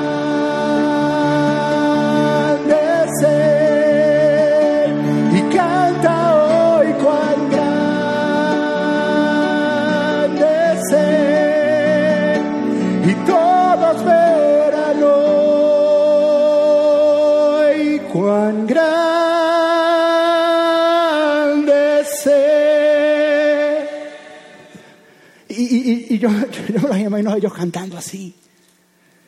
yo, 26.19 26.31
me 26.31 26.47
los 26.81 26.99
imagino 26.99 27.33
a 27.33 27.37
ellos 27.37 27.53
cantando 27.53 27.97
así. 27.97 28.35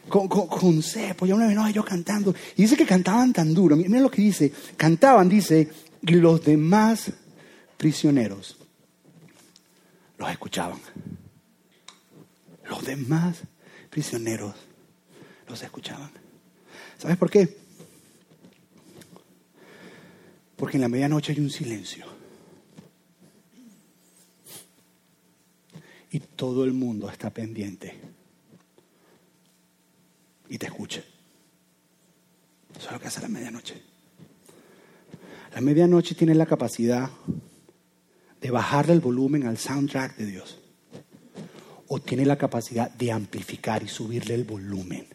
Con, 0.09 0.29
con, 0.29 0.47
con 0.47 0.83
cepo, 0.83 1.27
yo 1.27 1.37
me 1.37 1.45
imagino 1.45 1.65
a 1.65 1.71
ellos 1.71 1.85
cantando. 1.85 2.35
Y 2.57 2.63
dice 2.63 2.77
que 2.77 2.87
cantaban 2.87 3.33
tan 3.33 3.53
duro. 3.53 3.77
Miren 3.77 4.03
lo 4.03 4.11
que 4.11 4.23
dice. 4.23 4.53
Cantaban, 4.77 5.29
dice, 5.29 5.69
y 6.03 6.13
los 6.13 6.45
demás 6.45 7.13
prisioneros 7.77 8.57
los 10.19 10.31
escuchaban. 10.31 10.79
Los 12.69 12.85
demás 12.85 13.39
prisioneros 13.91 14.55
los 15.49 15.63
escuchaban. 15.63 16.11
¿Sabes 16.99 17.17
por 17.17 17.31
qué? 17.31 17.57
Porque 20.57 20.77
en 20.77 20.83
la 20.83 20.89
medianoche 20.89 21.33
hay 21.33 21.41
un 21.41 21.51
silencio. 21.51 22.16
Y 26.11 26.21
todo 26.21 26.65
el 26.65 26.73
mundo 26.73 27.11
está 27.11 27.31
pendiente. 27.31 27.95
Y 30.49 30.59
te 30.59 30.67
escucha. 30.67 31.03
Eso 32.79 32.87
es 32.87 32.93
lo 32.93 33.01
que 33.01 33.09
hace 33.09 33.21
la 33.21 33.29
medianoche. 33.29 33.83
La 35.55 35.61
medianoche 35.61 36.15
tiene 36.15 36.35
la 36.35 36.47
capacidad 36.47 37.11
de 38.41 38.51
bajarle 38.51 38.93
el 38.93 39.01
volumen 39.01 39.47
al 39.47 39.59
soundtrack 39.59 40.17
de 40.17 40.27
Dios. 40.27 40.59
O 41.89 42.01
tiene 42.01 42.27
la 42.27 42.37
capacidad 42.37 42.91
de 42.91 43.13
amplificar 43.13 43.83
y 43.83 43.89
subirle 43.89 44.35
el 44.35 44.45
volumen 44.45 45.07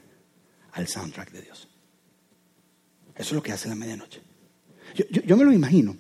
al 0.74 0.88
soundtrack 0.88 1.32
de 1.32 1.42
Dios. 1.44 1.68
Eso 3.16 3.30
es 3.30 3.32
lo 3.34 3.44
que 3.44 3.52
hace 3.52 3.70
la 3.70 3.76
medianoche. 3.76 4.22
Yo, 4.96 5.06
yo- 5.12 5.22
yo 5.22 5.38
me 5.38 5.44
lo 5.46 5.54
imagino. 5.54 5.96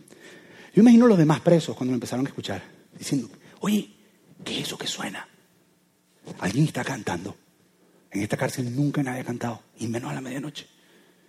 Yo 0.74 0.82
imagino 0.82 1.08
los 1.08 1.18
demás 1.18 1.42
presos 1.42 1.76
cuando 1.76 1.92
lo 1.92 1.96
empezaron 1.96 2.26
a 2.26 2.30
escuchar, 2.30 2.64
diciendo, 2.98 3.30
oye, 3.60 3.94
¿qué 4.44 4.60
es 4.60 4.68
eso 4.68 4.78
que 4.78 4.88
suena? 4.88 5.28
Alguien 6.40 6.66
está 6.66 6.84
cantando. 6.84 7.36
En 8.12 8.22
esta 8.22 8.38
cárcel 8.38 8.76
nunca 8.76 9.02
nadie 9.04 9.22
ha 9.22 9.26
cantado, 9.26 9.62
y 9.80 9.88
menos 9.88 10.12
a 10.12 10.16
la 10.16 10.22
medianoche. 10.22 10.68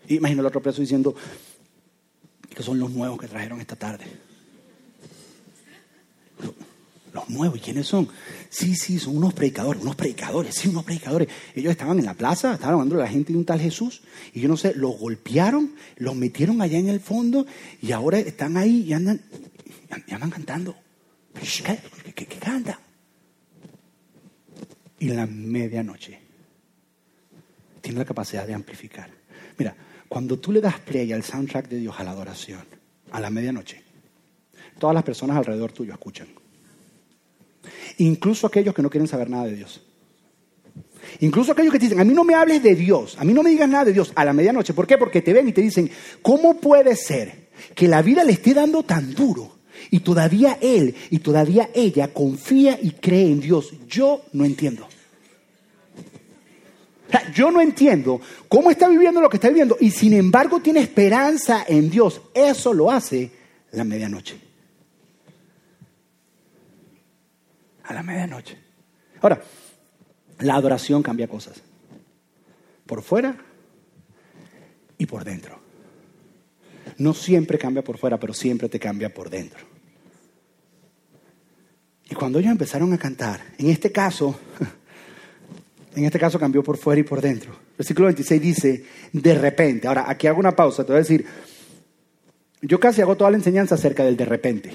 Y 0.08 0.16
imagino 0.16 0.40
al 0.40 0.46
otro 0.46 0.60
preso 0.62 0.80
diciendo, 0.80 1.14
que 2.54 2.62
son 2.62 2.78
los 2.78 2.90
nuevos 2.90 3.18
que 3.20 3.28
trajeron 3.28 3.60
esta 3.60 3.76
tarde. 3.76 4.04
Lo- 6.42 6.54
Los 7.12 7.28
nuevos, 7.28 7.58
¿y 7.58 7.60
quiénes 7.60 7.86
son? 7.86 8.08
Sí, 8.48 8.74
sí, 8.74 8.98
son 8.98 9.16
unos 9.18 9.34
predicadores, 9.34 9.82
unos 9.82 9.96
predicadores, 9.96 10.54
sí, 10.54 10.68
unos 10.68 10.82
predicadores. 10.84 11.28
Ellos 11.54 11.70
estaban 11.70 11.98
en 11.98 12.06
la 12.06 12.14
plaza, 12.14 12.54
estaban 12.54 12.72
hablando 12.74 12.96
de 12.96 13.02
la 13.02 13.08
gente 13.08 13.32
de 13.34 13.38
un 13.38 13.44
tal 13.44 13.60
Jesús, 13.60 14.02
y 14.32 14.40
yo 14.40 14.48
no 14.48 14.56
sé, 14.56 14.72
los 14.74 14.98
golpearon, 14.98 15.74
los 15.96 16.14
metieron 16.16 16.62
allá 16.62 16.78
en 16.78 16.88
el 16.88 17.00
fondo, 17.00 17.46
y 17.82 17.92
ahora 17.92 18.18
están 18.18 18.56
ahí 18.56 18.80
y 18.88 18.92
andan, 18.94 19.20
y 20.06 20.14
andan 20.14 20.30
cantando. 20.30 20.74
¿Qué, 21.34 22.12
qué- 22.14 22.26
qué- 22.26 22.38
cantan? 22.38 22.76
Y 25.02 25.08
la 25.08 25.26
medianoche 25.26 26.16
tiene 27.80 27.98
la 27.98 28.04
capacidad 28.04 28.46
de 28.46 28.54
amplificar. 28.54 29.10
Mira, 29.58 29.74
cuando 30.08 30.38
tú 30.38 30.52
le 30.52 30.60
das 30.60 30.78
play 30.78 31.12
al 31.12 31.24
soundtrack 31.24 31.68
de 31.68 31.78
Dios 31.78 31.96
a 31.98 32.04
la 32.04 32.12
adoración, 32.12 32.60
a 33.10 33.18
la 33.18 33.28
medianoche, 33.28 33.82
todas 34.78 34.94
las 34.94 35.02
personas 35.02 35.36
alrededor 35.36 35.72
tuyo 35.72 35.92
escuchan. 35.92 36.28
Incluso 37.98 38.46
aquellos 38.46 38.72
que 38.76 38.82
no 38.82 38.88
quieren 38.88 39.08
saber 39.08 39.28
nada 39.28 39.46
de 39.46 39.56
Dios. 39.56 39.82
Incluso 41.18 41.50
aquellos 41.50 41.72
que 41.72 41.80
te 41.80 41.86
dicen, 41.86 41.98
a 41.98 42.04
mí 42.04 42.14
no 42.14 42.22
me 42.22 42.36
hables 42.36 42.62
de 42.62 42.76
Dios, 42.76 43.16
a 43.18 43.24
mí 43.24 43.32
no 43.32 43.42
me 43.42 43.50
digas 43.50 43.68
nada 43.68 43.86
de 43.86 43.92
Dios 43.92 44.12
a 44.14 44.24
la 44.24 44.32
medianoche. 44.32 44.72
¿Por 44.72 44.86
qué? 44.86 44.98
Porque 44.98 45.20
te 45.20 45.32
ven 45.32 45.48
y 45.48 45.52
te 45.52 45.62
dicen, 45.62 45.90
¿cómo 46.22 46.60
puede 46.60 46.94
ser 46.94 47.48
que 47.74 47.88
la 47.88 48.02
vida 48.02 48.22
le 48.22 48.34
esté 48.34 48.54
dando 48.54 48.84
tan 48.84 49.12
duro 49.14 49.56
y 49.90 49.98
todavía 49.98 50.58
él 50.62 50.94
y 51.10 51.18
todavía 51.18 51.70
ella 51.74 52.14
confía 52.14 52.78
y 52.80 52.92
cree 52.92 53.32
en 53.32 53.40
Dios? 53.40 53.74
Yo 53.88 54.22
no 54.32 54.44
entiendo. 54.44 54.86
Yo 57.34 57.50
no 57.50 57.60
entiendo 57.60 58.20
cómo 58.48 58.70
está 58.70 58.88
viviendo 58.88 59.20
lo 59.20 59.28
que 59.28 59.36
está 59.36 59.48
viviendo 59.48 59.76
y 59.80 59.90
sin 59.90 60.12
embargo 60.12 60.60
tiene 60.60 60.80
esperanza 60.80 61.64
en 61.66 61.90
Dios. 61.90 62.20
Eso 62.34 62.72
lo 62.72 62.90
hace 62.90 63.30
la 63.72 63.84
medianoche. 63.84 64.38
A 67.84 67.94
la 67.94 68.02
medianoche. 68.02 68.56
Ahora, 69.20 69.42
la 70.40 70.54
adoración 70.54 71.02
cambia 71.02 71.28
cosas. 71.28 71.62
Por 72.86 73.02
fuera 73.02 73.36
y 74.98 75.06
por 75.06 75.24
dentro. 75.24 75.58
No 76.98 77.14
siempre 77.14 77.58
cambia 77.58 77.82
por 77.82 77.98
fuera, 77.98 78.18
pero 78.18 78.34
siempre 78.34 78.68
te 78.68 78.78
cambia 78.78 79.12
por 79.12 79.30
dentro. 79.30 79.60
Y 82.08 82.14
cuando 82.14 82.38
ellos 82.38 82.52
empezaron 82.52 82.92
a 82.92 82.98
cantar, 82.98 83.40
en 83.58 83.70
este 83.70 83.90
caso, 83.90 84.38
en 85.94 86.04
este 86.04 86.18
caso 86.18 86.38
cambió 86.38 86.62
por 86.62 86.76
fuera 86.76 87.00
y 87.00 87.04
por 87.04 87.20
dentro. 87.20 87.54
Versículo 87.76 88.06
26 88.06 88.40
dice, 88.40 88.84
de 89.12 89.34
repente. 89.34 89.88
Ahora, 89.88 90.04
aquí 90.08 90.26
hago 90.26 90.40
una 90.40 90.56
pausa, 90.56 90.84
te 90.84 90.92
voy 90.92 90.96
a 90.96 91.02
decir, 91.02 91.24
yo 92.62 92.78
casi 92.80 93.00
hago 93.02 93.16
toda 93.16 93.30
la 93.30 93.36
enseñanza 93.36 93.74
acerca 93.74 94.04
del 94.04 94.16
de 94.16 94.24
repente. 94.24 94.72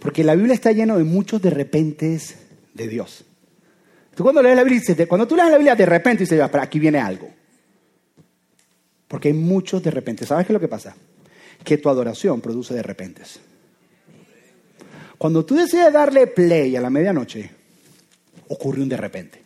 Porque 0.00 0.22
la 0.24 0.34
Biblia 0.34 0.54
está 0.54 0.72
llena 0.72 0.96
de 0.96 1.04
muchos 1.04 1.42
de 1.42 1.50
repentes 1.50 2.36
de 2.74 2.88
Dios. 2.88 3.24
Tú 4.14 4.22
cuando 4.22 4.42
lees 4.42 4.56
la 4.56 4.64
Biblia 4.64 4.80
dices, 4.80 5.06
cuando 5.06 5.26
tú 5.26 5.36
lees 5.36 5.50
la 5.50 5.58
Biblia 5.58 5.74
de 5.76 5.86
repente 5.86 6.24
dices, 6.24 6.40
"Ah, 6.40 6.50
pero 6.50 6.62
aquí 6.62 6.78
viene 6.78 6.98
algo. 6.98 7.30
Porque 9.06 9.28
hay 9.28 9.34
muchos 9.34 9.82
de 9.82 9.90
repente. 9.90 10.26
¿Sabes 10.26 10.46
qué 10.46 10.52
es 10.52 10.54
lo 10.54 10.60
que 10.60 10.68
pasa? 10.68 10.94
Que 11.64 11.78
tu 11.78 11.88
adoración 11.88 12.40
produce 12.40 12.74
de 12.74 12.82
repentes. 12.82 13.40
Cuando 15.16 15.44
tú 15.44 15.56
decides 15.56 15.92
darle 15.92 16.26
play 16.28 16.76
a 16.76 16.80
la 16.80 16.90
medianoche, 16.90 17.50
ocurre 18.48 18.82
un 18.82 18.88
de 18.88 18.96
repente. 18.96 19.42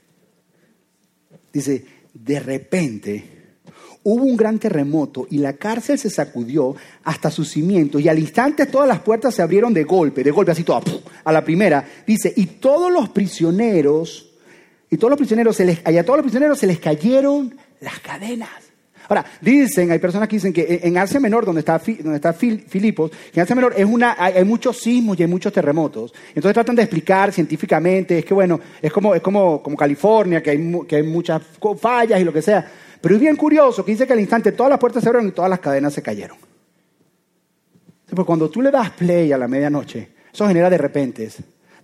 Dice, 1.52 1.84
de 2.14 2.40
repente 2.40 3.42
hubo 4.04 4.24
un 4.24 4.36
gran 4.36 4.58
terremoto 4.58 5.26
y 5.30 5.38
la 5.38 5.54
cárcel 5.54 5.98
se 5.98 6.10
sacudió 6.10 6.74
hasta 7.04 7.30
sus 7.30 7.50
cimientos 7.50 8.00
y 8.00 8.08
al 8.08 8.18
instante 8.18 8.66
todas 8.66 8.88
las 8.88 9.00
puertas 9.00 9.34
se 9.34 9.42
abrieron 9.42 9.72
de 9.72 9.84
golpe, 9.84 10.24
de 10.24 10.30
golpe 10.30 10.52
así 10.52 10.64
toda, 10.64 10.82
a 11.24 11.32
la 11.32 11.44
primera. 11.44 11.86
Dice, 12.06 12.32
y 12.36 12.46
todos 12.46 12.92
los 12.92 13.08
prisioneros, 13.10 14.30
y 14.90 14.96
todos 14.96 15.10
los 15.10 15.18
prisioneros, 15.18 15.56
se 15.56 15.64
les, 15.64 15.80
y 15.88 15.96
a 15.96 16.04
todos 16.04 16.18
los 16.18 16.24
prisioneros 16.24 16.58
se 16.58 16.66
les 16.66 16.80
cayeron 16.80 17.56
las 17.80 18.00
cadenas. 18.00 18.71
Ahora, 19.08 19.24
dicen, 19.40 19.90
hay 19.90 19.98
personas 19.98 20.28
que 20.28 20.36
dicen 20.36 20.52
que 20.52 20.80
en 20.82 20.96
Asia 20.96 21.20
Menor, 21.20 21.44
donde 21.44 21.60
está, 21.60 21.78
donde 21.78 22.16
está 22.16 22.32
Fil- 22.34 22.64
Filipos, 22.66 23.10
que 23.10 23.40
en 23.40 23.42
Asia 23.42 23.54
Menor 23.54 23.74
es 23.76 23.84
una, 23.84 24.16
hay, 24.18 24.44
muchos 24.44 24.78
sismos 24.78 25.18
y 25.18 25.22
hay 25.22 25.28
muchos 25.28 25.52
terremotos. 25.52 26.14
Entonces 26.28 26.54
tratan 26.54 26.76
de 26.76 26.82
explicar 26.82 27.32
científicamente, 27.32 28.18
es 28.18 28.24
que 28.24 28.34
bueno, 28.34 28.60
es 28.80 28.92
como, 28.92 29.14
es 29.14 29.20
como, 29.20 29.62
como 29.62 29.76
California, 29.76 30.42
que 30.42 30.50
hay, 30.50 30.80
que 30.88 30.96
hay 30.96 31.02
muchas 31.02 31.42
fallas 31.78 32.20
y 32.20 32.24
lo 32.24 32.32
que 32.32 32.42
sea. 32.42 32.70
Pero 33.00 33.16
es 33.16 33.20
bien 33.20 33.36
curioso 33.36 33.84
que 33.84 33.92
dice 33.92 34.06
que 34.06 34.12
al 34.12 34.20
instante 34.20 34.52
todas 34.52 34.70
las 34.70 34.78
puertas 34.78 35.02
se 35.02 35.08
abrieron 35.08 35.28
y 35.28 35.32
todas 35.32 35.50
las 35.50 35.58
cadenas 35.60 35.92
se 35.92 36.02
cayeron. 36.02 36.36
Porque 38.08 38.26
cuando 38.26 38.48
tú 38.50 38.62
le 38.62 38.70
das 38.70 38.90
play 38.90 39.32
a 39.32 39.38
la 39.38 39.48
medianoche, 39.48 40.08
eso 40.32 40.46
genera 40.46 40.70
de 40.70 40.78
repente 40.78 41.28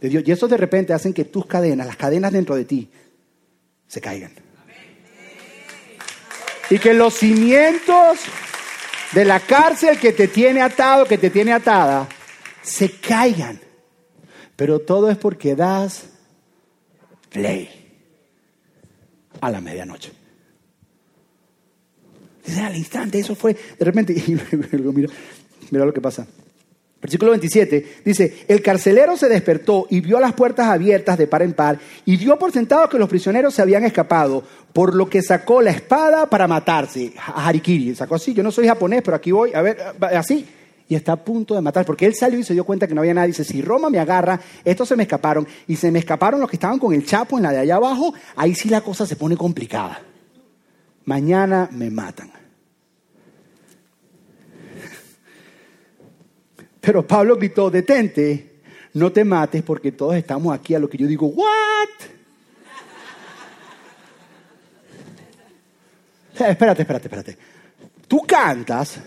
de 0.00 0.08
Dios. 0.08 0.22
Y 0.26 0.30
esos 0.30 0.48
de 0.48 0.56
repente 0.56 0.92
hacen 0.92 1.12
que 1.12 1.24
tus 1.24 1.46
cadenas, 1.46 1.86
las 1.86 1.96
cadenas 1.96 2.32
dentro 2.32 2.54
de 2.54 2.64
ti, 2.64 2.88
se 3.86 4.00
caigan. 4.00 4.30
Y 6.70 6.78
que 6.78 6.92
los 6.94 7.14
cimientos 7.14 8.20
de 9.12 9.24
la 9.24 9.40
cárcel 9.40 9.98
que 9.98 10.12
te 10.12 10.28
tiene 10.28 10.60
atado, 10.60 11.06
que 11.06 11.18
te 11.18 11.30
tiene 11.30 11.52
atada, 11.52 12.08
se 12.62 12.90
caigan. 12.92 13.60
Pero 14.56 14.80
todo 14.80 15.10
es 15.10 15.16
porque 15.16 15.54
das 15.54 16.10
play 17.30 17.70
a 19.40 19.50
la 19.50 19.60
medianoche. 19.60 20.12
Dice 22.44 22.60
al 22.60 22.76
instante, 22.76 23.18
eso 23.18 23.34
fue 23.34 23.54
de 23.54 23.84
repente. 23.84 24.12
Y 24.26 24.32
mira, 24.94 25.12
mira 25.70 25.84
lo 25.84 25.92
que 25.92 26.00
pasa. 26.00 26.26
Versículo 27.00 27.30
27 27.30 28.00
dice, 28.04 28.44
el 28.48 28.60
carcelero 28.60 29.16
se 29.16 29.28
despertó 29.28 29.86
y 29.88 30.00
vio 30.00 30.18
las 30.18 30.32
puertas 30.32 30.66
abiertas 30.66 31.16
de 31.16 31.28
par 31.28 31.42
en 31.42 31.52
par 31.52 31.78
y 32.04 32.16
dio 32.16 32.36
por 32.38 32.50
sentado 32.50 32.88
que 32.88 32.98
los 32.98 33.08
prisioneros 33.08 33.54
se 33.54 33.62
habían 33.62 33.84
escapado, 33.84 34.42
por 34.72 34.94
lo 34.96 35.08
que 35.08 35.22
sacó 35.22 35.62
la 35.62 35.70
espada 35.70 36.28
para 36.28 36.48
matarse. 36.48 37.12
Ha- 37.24 37.46
Harikiri, 37.46 37.94
sacó 37.94 38.16
así, 38.16 38.34
yo 38.34 38.42
no 38.42 38.50
soy 38.50 38.66
japonés, 38.66 39.02
pero 39.04 39.16
aquí 39.16 39.30
voy, 39.30 39.52
a 39.54 39.62
ver, 39.62 39.78
así. 40.16 40.44
y 40.88 40.94
está 40.96 41.12
a 41.12 41.16
punto 41.24 41.54
de 41.54 41.60
matar, 41.60 41.84
porque 41.86 42.04
él 42.04 42.14
salió 42.16 42.38
y 42.38 42.42
se 42.42 42.54
dio 42.54 42.64
cuenta 42.64 42.88
que 42.88 42.94
no 42.94 43.02
había 43.02 43.14
nadie. 43.14 43.28
Dice, 43.28 43.44
si 43.44 43.62
Roma 43.62 43.90
me 43.90 43.98
agarra, 44.00 44.40
estos 44.64 44.88
se 44.88 44.96
me 44.96 45.02
escaparon, 45.04 45.46
y 45.68 45.76
se 45.76 45.92
me 45.92 45.98
escaparon 46.00 46.40
los 46.40 46.48
que 46.50 46.56
estaban 46.56 46.78
con 46.80 46.92
el 46.94 47.04
Chapo 47.06 47.36
en 47.36 47.44
la 47.44 47.52
de 47.52 47.58
allá 47.58 47.76
abajo, 47.76 48.12
ahí 48.34 48.54
sí 48.56 48.68
la 48.70 48.80
cosa 48.80 49.06
se 49.06 49.14
pone 49.14 49.36
complicada. 49.36 50.00
Mañana 51.04 51.68
me 51.72 51.90
matan. 51.90 52.30
Pero 56.88 57.06
Pablo 57.06 57.36
gritó, 57.36 57.70
detente, 57.70 58.60
no 58.94 59.12
te 59.12 59.22
mates 59.22 59.62
porque 59.62 59.92
todos 59.92 60.16
estamos 60.16 60.54
aquí 60.54 60.74
a 60.74 60.78
lo 60.78 60.88
que 60.88 60.96
yo 60.96 61.06
digo, 61.06 61.26
¿what? 61.26 61.46
Espérate, 66.32 66.80
espérate, 66.80 67.08
espérate. 67.08 67.38
Tú 68.06 68.22
cantas, 68.26 69.00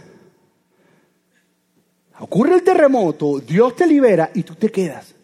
ocurre 2.19 2.53
el 2.53 2.61
terremoto, 2.61 3.39
Dios 3.39 3.75
te 3.75 3.87
libera 3.87 4.29
y 4.31 4.43
tú 4.43 4.53
te 4.53 4.69
quedas. 4.69 5.15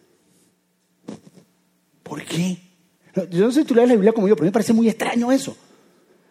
¿Por 2.02 2.24
qué? 2.24 2.58
Yo 3.30 3.44
no 3.44 3.52
sé 3.52 3.60
si 3.60 3.66
tú 3.68 3.74
lees 3.76 3.86
la 3.86 3.94
Biblia 3.94 4.12
como 4.12 4.26
yo, 4.26 4.34
pero 4.34 4.46
me 4.46 4.52
parece 4.52 4.72
muy 4.72 4.88
extraño 4.88 5.30
eso. 5.30 5.56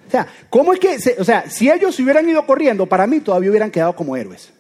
O 0.06 0.12
sea, 0.12 0.28
¿cómo 0.50 0.74
es 0.74 0.80
que, 0.82 0.98
o 1.20 1.24
sea, 1.24 1.50
si 1.50 1.72
ellos 1.72 1.96
se 1.96 2.04
hubieran 2.04 2.28
ido 2.28 2.46
corriendo, 2.46 2.86
para 2.86 3.08
mí 3.08 3.22
todavía 3.22 3.50
hubieran 3.50 3.72
quedado 3.72 3.96
como 3.96 4.18
héroes. 4.18 4.57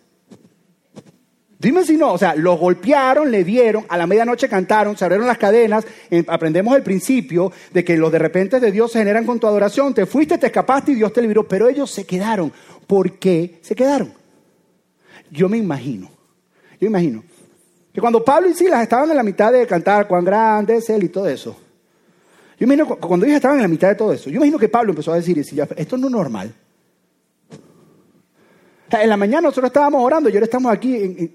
Dime 1.59 1.83
si 1.83 1.97
no, 1.97 2.13
o 2.13 2.17
sea, 2.19 2.35
los 2.35 2.59
golpearon, 2.59 3.31
le 3.31 3.43
dieron, 3.43 3.85
a 3.89 3.97
la 3.97 4.05
medianoche 4.05 4.47
cantaron, 4.47 4.95
se 4.95 5.03
abrieron 5.03 5.25
las 5.25 5.39
cadenas, 5.39 5.85
aprendemos 6.27 6.75
el 6.75 6.83
principio 6.83 7.51
de 7.73 7.83
que 7.83 7.97
los 7.97 8.11
de 8.11 8.19
repente 8.19 8.59
de 8.59 8.71
Dios 8.71 8.91
se 8.91 8.99
generan 8.99 9.25
con 9.25 9.39
tu 9.39 9.47
adoración, 9.47 9.91
te 9.91 10.05
fuiste, 10.05 10.37
te 10.37 10.47
escapaste 10.47 10.91
y 10.91 10.95
Dios 10.95 11.11
te 11.11 11.21
liberó, 11.21 11.47
pero 11.47 11.67
ellos 11.67 11.89
se 11.89 12.05
quedaron. 12.05 12.53
¿Por 12.85 13.13
qué 13.13 13.57
se 13.63 13.73
quedaron? 13.73 14.13
Yo 15.31 15.49
me 15.49 15.57
imagino, 15.57 16.11
yo 16.79 16.87
imagino 16.87 17.23
que 17.91 18.01
cuando 18.01 18.23
Pablo 18.23 18.49
y 18.49 18.53
Silas 18.53 18.83
estaban 18.83 19.09
en 19.09 19.17
la 19.17 19.23
mitad 19.23 19.51
de 19.51 19.65
cantar 19.65 20.07
cuán 20.07 20.23
grande 20.23 20.75
es 20.75 20.87
él 20.91 21.05
y 21.05 21.09
todo 21.09 21.27
eso, 21.27 21.57
yo 22.59 22.67
me 22.67 22.75
imagino 22.75 22.97
cuando 22.97 23.25
ellos 23.25 23.37
estaban 23.37 23.57
en 23.57 23.63
la 23.63 23.67
mitad 23.67 23.89
de 23.89 23.95
todo 23.95 24.13
eso, 24.13 24.29
yo 24.29 24.35
imagino 24.35 24.59
que 24.59 24.69
Pablo 24.69 24.91
empezó 24.91 25.11
a 25.11 25.15
decir, 25.15 25.39
esto 25.39 25.97
no 25.97 26.07
es 26.07 26.13
normal. 26.13 26.53
En 28.89 29.09
la 29.09 29.17
mañana 29.17 29.41
nosotros 29.41 29.69
estábamos 29.69 30.03
orando 30.03 30.29
y 30.29 30.33
ahora 30.33 30.45
estamos 30.45 30.71
aquí. 30.71 31.33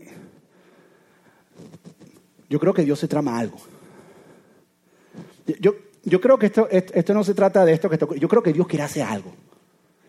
Yo 2.49 2.59
creo 2.59 2.75
que 2.75 2.85
Dios 2.85 2.99
se 2.99 3.09
trama 3.09 3.39
algo. 3.39 3.59
Yo, 5.61 5.75
yo 6.05 6.21
creo 6.21 6.39
que 6.39 6.47
esto, 6.47 6.69
esto 6.71 7.15
no 7.15 7.25
se 7.25 7.35
trata 7.35 7.65
de 7.65 7.73
esto 7.73 7.91
que 7.91 7.99
Yo 8.19 8.29
creo 8.29 8.43
que 8.43 8.53
Dios 8.53 8.67
quiere 8.67 8.85
hacer 8.85 9.03
algo. 9.03 9.33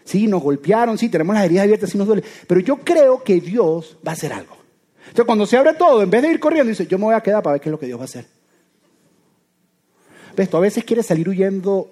Sí, 0.04 0.28
nos 0.28 0.42
golpearon, 0.42 0.98
sí, 0.98 1.10
tenemos 1.10 1.34
las 1.34 1.46
heridas 1.46 1.64
abiertas, 1.64 1.90
sí 1.90 1.98
nos 1.98 2.08
duele. 2.08 2.24
Pero 2.48 2.60
yo 2.60 2.78
creo 2.78 3.24
que 3.24 3.40
Dios 3.40 3.98
va 4.06 4.12
a 4.12 4.14
hacer 4.14 4.34
algo. 4.34 4.58
Entonces, 5.00 5.26
cuando 5.26 5.46
se 5.46 5.58
abre 5.58 5.74
todo, 5.74 6.02
en 6.02 6.10
vez 6.10 6.22
de 6.22 6.32
ir 6.32 6.40
corriendo, 6.40 6.70
dice, 6.70 6.88
yo 6.88 6.98
me 6.98 7.06
voy 7.06 7.16
a 7.16 7.22
quedar 7.22 7.42
para 7.44 7.54
ver 7.54 7.62
qué 7.62 7.70
es 7.70 7.72
lo 7.72 7.80
que 7.80 7.86
Dios 7.86 8.00
va 8.00 8.04
a 8.04 8.06
hacer. 8.06 8.26
¿Ves? 10.36 10.50
Tú 10.50 10.58
a 10.58 10.62
veces 10.62 10.84
quieres 10.84 11.06
salir 11.06 11.30
huyendo 11.30 11.92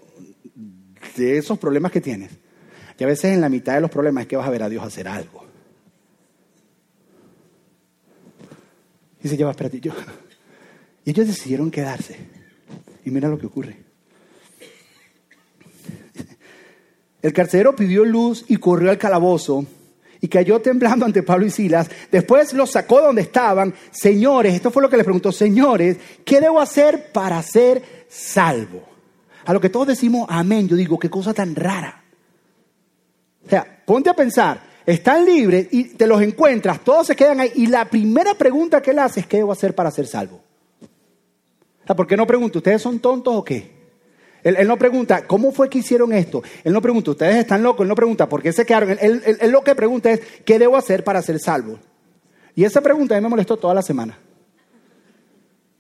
de 1.16 1.38
esos 1.38 1.58
problemas 1.58 1.92
que 1.92 2.02
tienes. 2.02 2.32
Y 3.02 3.04
a 3.04 3.08
veces 3.08 3.34
en 3.34 3.42
la 3.42 3.50
mitad 3.50 3.74
de 3.74 3.82
los 3.82 3.90
problemas 3.90 4.22
es 4.22 4.28
que 4.28 4.38
vas 4.38 4.46
a 4.46 4.52
ver 4.52 4.62
a 4.62 4.70
Dios 4.70 4.86
hacer 4.86 5.08
algo. 5.08 5.44
Dice, 9.24 9.36
ya 9.36 9.46
va, 9.46 9.52
espérate, 9.54 9.80
yo. 9.80 9.92
Y 11.04 11.10
ellos 11.10 11.26
decidieron 11.26 11.72
quedarse. 11.72 12.16
Y 13.04 13.10
mira 13.10 13.28
lo 13.28 13.40
que 13.40 13.48
ocurre. 13.48 13.78
El 17.24 17.34
carcelero 17.34 17.76
pidió 17.76 18.06
luz 18.06 18.46
y 18.48 18.58
corrió 18.58 18.92
al 18.92 19.00
calabozo 19.00 19.66
y 20.20 20.28
cayó 20.28 20.62
temblando 20.62 21.04
ante 21.04 21.24
Pablo 21.24 21.48
y 21.48 21.50
Silas. 21.50 21.90
Después 22.12 22.54
los 22.54 22.70
sacó 22.70 23.00
de 23.00 23.08
donde 23.08 23.24
estaban. 23.24 23.74
Señores, 23.90 24.54
esto 24.54 24.70
fue 24.70 24.84
lo 24.84 24.92
que 24.92 24.98
les 24.98 25.06
preguntó, 25.06 25.32
señores, 25.32 25.98
¿qué 26.24 26.40
debo 26.40 26.62
hacer 26.62 27.12
para 27.12 27.42
ser 27.42 28.06
salvo? 28.08 28.84
A 29.44 29.54
lo 29.54 29.60
que 29.60 29.70
todos 29.70 29.88
decimos 29.88 30.28
amén, 30.30 30.68
yo 30.68 30.76
digo, 30.76 31.00
qué 31.00 31.10
cosa 31.10 31.34
tan 31.34 31.56
rara. 31.56 32.01
O 33.46 33.50
sea, 33.50 33.84
ponte 33.86 34.10
a 34.10 34.14
pensar, 34.14 34.62
están 34.86 35.26
libres 35.26 35.68
y 35.72 35.86
te 35.96 36.08
los 36.08 36.22
encuentras, 36.22 36.84
todos 36.84 37.08
se 37.08 37.16
quedan 37.16 37.40
ahí 37.40 37.52
y 37.56 37.68
la 37.68 37.86
primera 37.86 38.34
pregunta 38.34 38.82
que 38.82 38.92
él 38.92 39.00
hace 39.00 39.22
es, 39.22 39.28
¿qué 39.28 39.38
debo 39.38 39.52
hacer 39.52 39.76
para 39.76 39.92
ser 39.92 40.08
salvo? 40.08 40.42
O 41.84 41.88
sea, 41.88 41.96
¿por 41.96 42.08
qué 42.08 42.16
no 42.16 42.28
pregunta, 42.28 42.60
¿ustedes 42.60 42.82
son 42.82 43.00
tontos 43.00 43.34
o 43.36 43.44
qué? 43.44 43.82
Él, 44.44 44.68
no 44.68 44.78
pregunta, 44.78 45.28
¿cómo 45.28 45.52
fue 45.52 45.70
que 45.70 45.80
hicieron 45.80 46.14
esto? 46.14 46.42
Él 46.64 46.74
no 46.74 46.82
pregunta, 46.82 47.12
¿ustedes 47.12 47.36
están 47.36 47.62
locos? 47.62 47.84
Él 47.84 47.90
no 47.90 47.96
pregunta, 47.96 48.28
¿por 48.28 48.42
qué 48.42 48.52
se 48.52 48.66
quedaron? 48.66 48.98
Él, 49.00 49.22
él 49.40 49.52
lo 49.52 49.64
que 49.64 49.76
pregunta 49.76 50.12
es, 50.12 50.22
¿qué 50.44 50.58
debo 50.58 50.78
hacer 50.78 51.04
para 51.04 51.22
ser 51.22 51.40
salvo? 51.40 51.78
Y 52.56 52.64
esa 52.64 52.82
pregunta 52.82 53.16
a 53.16 53.20
mí 53.20 53.24
me 53.24 53.30
molestó 53.30 53.58
toda 53.58 53.74
la 53.74 53.84
semana. 53.84 54.18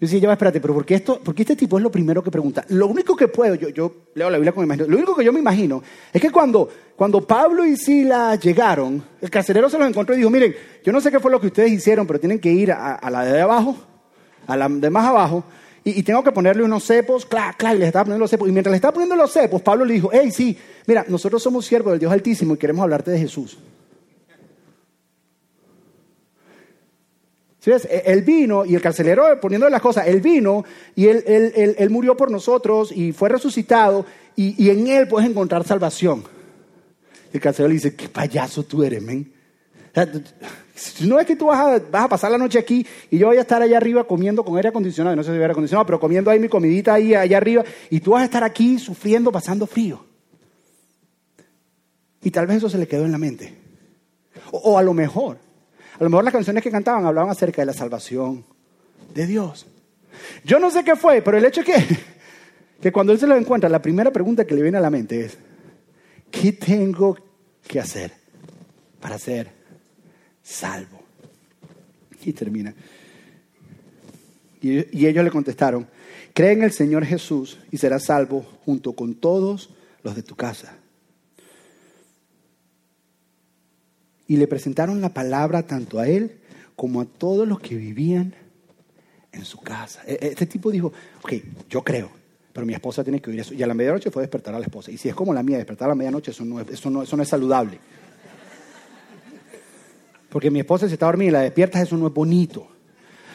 Yo 0.01 0.07
decía, 0.07 0.19
ya 0.21 0.27
va, 0.29 0.33
espérate, 0.33 0.59
pero 0.59 0.73
¿por 0.73 0.83
qué, 0.83 0.95
esto, 0.95 1.21
porque 1.23 1.43
este 1.43 1.55
tipo 1.55 1.77
es 1.77 1.83
lo 1.83 1.91
primero 1.91 2.23
que 2.23 2.31
pregunta? 2.31 2.65
Lo 2.69 2.87
único 2.87 3.15
que 3.15 3.27
puedo, 3.27 3.53
yo, 3.53 3.69
yo 3.69 4.07
leo 4.15 4.31
la 4.31 4.37
Biblia 4.39 4.51
con 4.51 4.63
imagino, 4.63 4.87
lo 4.87 4.97
único 4.97 5.15
que 5.15 5.23
yo 5.23 5.31
me 5.31 5.39
imagino 5.39 5.83
es 6.11 6.19
que 6.19 6.31
cuando, 6.31 6.67
cuando 6.95 7.21
Pablo 7.21 7.63
y 7.63 7.77
Sila 7.77 8.33
llegaron, 8.33 9.03
el 9.21 9.29
carcelero 9.29 9.69
se 9.69 9.77
los 9.77 9.87
encontró 9.87 10.15
y 10.15 10.17
dijo, 10.17 10.31
miren, 10.31 10.55
yo 10.83 10.91
no 10.91 11.01
sé 11.01 11.11
qué 11.11 11.19
fue 11.19 11.29
lo 11.29 11.39
que 11.39 11.45
ustedes 11.45 11.71
hicieron, 11.71 12.07
pero 12.07 12.19
tienen 12.19 12.39
que 12.39 12.51
ir 12.51 12.71
a, 12.71 12.99
la 13.11 13.23
de 13.23 13.41
abajo, 13.41 13.77
a 14.47 14.57
la 14.57 14.67
de 14.67 14.89
más 14.89 15.05
abajo, 15.05 15.43
y, 15.83 16.01
tengo 16.01 16.23
que 16.23 16.31
ponerle 16.31 16.63
unos 16.63 16.83
cepos, 16.83 17.23
claro, 17.27 17.53
claro, 17.55 17.75
y 17.75 17.79
les 17.81 17.87
estaba 17.89 18.05
poniendo 18.05 18.23
los 18.23 18.29
cepos. 18.31 18.49
Y 18.49 18.51
mientras 18.51 18.71
le 18.71 18.77
estaba 18.77 18.93
poniendo 18.93 19.15
los 19.15 19.31
cepos, 19.31 19.61
Pablo 19.61 19.85
le 19.85 19.93
dijo, 19.93 20.09
hey, 20.11 20.31
sí, 20.31 20.57
mira, 20.87 21.05
nosotros 21.09 21.43
somos 21.43 21.63
siervos 21.63 21.91
del 21.91 21.99
Dios 21.99 22.11
Altísimo 22.11 22.55
y 22.55 22.57
queremos 22.57 22.81
hablarte 22.81 23.11
de 23.11 23.19
Jesús. 23.19 23.59
¿Sí? 27.61 27.69
E, 27.69 28.03
él 28.07 28.23
vino 28.23 28.65
y 28.65 28.73
el 28.73 28.81
carcelero 28.81 29.39
poniendo 29.39 29.69
las 29.69 29.81
cosas, 29.81 30.07
él 30.07 30.19
vino 30.19 30.65
y 30.95 31.05
él, 31.05 31.23
él, 31.77 31.89
murió 31.91 32.17
por 32.17 32.31
nosotros 32.31 32.91
y 32.91 33.11
fue 33.11 33.29
resucitado 33.29 34.05
y, 34.35 34.69
en 34.69 34.87
él 34.87 35.07
puedes 35.07 35.29
encontrar 35.29 35.63
salvación. 35.63 36.23
El 37.31 37.39
carcelero 37.39 37.69
le 37.69 37.75
dice, 37.75 37.95
qué 37.95 38.09
payaso 38.09 38.63
tú 38.63 38.83
eres, 38.83 39.01
men. 39.03 39.31
no 41.01 41.19
es 41.19 41.27
que 41.27 41.35
tú 41.35 41.45
vas 41.45 41.83
a, 41.91 42.09
pasar 42.09 42.31
la 42.31 42.39
noche 42.39 42.57
aquí 42.57 42.85
y 43.11 43.19
yo 43.19 43.27
voy 43.27 43.37
a 43.37 43.41
estar 43.41 43.61
allá 43.61 43.77
arriba 43.77 44.05
comiendo 44.05 44.43
con 44.43 44.57
aire 44.57 44.69
acondicionado, 44.69 45.15
no 45.15 45.23
sé 45.23 45.29
si 45.29 45.33
aire 45.33 45.51
acondicionado, 45.51 45.85
pero 45.85 45.99
comiendo 45.99 46.31
ahí 46.31 46.39
mi 46.39 46.49
comidita 46.49 46.95
ahí 46.95 47.13
allá 47.13 47.37
arriba 47.37 47.63
y 47.91 47.99
tú 47.99 48.11
vas 48.11 48.23
a 48.23 48.25
estar 48.25 48.43
aquí 48.43 48.79
sufriendo, 48.79 49.31
pasando 49.31 49.67
frío. 49.67 50.03
Y 52.23 52.31
tal 52.31 52.47
vez 52.47 52.57
eso 52.57 52.69
se 52.69 52.79
le 52.79 52.87
quedó 52.87 53.05
en 53.05 53.11
la 53.11 53.19
mente. 53.19 53.53
o 54.51 54.79
a 54.79 54.81
lo 54.81 54.95
mejor 54.95 55.50
a 56.01 56.03
lo 56.03 56.09
mejor 56.09 56.23
las 56.23 56.33
canciones 56.33 56.63
que 56.63 56.71
cantaban 56.71 57.05
hablaban 57.05 57.29
acerca 57.29 57.61
de 57.61 57.67
la 57.67 57.73
salvación 57.73 58.43
de 59.13 59.27
Dios. 59.27 59.67
Yo 60.43 60.59
no 60.59 60.71
sé 60.71 60.83
qué 60.83 60.95
fue, 60.95 61.21
pero 61.21 61.37
el 61.37 61.45
hecho 61.45 61.61
es 61.61 61.67
que, 61.67 61.97
que 62.81 62.91
cuando 62.91 63.13
él 63.13 63.19
se 63.19 63.27
lo 63.27 63.37
encuentra, 63.37 63.69
la 63.69 63.83
primera 63.83 64.09
pregunta 64.09 64.43
que 64.43 64.55
le 64.55 64.63
viene 64.63 64.79
a 64.79 64.81
la 64.81 64.89
mente 64.89 65.23
es, 65.23 65.37
¿qué 66.31 66.53
tengo 66.53 67.15
que 67.67 67.79
hacer 67.79 68.13
para 68.99 69.19
ser 69.19 69.51
salvo? 70.41 71.03
Y 72.25 72.33
termina. 72.33 72.73
Y, 74.59 74.97
y 74.99 75.05
ellos 75.05 75.23
le 75.23 75.29
contestaron, 75.29 75.87
cree 76.33 76.53
en 76.53 76.63
el 76.63 76.71
Señor 76.71 77.05
Jesús 77.05 77.59
y 77.69 77.77
serás 77.77 78.05
salvo 78.05 78.41
junto 78.65 78.93
con 78.93 79.13
todos 79.13 79.69
los 80.01 80.15
de 80.15 80.23
tu 80.23 80.35
casa. 80.35 80.80
Y 84.31 84.37
le 84.37 84.47
presentaron 84.47 85.01
la 85.01 85.13
palabra 85.13 85.63
tanto 85.67 85.99
a 85.99 86.07
él 86.07 86.37
como 86.77 87.01
a 87.01 87.05
todos 87.05 87.45
los 87.45 87.59
que 87.59 87.75
vivían 87.75 88.33
en 89.33 89.43
su 89.43 89.59
casa. 89.59 90.03
E, 90.07 90.19
este 90.21 90.45
tipo 90.45 90.71
dijo, 90.71 90.93
ok, 91.21 91.33
yo 91.69 91.83
creo, 91.83 92.09
pero 92.53 92.65
mi 92.65 92.73
esposa 92.73 93.03
tiene 93.03 93.19
que 93.19 93.29
oír 93.29 93.41
eso. 93.41 93.53
Y 93.53 93.61
a 93.61 93.67
la 93.67 93.73
medianoche 93.73 94.09
fue 94.09 94.23
despertar 94.23 94.55
a 94.55 94.59
la 94.59 94.63
esposa. 94.63 94.89
Y 94.89 94.97
si 94.97 95.09
es 95.09 95.15
como 95.15 95.33
la 95.33 95.43
mía, 95.43 95.57
despertar 95.57 95.87
a 95.87 95.89
la 95.89 95.95
medianoche, 95.95 96.31
eso 96.31 96.45
no 96.45 96.61
es, 96.61 96.69
eso 96.69 96.89
no, 96.89 97.03
eso 97.03 97.17
no 97.17 97.23
es 97.23 97.27
saludable. 97.27 97.77
Porque 100.29 100.49
mi 100.49 100.61
esposa 100.61 100.87
se 100.87 100.93
está 100.93 101.07
dormida 101.07 101.27
y 101.27 101.31
la 101.31 101.41
despiertas, 101.41 101.81
eso 101.81 101.97
no 101.97 102.07
es 102.07 102.13
bonito. 102.13 102.70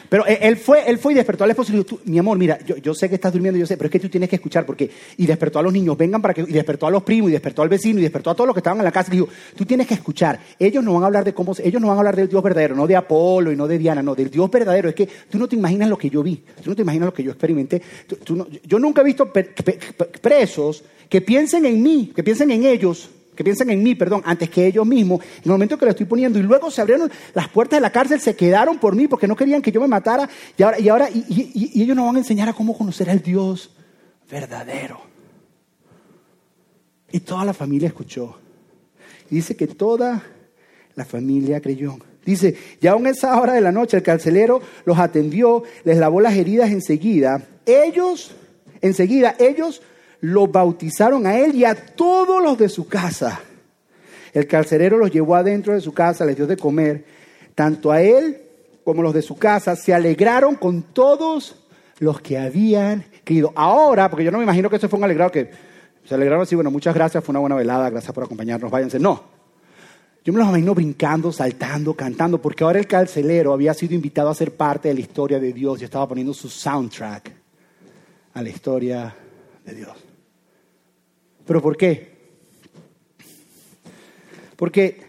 Pero 0.09 0.25
él 0.25 0.57
fue, 0.57 0.89
él 0.89 0.97
fue 0.97 1.13
y 1.13 1.15
despertó 1.15 1.43
al 1.43 1.49
esposo 1.49 1.71
y 1.71 1.77
le 1.77 1.83
dijo, 1.83 1.99
mi 2.05 2.17
amor, 2.17 2.37
mira, 2.37 2.59
yo, 2.59 2.93
sé 2.93 3.09
que 3.09 3.15
estás 3.15 3.33
durmiendo, 3.33 3.59
yo 3.59 3.65
sé, 3.65 3.77
pero 3.77 3.87
es 3.87 3.91
que 3.91 3.99
tú 3.99 4.09
tienes 4.09 4.29
que 4.29 4.37
escuchar 4.37 4.65
porque... 4.65 4.89
Y 5.17 5.25
despertó 5.25 5.59
a 5.59 5.63
los 5.63 5.73
niños, 5.73 5.97
vengan 5.97 6.21
para 6.21 6.33
que... 6.33 6.41
Y 6.41 6.53
despertó 6.53 6.87
a 6.87 6.91
los 6.91 7.03
primos, 7.03 7.29
y 7.29 7.33
despertó 7.33 7.61
al 7.61 7.69
vecino, 7.69 7.99
y 7.99 8.03
despertó 8.03 8.29
a 8.29 8.35
todos 8.35 8.47
los 8.47 8.53
que 8.53 8.59
estaban 8.59 8.79
en 8.79 8.85
la 8.85 8.91
casa. 8.91 9.13
Y 9.13 9.17
dijo, 9.17 9.29
tú 9.55 9.65
tienes 9.65 9.87
que 9.87 9.95
escuchar. 9.95 10.39
Ellos 10.57 10.83
no 10.83 10.93
van 10.93 11.03
a 11.03 11.05
hablar 11.07 11.23
de 11.23 11.33
cómo... 11.33 11.53
Ellos 11.63 11.81
no 11.81 11.87
van 11.87 11.97
a 11.97 11.99
hablar 11.99 12.15
del 12.15 12.29
Dios 12.29 12.41
verdadero, 12.41 12.75
no 12.75 12.87
de 12.87 12.95
Apolo 12.95 13.51
y 13.51 13.55
no 13.55 13.67
de 13.67 13.77
Diana, 13.77 14.01
no, 14.01 14.15
del 14.15 14.29
Dios 14.29 14.49
verdadero. 14.49 14.89
Es 14.89 14.95
que 14.95 15.07
tú 15.29 15.37
no 15.37 15.47
te 15.47 15.55
imaginas 15.55 15.89
lo 15.89 15.97
que 15.97 16.09
yo 16.09 16.23
vi, 16.23 16.43
tú 16.63 16.69
no 16.69 16.75
te 16.75 16.81
imaginas 16.81 17.07
lo 17.07 17.13
que 17.13 17.23
yo 17.23 17.31
experimenté. 17.31 17.81
yo 18.63 18.79
nunca 18.79 19.01
he 19.01 19.05
visto 19.05 19.31
presos 20.21 20.83
que 21.09 21.21
piensen 21.21 21.65
en 21.65 21.81
mí, 21.81 22.11
que 22.15 22.23
piensen 22.23 22.51
en 22.51 22.65
ellos 22.65 23.09
que 23.37 23.43
piensan 23.43 23.69
en 23.69 23.83
mí, 23.83 23.93
perdón, 23.93 24.23
antes 24.25 24.49
que 24.49 24.65
ellos 24.65 24.85
mismos, 24.85 25.21
en 25.21 25.43
el 25.43 25.51
momento 25.51 25.77
que 25.77 25.85
lo 25.85 25.91
estoy 25.91 26.07
poniendo, 26.07 26.39
y 26.39 26.41
luego 26.41 26.71
se 26.71 26.81
abrieron 26.81 27.09
las 27.35 27.47
puertas 27.49 27.77
de 27.77 27.81
la 27.81 27.91
cárcel, 27.91 28.19
se 28.19 28.35
quedaron 28.35 28.79
por 28.79 28.95
mí 28.95 29.07
porque 29.07 29.27
no 29.27 29.35
querían 29.35 29.61
que 29.61 29.71
yo 29.71 29.79
me 29.79 29.87
matara, 29.87 30.27
y 30.57 30.63
ahora, 30.63 30.79
y, 30.79 30.89
ahora, 30.89 31.09
y, 31.11 31.81
ellos 31.81 31.95
nos 31.95 32.07
van 32.07 32.15
a 32.15 32.19
enseñar 32.19 32.49
a 32.49 32.53
cómo 32.53 32.75
conocer 32.75 33.11
al 33.11 33.21
Dios 33.21 33.69
verdadero. 34.29 34.99
Y 37.11 37.19
toda 37.19 37.45
la 37.45 37.53
familia 37.53 37.87
escuchó. 37.87 38.37
Y 39.29 39.35
dice 39.35 39.55
que 39.55 39.67
toda 39.67 40.23
la 40.95 41.05
familia 41.05 41.61
creyó. 41.61 41.95
Dice, 42.25 42.57
ya 42.81 42.91
aún 42.91 43.05
esa 43.05 43.39
hora 43.39 43.53
de 43.53 43.61
la 43.61 43.71
noche 43.71 43.97
el 43.97 44.03
carcelero 44.03 44.61
los 44.83 44.97
atendió, 44.97 45.63
les 45.85 45.97
lavó 45.97 46.19
las 46.19 46.35
heridas 46.35 46.71
enseguida. 46.71 47.47
Ellos, 47.67 48.31
enseguida, 48.81 49.35
ellos 49.39 49.81
lo 50.21 50.47
bautizaron 50.47 51.27
a 51.27 51.37
él 51.37 51.55
y 51.55 51.65
a 51.65 51.75
todos 51.75 52.41
los 52.41 52.57
de 52.57 52.69
su 52.69 52.87
casa. 52.87 53.41
El 54.33 54.47
carcelero 54.47 54.97
los 54.97 55.11
llevó 55.11 55.35
adentro 55.35 55.73
de 55.73 55.81
su 55.81 55.93
casa, 55.93 56.25
les 56.25 56.35
dio 56.35 56.47
de 56.47 56.57
comer. 56.57 57.05
Tanto 57.55 57.91
a 57.91 58.01
él 58.01 58.41
como 58.83 59.01
los 59.01 59.13
de 59.13 59.21
su 59.21 59.35
casa 59.35 59.75
se 59.75 59.93
alegraron 59.93 60.55
con 60.55 60.81
todos 60.81 61.55
los 61.99 62.21
que 62.21 62.37
habían 62.37 63.05
creído. 63.23 63.51
Ahora, 63.55 64.09
porque 64.09 64.23
yo 64.23 64.31
no 64.31 64.37
me 64.37 64.43
imagino 64.43 64.69
que 64.69 64.75
eso 64.75 64.87
fue 64.89 64.97
un 64.97 65.05
alegrado 65.05 65.31
que 65.31 65.49
se 66.05 66.15
alegraron 66.15 66.43
así, 66.43 66.55
bueno, 66.55 66.71
muchas 66.71 66.95
gracias, 66.95 67.23
fue 67.23 67.33
una 67.33 67.39
buena 67.39 67.55
velada, 67.55 67.89
gracias 67.89 68.13
por 68.13 68.23
acompañarnos, 68.23 68.71
váyanse. 68.71 68.99
No. 68.99 69.23
Yo 70.23 70.33
me 70.33 70.39
los 70.39 70.47
imagino 70.49 70.75
brincando, 70.75 71.31
saltando, 71.31 71.93
cantando, 71.93 72.41
porque 72.41 72.63
ahora 72.63 72.79
el 72.79 72.87
carcelero 72.87 73.53
había 73.53 73.73
sido 73.73 73.93
invitado 73.95 74.29
a 74.29 74.35
ser 74.35 74.55
parte 74.55 74.89
de 74.89 74.93
la 74.93 74.99
historia 74.99 75.39
de 75.39 75.53
Dios 75.53 75.81
y 75.81 75.85
estaba 75.85 76.07
poniendo 76.07 76.33
su 76.33 76.49
soundtrack 76.49 77.31
a 78.33 78.41
la 78.41 78.49
historia 78.49 79.15
de 79.65 79.73
Dios. 79.73 80.06
¿Pero 81.47 81.61
por 81.61 81.77
qué? 81.77 82.17
Porque 84.57 84.99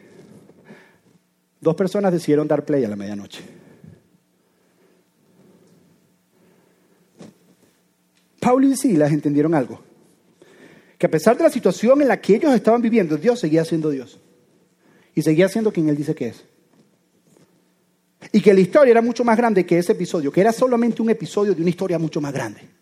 dos 1.60 1.74
personas 1.74 2.12
decidieron 2.12 2.46
dar 2.46 2.64
play 2.64 2.84
a 2.84 2.88
la 2.88 2.96
medianoche. 2.96 3.42
Pablo 8.40 8.68
y 8.68 8.76
Silas 8.76 9.12
entendieron 9.12 9.54
algo 9.54 9.82
que 10.96 11.06
a 11.06 11.10
pesar 11.10 11.36
de 11.36 11.44
la 11.44 11.50
situación 11.50 12.02
en 12.02 12.08
la 12.08 12.20
que 12.20 12.36
ellos 12.36 12.52
estaban 12.54 12.82
viviendo, 12.82 13.16
Dios 13.16 13.38
seguía 13.38 13.64
siendo 13.64 13.90
Dios. 13.90 14.18
Y 15.14 15.22
seguía 15.22 15.48
siendo 15.48 15.72
quien 15.72 15.88
Él 15.88 15.96
dice 15.96 16.14
que 16.14 16.28
es. 16.28 16.44
Y 18.32 18.40
que 18.40 18.52
la 18.52 18.60
historia 18.60 18.90
era 18.90 19.02
mucho 19.02 19.24
más 19.24 19.36
grande 19.36 19.64
que 19.64 19.78
ese 19.78 19.92
episodio, 19.92 20.32
que 20.32 20.40
era 20.40 20.52
solamente 20.52 21.00
un 21.00 21.10
episodio 21.10 21.54
de 21.54 21.60
una 21.60 21.70
historia 21.70 21.98
mucho 21.98 22.20
más 22.20 22.32
grande. 22.32 22.77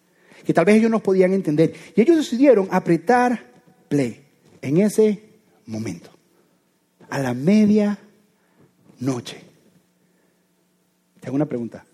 Que 0.47 0.55
tal 0.55 0.65
vez 0.65 0.77
ellos 0.77 0.91
no 0.91 1.01
podían 1.01 1.33
entender. 1.33 1.75
Y 1.97 2.01
ellos 2.01 2.17
decidieron 2.17 2.69
apretar 2.71 3.45
play 3.89 4.25
en 4.63 4.77
ese 4.79 5.23
momento. 5.67 6.11
A 7.11 7.19
la 7.19 7.35
media 7.35 7.99
noche. 9.01 9.43
Tengo 11.21 11.35
una 11.35 11.47
pregunta. 11.47 11.85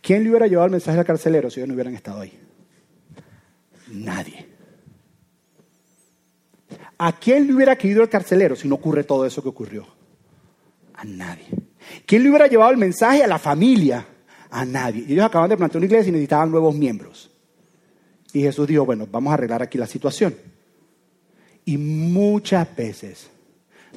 ¿Quién 0.00 0.24
le 0.24 0.30
hubiera 0.30 0.46
llevado 0.46 0.66
el 0.66 0.72
mensaje 0.72 0.98
al 0.98 1.04
carcelero 1.04 1.50
si 1.50 1.60
ellos 1.60 1.68
no 1.68 1.74
hubieran 1.74 1.94
estado 1.94 2.22
ahí? 2.22 2.32
Nadie. 3.88 4.46
¿A 6.96 7.12
quién 7.18 7.46
le 7.46 7.54
hubiera 7.54 7.76
caído 7.76 8.02
el 8.02 8.08
carcelero 8.08 8.56
si 8.56 8.66
no 8.68 8.76
ocurre 8.76 9.04
todo 9.04 9.26
eso 9.26 9.42
que 9.42 9.48
ocurrió? 9.50 9.86
A 10.94 11.04
nadie. 11.04 11.46
¿Quién 12.06 12.22
le 12.22 12.30
hubiera 12.30 12.46
llevado 12.46 12.70
el 12.70 12.78
mensaje 12.78 13.22
a 13.22 13.26
la 13.26 13.38
familia? 13.38 14.06
A 14.50 14.64
nadie. 14.64 15.04
ellos 15.08 15.24
acaban 15.24 15.50
de 15.50 15.56
plantear 15.56 15.78
una 15.78 15.86
iglesia 15.86 16.08
y 16.08 16.12
necesitaban 16.12 16.50
nuevos 16.50 16.74
miembros. 16.74 17.30
Y 18.32 18.42
Jesús 18.42 18.66
dijo, 18.66 18.84
bueno, 18.84 19.06
vamos 19.10 19.30
a 19.30 19.34
arreglar 19.34 19.62
aquí 19.62 19.78
la 19.78 19.86
situación. 19.86 20.34
Y 21.64 21.76
muchas 21.76 22.74
veces 22.74 23.30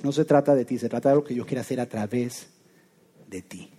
no 0.04 0.12
se 0.12 0.26
trata 0.26 0.56
de 0.56 0.66
ti, 0.66 0.78
se 0.78 0.90
trata 0.90 1.10
de 1.10 1.16
lo 1.16 1.24
que 1.24 1.34
Dios 1.34 1.46
quiere 1.46 1.62
hacer 1.62 1.80
a 1.80 1.86
través 1.86 2.48
de 3.30 3.42
ti. 3.42 3.70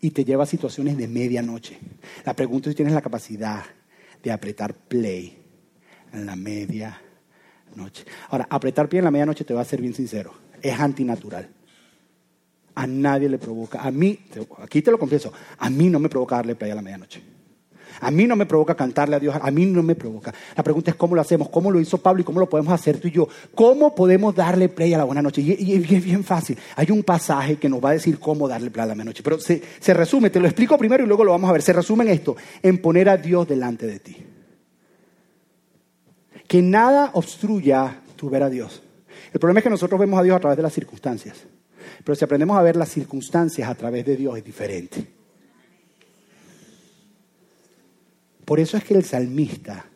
Y 0.00 0.10
te 0.10 0.24
lleva 0.24 0.44
a 0.44 0.46
situaciones 0.46 0.96
de 0.96 1.08
medianoche. 1.08 1.78
La 2.24 2.34
pregunta 2.34 2.68
es 2.68 2.72
si 2.72 2.76
tienes 2.76 2.94
la 2.94 3.02
capacidad 3.02 3.64
de 4.22 4.32
apretar 4.32 4.74
play 4.74 5.38
en 6.12 6.26
la 6.26 6.36
media 6.36 7.00
noche. 7.74 8.04
Ahora, 8.30 8.46
apretar 8.50 8.88
pie 8.88 8.98
en 8.98 9.04
la 9.04 9.10
medianoche 9.10 9.44
te 9.44 9.54
va 9.54 9.62
a 9.62 9.64
ser 9.64 9.80
bien 9.80 9.94
sincero. 9.94 10.34
Es 10.62 10.78
antinatural. 10.78 11.48
A 12.74 12.86
nadie 12.86 13.28
le 13.28 13.38
provoca. 13.38 13.80
A 13.82 13.90
mí, 13.90 14.18
aquí 14.62 14.82
te 14.82 14.90
lo 14.90 14.98
confieso, 14.98 15.32
a 15.58 15.70
mí 15.70 15.88
no 15.88 15.98
me 15.98 16.08
provoca 16.08 16.36
darle 16.36 16.54
play 16.54 16.70
a 16.70 16.74
la 16.74 16.82
medianoche. 16.82 17.22
A 18.00 18.10
mí 18.10 18.26
no 18.26 18.34
me 18.34 18.44
provoca 18.44 18.74
cantarle 18.74 19.14
a 19.14 19.20
Dios, 19.20 19.36
a 19.40 19.50
mí 19.52 19.66
no 19.66 19.82
me 19.82 19.94
provoca. 19.94 20.34
La 20.56 20.64
pregunta 20.64 20.90
es 20.90 20.96
cómo 20.96 21.14
lo 21.14 21.20
hacemos, 21.20 21.48
cómo 21.48 21.70
lo 21.70 21.80
hizo 21.80 21.98
Pablo 21.98 22.22
y 22.22 22.24
cómo 22.24 22.40
lo 22.40 22.48
podemos 22.48 22.72
hacer 22.72 22.98
tú 22.98 23.06
y 23.06 23.12
yo. 23.12 23.28
¿Cómo 23.54 23.94
podemos 23.94 24.34
darle 24.34 24.68
play 24.68 24.92
a 24.94 24.98
la 24.98 25.04
buena 25.04 25.22
noche? 25.22 25.42
Y, 25.42 25.74
es 25.74 26.04
bien 26.04 26.24
fácil. 26.24 26.58
Hay 26.74 26.90
un 26.90 27.04
pasaje 27.04 27.56
que 27.56 27.68
nos 27.68 27.82
va 27.82 27.90
a 27.90 27.92
decir 27.92 28.18
cómo 28.18 28.48
darle 28.48 28.70
play 28.70 28.82
a 28.82 28.86
la 28.86 28.94
buena 28.94 29.04
noche. 29.04 29.22
Pero 29.22 29.38
se, 29.38 29.62
se 29.78 29.94
resume, 29.94 30.30
te 30.30 30.40
lo 30.40 30.46
explico 30.46 30.76
primero 30.76 31.04
y 31.04 31.06
luego 31.06 31.22
lo 31.22 31.30
vamos 31.30 31.48
a 31.48 31.52
ver. 31.52 31.62
Se 31.62 31.72
resume 31.72 32.04
en 32.04 32.10
esto, 32.10 32.36
en 32.62 32.78
poner 32.78 33.08
a 33.08 33.16
Dios 33.16 33.46
delante 33.46 33.86
de 33.86 34.00
ti 34.00 34.16
que 36.46 36.62
nada 36.62 37.10
obstruya 37.14 38.00
tu 38.16 38.30
ver 38.30 38.42
a 38.42 38.50
Dios. 38.50 38.82
El 39.32 39.40
problema 39.40 39.60
es 39.60 39.64
que 39.64 39.70
nosotros 39.70 39.98
vemos 39.98 40.18
a 40.20 40.22
Dios 40.22 40.36
a 40.36 40.40
través 40.40 40.56
de 40.56 40.62
las 40.62 40.72
circunstancias. 40.72 41.36
Pero 42.04 42.14
si 42.14 42.24
aprendemos 42.24 42.56
a 42.58 42.62
ver 42.62 42.76
las 42.76 42.88
circunstancias 42.88 43.68
a 43.68 43.74
través 43.74 44.04
de 44.04 44.16
Dios 44.16 44.36
es 44.38 44.44
diferente. 44.44 45.06
Por 48.44 48.60
eso 48.60 48.76
es 48.76 48.84
que 48.84 48.94
el 48.94 49.04
salmista, 49.04 49.86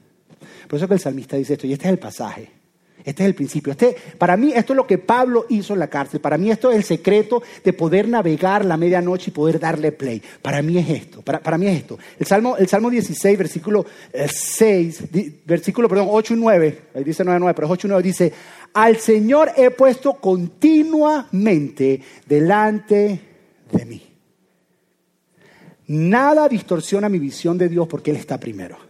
por 0.69 0.77
eso 0.77 0.85
es 0.85 0.89
que 0.89 0.95
el 0.95 1.01
salmista 1.01 1.37
dice 1.37 1.55
esto, 1.55 1.67
y 1.67 1.73
este 1.73 1.87
es 1.87 1.93
el 1.93 1.99
pasaje. 1.99 2.58
Este 3.05 3.23
es 3.23 3.29
el 3.29 3.35
principio. 3.35 3.73
Este, 3.73 3.97
para 4.19 4.37
mí 4.37 4.53
esto 4.55 4.73
es 4.73 4.77
lo 4.77 4.87
que 4.87 4.99
Pablo 4.99 5.47
hizo 5.49 5.73
en 5.73 5.81
la 5.81 5.89
cárcel. 5.89 6.21
Para 6.21 6.37
mí 6.37 6.51
esto 6.51 6.71
es 6.71 6.77
el 6.77 6.85
secreto 6.85 7.43
de 7.65 7.73
poder 7.73 8.09
navegar 8.09 8.65
la 8.65 8.77
medianoche 8.77 9.31
y 9.31 9.35
poder 9.35 9.59
darle 9.59 9.93
play. 9.93 10.23
Para 10.43 10.63
mí 10.63 10.79
es 10.79 10.89
esto. 10.89 11.23
Para, 11.23 11.59
mí 11.59 11.67
es 11.67 11.79
esto. 11.79 11.99
El 12.19 12.27
Salmo, 12.27 12.57
el 12.57 12.69
Salmo 12.69 12.91
16, 12.91 13.39
versículo 13.39 13.87
6, 14.13 15.05
eh, 15.13 15.33
versículo, 15.45 15.89
perdón, 15.89 16.09
8 16.11 16.35
y 16.35 16.37
9, 16.37 16.79
ahí 16.95 17.05
dice 17.05 17.25
9, 17.25 17.41
9, 17.41 17.55
pero 17.55 17.67
es 17.67 17.73
8 17.73 17.87
y 17.87 17.91
9, 17.91 18.03
dice, 18.03 18.33
al 18.75 18.97
Señor 18.99 19.53
he 19.57 19.71
puesto 19.71 20.15
continuamente 20.15 22.01
delante 22.27 23.21
de 23.73 23.85
mí. 23.87 24.03
Nada 25.89 26.49
distorsiona 26.49 27.09
mi 27.09 27.19
visión 27.19 27.57
de 27.57 27.69
Dios 27.69 27.89
porque 27.89 28.11
Él 28.11 28.19
está 28.19 28.39
primero. 28.39 28.88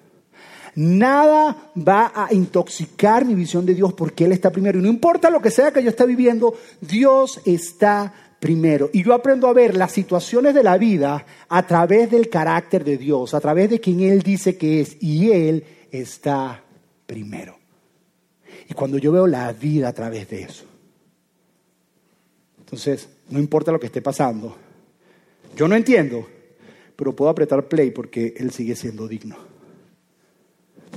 Nada 0.80 1.72
va 1.76 2.12
a 2.14 2.32
intoxicar 2.32 3.24
mi 3.24 3.34
visión 3.34 3.66
de 3.66 3.74
Dios 3.74 3.94
porque 3.94 4.26
Él 4.26 4.30
está 4.30 4.52
primero. 4.52 4.78
Y 4.78 4.82
no 4.82 4.88
importa 4.88 5.28
lo 5.28 5.42
que 5.42 5.50
sea 5.50 5.72
que 5.72 5.82
yo 5.82 5.90
esté 5.90 6.06
viviendo, 6.06 6.54
Dios 6.80 7.40
está 7.44 8.14
primero. 8.38 8.88
Y 8.92 9.02
yo 9.02 9.12
aprendo 9.12 9.48
a 9.48 9.52
ver 9.52 9.76
las 9.76 9.90
situaciones 9.90 10.54
de 10.54 10.62
la 10.62 10.78
vida 10.78 11.26
a 11.48 11.66
través 11.66 12.08
del 12.12 12.28
carácter 12.28 12.84
de 12.84 12.96
Dios, 12.96 13.34
a 13.34 13.40
través 13.40 13.70
de 13.70 13.80
quien 13.80 14.02
Él 14.02 14.22
dice 14.22 14.56
que 14.56 14.80
es. 14.80 14.96
Y 15.00 15.32
Él 15.32 15.64
está 15.90 16.62
primero. 17.06 17.58
Y 18.68 18.74
cuando 18.74 18.98
yo 18.98 19.10
veo 19.10 19.26
la 19.26 19.52
vida 19.52 19.88
a 19.88 19.92
través 19.92 20.30
de 20.30 20.42
eso, 20.42 20.64
entonces 22.60 23.08
no 23.30 23.40
importa 23.40 23.72
lo 23.72 23.80
que 23.80 23.86
esté 23.86 24.00
pasando, 24.00 24.54
yo 25.56 25.66
no 25.66 25.74
entiendo, 25.74 26.24
pero 26.94 27.16
puedo 27.16 27.32
apretar 27.32 27.66
play 27.66 27.90
porque 27.90 28.34
Él 28.36 28.52
sigue 28.52 28.76
siendo 28.76 29.08
digno 29.08 29.47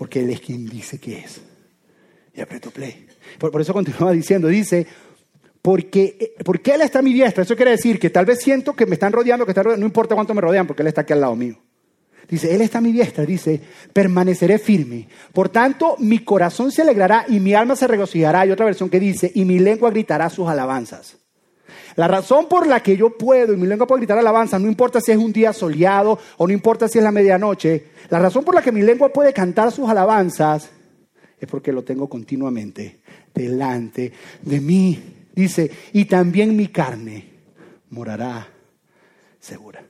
porque 0.01 0.21
Él 0.21 0.31
es 0.31 0.41
quien 0.41 0.65
dice 0.65 0.97
que 0.97 1.19
es. 1.19 1.41
Y 2.33 2.41
aprieto 2.41 2.71
play. 2.71 3.05
Por, 3.37 3.61
eso 3.61 3.71
continúa 3.71 4.11
diciendo, 4.11 4.47
dice, 4.47 4.87
porque, 5.61 6.33
porque 6.43 6.73
Él 6.73 6.81
está 6.81 6.97
a 6.97 7.01
mi 7.03 7.13
diestra. 7.13 7.43
Eso 7.43 7.55
quiere 7.55 7.69
decir 7.69 7.99
que 7.99 8.09
tal 8.09 8.25
vez 8.25 8.39
siento 8.39 8.73
que 8.73 8.87
me 8.87 8.95
están 8.95 9.13
rodeando, 9.13 9.45
que 9.45 9.53
no 9.53 9.85
importa 9.85 10.15
cuánto 10.15 10.33
me 10.33 10.41
rodean, 10.41 10.65
porque 10.65 10.81
Él 10.81 10.87
está 10.87 11.01
aquí 11.01 11.13
al 11.13 11.21
lado 11.21 11.35
mío. 11.35 11.59
Dice, 12.27 12.51
Él 12.51 12.61
está 12.61 12.79
a 12.79 12.81
mi 12.81 12.91
diestra, 12.91 13.27
dice, 13.27 13.61
permaneceré 13.93 14.57
firme. 14.57 15.07
Por 15.33 15.49
tanto, 15.49 15.95
mi 15.99 16.17
corazón 16.25 16.71
se 16.71 16.81
alegrará 16.81 17.25
y 17.27 17.39
mi 17.39 17.53
alma 17.53 17.75
se 17.75 17.85
regocijará. 17.85 18.39
Hay 18.39 18.49
otra 18.49 18.65
versión 18.65 18.89
que 18.89 18.99
dice, 18.99 19.31
y 19.35 19.45
mi 19.45 19.59
lengua 19.59 19.91
gritará 19.91 20.31
sus 20.31 20.47
alabanzas. 20.49 21.17
La 21.95 22.07
razón 22.07 22.47
por 22.47 22.67
la 22.67 22.81
que 22.81 22.95
yo 22.95 23.17
puedo 23.17 23.53
y 23.53 23.57
mi 23.57 23.67
lengua 23.67 23.87
puede 23.87 24.01
gritar 24.01 24.17
alabanza, 24.17 24.57
no 24.59 24.67
importa 24.67 25.01
si 25.01 25.11
es 25.11 25.17
un 25.17 25.33
día 25.33 25.53
soleado 25.53 26.17
o 26.37 26.47
no 26.47 26.53
importa 26.53 26.87
si 26.87 26.97
es 26.97 27.03
la 27.03 27.11
medianoche, 27.11 27.87
la 28.09 28.19
razón 28.19 28.43
por 28.43 28.55
la 28.55 28.61
que 28.61 28.71
mi 28.71 28.81
lengua 28.81 29.09
puede 29.09 29.33
cantar 29.33 29.71
sus 29.71 29.89
alabanzas 29.89 30.69
es 31.39 31.47
porque 31.47 31.71
lo 31.71 31.83
tengo 31.83 32.07
continuamente 32.07 33.01
delante 33.33 34.11
de 34.41 34.61
mí. 34.61 35.03
Dice, 35.33 35.71
y 35.93 36.05
también 36.05 36.55
mi 36.55 36.67
carne 36.67 37.25
morará 37.89 38.47
segura. 39.39 39.83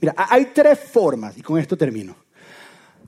Mira, 0.00 0.14
hay 0.16 0.46
tres 0.54 0.78
formas, 0.78 1.36
y 1.36 1.42
con 1.42 1.58
esto 1.58 1.76
termino. 1.76 2.14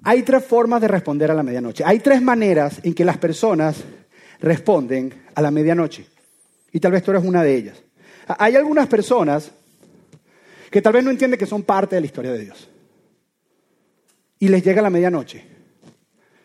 Hay 0.02 0.22
tres 0.22 0.44
formas 0.44 0.80
de 0.80 0.88
responder 0.88 1.30
a 1.30 1.34
la 1.34 1.42
medianoche. 1.42 1.84
Hay 1.84 2.00
tres 2.00 2.22
maneras 2.22 2.80
en 2.82 2.94
que 2.94 3.04
las 3.04 3.18
personas 3.18 3.76
responden 4.40 5.12
a 5.34 5.42
la 5.42 5.50
medianoche. 5.50 6.06
Y 6.72 6.80
tal 6.80 6.92
vez 6.92 7.02
tú 7.02 7.10
eres 7.10 7.24
una 7.24 7.42
de 7.42 7.54
ellas. 7.54 7.82
Hay 8.26 8.56
algunas 8.56 8.88
personas 8.88 9.50
que 10.70 10.82
tal 10.82 10.92
vez 10.92 11.04
no 11.04 11.10
entienden 11.10 11.38
que 11.38 11.46
son 11.46 11.62
parte 11.62 11.96
de 11.96 12.00
la 12.00 12.06
historia 12.06 12.32
de 12.32 12.38
Dios. 12.40 12.68
Y 14.38 14.48
les 14.48 14.62
llega 14.62 14.82
la 14.82 14.90
medianoche. 14.90 15.44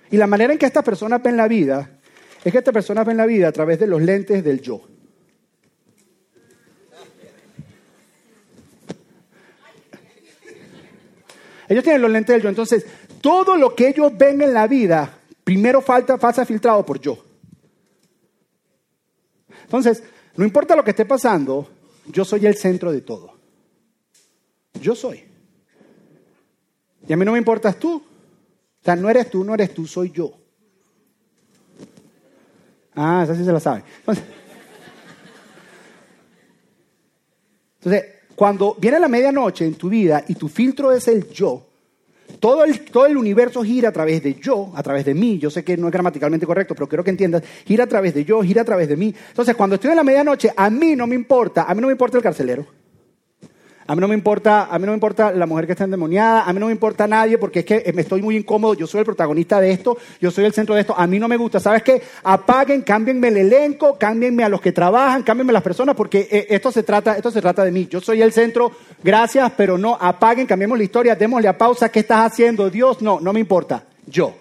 Y 0.10 0.18
la 0.18 0.28
manera 0.28 0.54
en 0.54 0.60
que 0.60 0.66
estas 0.66 0.84
personas 0.84 1.22
ven 1.22 1.38
la 1.38 1.48
vida 1.48 2.00
es 2.44 2.52
que 2.52 2.58
estas 2.58 2.74
personas 2.74 3.06
ven 3.06 3.18
la 3.18 3.26
vida 3.26 3.48
a 3.48 3.52
través 3.52 3.80
de 3.80 3.88
los 3.88 4.02
lentes 4.02 4.44
del 4.44 4.62
yo. 4.62 4.88
Ellos 11.68 11.84
tienen 11.84 12.02
los 12.02 12.12
lentes 12.12 12.34
del 12.34 12.44
yo. 12.44 12.50
Entonces, 12.50 12.86
todo 13.22 13.56
lo 13.58 13.76
que 13.76 13.88
ellos 13.88 14.16
ven 14.18 14.42
en 14.42 14.54
la 14.54 14.68
vida, 14.68 15.18
primero 15.44 15.82
falta, 15.82 16.18
pasa 16.18 16.46
filtrado 16.46 16.86
por 16.86 17.00
yo. 17.00 17.24
Entonces, 19.64 20.04
no 20.36 20.46
importa 20.46 20.76
lo 20.76 20.84
que 20.84 20.92
esté 20.92 21.06
pasando, 21.06 21.68
yo 22.08 22.26
soy 22.26 22.46
el 22.46 22.56
centro 22.56 22.92
de 22.92 23.02
todo. 23.02 23.34
Yo 24.82 24.96
soy. 24.96 25.24
Y 27.08 27.14
a 27.14 27.18
mí 27.18 27.26
no 27.26 27.34
me 27.34 27.38
importas 27.38 27.78
tú. 27.78 27.98
O 27.98 28.84
sea, 28.84 28.96
no 28.96 29.10
eres 29.10 29.30
tú, 29.30 29.44
no 29.44 29.54
eres 29.54 29.74
tú, 29.74 29.86
soy 29.86 30.12
yo. 30.12 30.32
Ah, 32.96 33.22
esa 33.24 33.36
sí 33.36 33.44
se 33.46 33.52
la 33.52 33.60
sabe. 33.60 33.84
Entonces, 37.76 38.06
cuando 38.36 38.76
viene 38.80 39.00
la 39.00 39.08
medianoche 39.08 39.66
en 39.66 39.76
tu 39.76 39.90
vida 39.90 40.24
y 40.28 40.36
tu 40.36 40.48
filtro 40.48 40.92
es 40.92 41.08
el 41.08 41.30
yo, 41.30 41.66
todo 42.44 42.66
el, 42.66 42.82
todo 42.82 43.06
el 43.06 43.16
universo 43.16 43.64
gira 43.64 43.88
a 43.88 43.92
través 43.94 44.22
de 44.22 44.34
yo, 44.36 44.74
a 44.76 44.84
través 44.84 45.06
de 45.06 45.14
mí. 45.14 45.40
Yo 45.40 45.50
sé 45.50 45.64
que 45.64 45.78
no 45.78 45.88
es 45.88 45.94
gramaticalmente 45.94 46.46
correcto, 46.46 46.76
pero 46.76 46.90
quiero 46.90 47.02
que 47.02 47.10
entiendas. 47.10 47.42
Gira 47.66 47.86
a 47.86 47.88
través 47.88 48.14
de 48.14 48.26
yo, 48.26 48.44
gira 48.44 48.64
a 48.64 48.66
través 48.66 48.90
de 48.90 48.98
mí. 48.98 49.16
Entonces, 49.30 49.56
cuando 49.56 49.76
estoy 49.76 49.92
en 49.92 49.96
la 49.96 50.04
medianoche, 50.04 50.52
a 50.54 50.70
mí 50.70 50.94
no 50.94 51.08
me 51.08 51.16
importa, 51.16 51.64
a 51.64 51.74
mí 51.74 51.80
no 51.80 51.88
me 51.88 51.94
importa 51.94 52.18
el 52.18 52.24
carcelero. 52.24 52.83
A 53.86 53.96
mí 53.96 54.02
no 54.02 54.08
me 54.08 54.16
importa, 54.16 54.70
a 54.72 54.80
mí 54.80 54.86
no 54.86 54.92
me 54.92 54.96
importa 54.96 55.32
la 55.32 55.46
mujer 55.46 55.66
que 55.66 55.74
está 55.74 55.84
endemoniada, 55.84 56.44
a 56.44 56.54
mí 56.54 56.60
no 56.60 56.68
me 56.68 56.72
importa 56.72 57.06
nadie 57.06 57.38
porque 57.38 57.60
es 57.60 57.66
que 57.66 57.92
me 57.94 58.02
estoy 58.02 58.22
muy 58.22 58.38
incómodo, 58.38 58.76
yo 58.76 58.88
soy 58.88 59.00
el 59.00 59.06
protagonista 59.06 59.60
de 59.60 59.72
esto, 59.72 59.98
yo 60.22 60.32
soy 60.32 60.46
el 60.46 60.54
centro 60.54 60.76
de 60.76 60.82
esto, 60.82 60.96
a 60.98 61.06
mí 61.06 61.20
no 61.20 61.28
me 61.28 61.36
gusta. 61.36 61.60
¿Sabes 61.60 61.84
qué? 61.84 62.02
Apaguen, 62.24 62.84
cámbienme 62.84 63.28
el 63.28 63.38
elenco, 63.38 63.98
cámbienme 63.98 64.44
a 64.44 64.50
los 64.50 64.62
que 64.62 64.72
trabajan, 64.72 65.24
cámbienme 65.24 65.52
a 65.52 65.54
las 65.54 65.64
personas 65.64 65.96
porque 65.96 66.30
eh, 66.32 66.48
esto 66.50 66.72
se 66.72 66.84
trata, 66.84 67.18
esto 67.18 67.30
se 67.30 67.42
trata 67.42 67.66
de 67.66 67.72
mí. 67.72 67.88
Yo 67.90 68.00
soy 68.00 68.22
el 68.22 68.32
centro, 68.32 68.72
gracias, 69.04 69.52
pero 69.58 69.78
no, 69.78 69.98
apaguen, 70.00 70.48
cambiemos 70.48 70.78
la 70.78 70.86
historia, 70.86 71.16
démosle 71.16 71.50
a 71.50 71.58
pausa, 71.58 71.90
¿qué 71.90 72.00
estás 72.00 72.32
haciendo? 72.32 72.70
Dios, 72.70 73.02
no, 73.02 73.20
no 73.20 73.34
me 73.34 73.42
importa, 73.42 73.84
yo. 74.06 74.34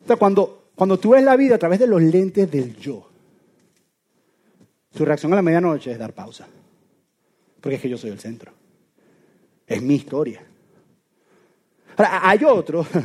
Entonces, 0.00 0.18
cuando, 0.18 0.64
cuando 0.74 0.98
tú 0.98 1.10
ves 1.10 1.22
la 1.22 1.36
vida 1.36 1.54
a 1.54 1.58
través 1.58 1.78
de 1.78 1.86
los 1.86 2.02
lentes 2.02 2.50
del 2.50 2.76
yo, 2.76 3.06
tu 4.92 5.04
reacción 5.04 5.32
a 5.32 5.36
la 5.36 5.42
medianoche 5.42 5.92
es 5.92 5.98
dar 5.98 6.12
pausa. 6.12 6.48
Porque 7.60 7.76
es 7.76 7.82
que 7.82 7.88
yo 7.88 7.98
soy 7.98 8.10
el 8.10 8.18
centro. 8.18 8.52
Es 9.66 9.82
mi 9.82 9.94
historia. 9.94 10.42
Ahora, 11.96 12.28
hay 12.28 12.44
otro. 12.44 12.86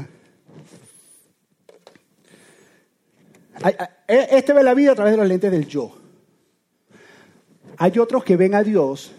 E, 4.08 4.28
este 4.38 4.52
ve 4.52 4.62
la 4.64 4.74
vida 4.74 4.92
a 4.92 4.96
través 4.96 5.14
de 5.14 5.18
los 5.18 5.28
lentes 5.28 5.50
del 5.50 5.66
yo. 5.66 5.98
Hay 7.78 7.98
otros 7.98 8.24
que 8.24 8.36
ven 8.38 8.54
a 8.54 8.64
Dios, 8.64 9.14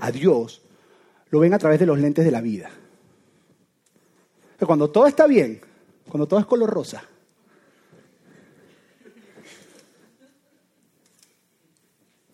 a 0.00 0.12
Dios, 0.12 0.62
lo 1.30 1.40
ven 1.40 1.54
a 1.54 1.58
través 1.58 1.80
de 1.80 1.86
los 1.86 1.98
lentes 1.98 2.24
de 2.24 2.30
la 2.30 2.40
vida. 2.40 2.70
Cuando 4.58 4.90
todo 4.90 5.06
está 5.06 5.26
bien, 5.26 5.60
cuando 6.08 6.28
todo 6.28 6.38
es 6.40 6.46
color 6.46 6.68
rosa, 6.68 7.02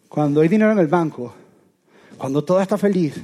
cuando 0.09 0.41
hay 0.41 0.49
dinero 0.49 0.73
en 0.73 0.79
el 0.79 0.89
banco, 0.89 1.35
cuando 2.17 2.43
todo 2.45 2.61
está 2.61 2.79
feliz, 2.79 3.15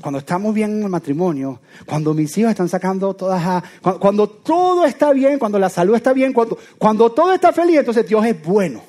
cuando 0.00 0.18
estamos 0.18 0.52
bien 0.54 0.78
en 0.78 0.82
el 0.82 0.88
matrimonio, 0.88 1.60
cuando 1.86 2.14
mis 2.14 2.36
hijos 2.38 2.50
están 2.50 2.68
sacando 2.68 3.14
todas 3.14 3.42
a, 3.44 3.62
cuando, 3.98 4.28
todo 4.28 4.84
está 4.84 5.12
bien, 5.12 5.38
cuando 5.38 5.58
la 5.58 5.68
salud 5.68 5.94
está 5.94 6.12
bien, 6.12 6.32
cuando, 6.32 6.58
cuando 6.78 7.12
todo 7.12 7.32
está 7.32 7.52
feliz, 7.52 7.78
entonces 7.78 8.06
Dios 8.06 8.24
es 8.26 8.42
bueno. 8.42 8.82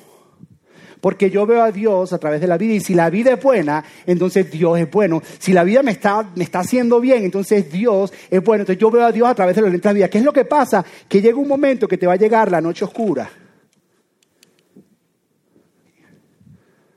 Porque 1.00 1.28
yo 1.28 1.44
veo 1.44 1.62
a 1.62 1.70
Dios 1.70 2.14
a 2.14 2.18
través 2.18 2.40
de 2.40 2.46
la 2.46 2.56
vida 2.56 2.72
y 2.74 2.80
si 2.80 2.94
la 2.94 3.10
vida 3.10 3.34
es 3.34 3.42
buena, 3.42 3.84
entonces 4.06 4.50
Dios 4.50 4.78
es 4.78 4.90
bueno. 4.90 5.22
Si 5.38 5.52
la 5.52 5.62
vida 5.62 5.82
me 5.82 5.90
está, 5.90 6.30
me 6.34 6.44
está 6.44 6.60
haciendo 6.60 6.98
bien, 6.98 7.24
entonces 7.24 7.70
Dios 7.70 8.10
es 8.30 8.42
bueno. 8.42 8.62
Entonces 8.62 8.80
yo 8.80 8.90
veo 8.90 9.04
a 9.04 9.12
Dios 9.12 9.28
a 9.28 9.34
través 9.34 9.54
de 9.54 9.60
los 9.60 9.70
lentes 9.70 9.82
de 9.82 9.90
la 9.90 9.92
vida. 9.92 10.08
¿Qué 10.08 10.16
es 10.16 10.24
lo 10.24 10.32
que 10.32 10.46
pasa? 10.46 10.82
Que 11.06 11.20
llega 11.20 11.36
un 11.36 11.46
momento 11.46 11.86
que 11.86 11.98
te 11.98 12.06
va 12.06 12.14
a 12.14 12.16
llegar 12.16 12.50
la 12.50 12.62
noche 12.62 12.86
oscura. 12.86 13.28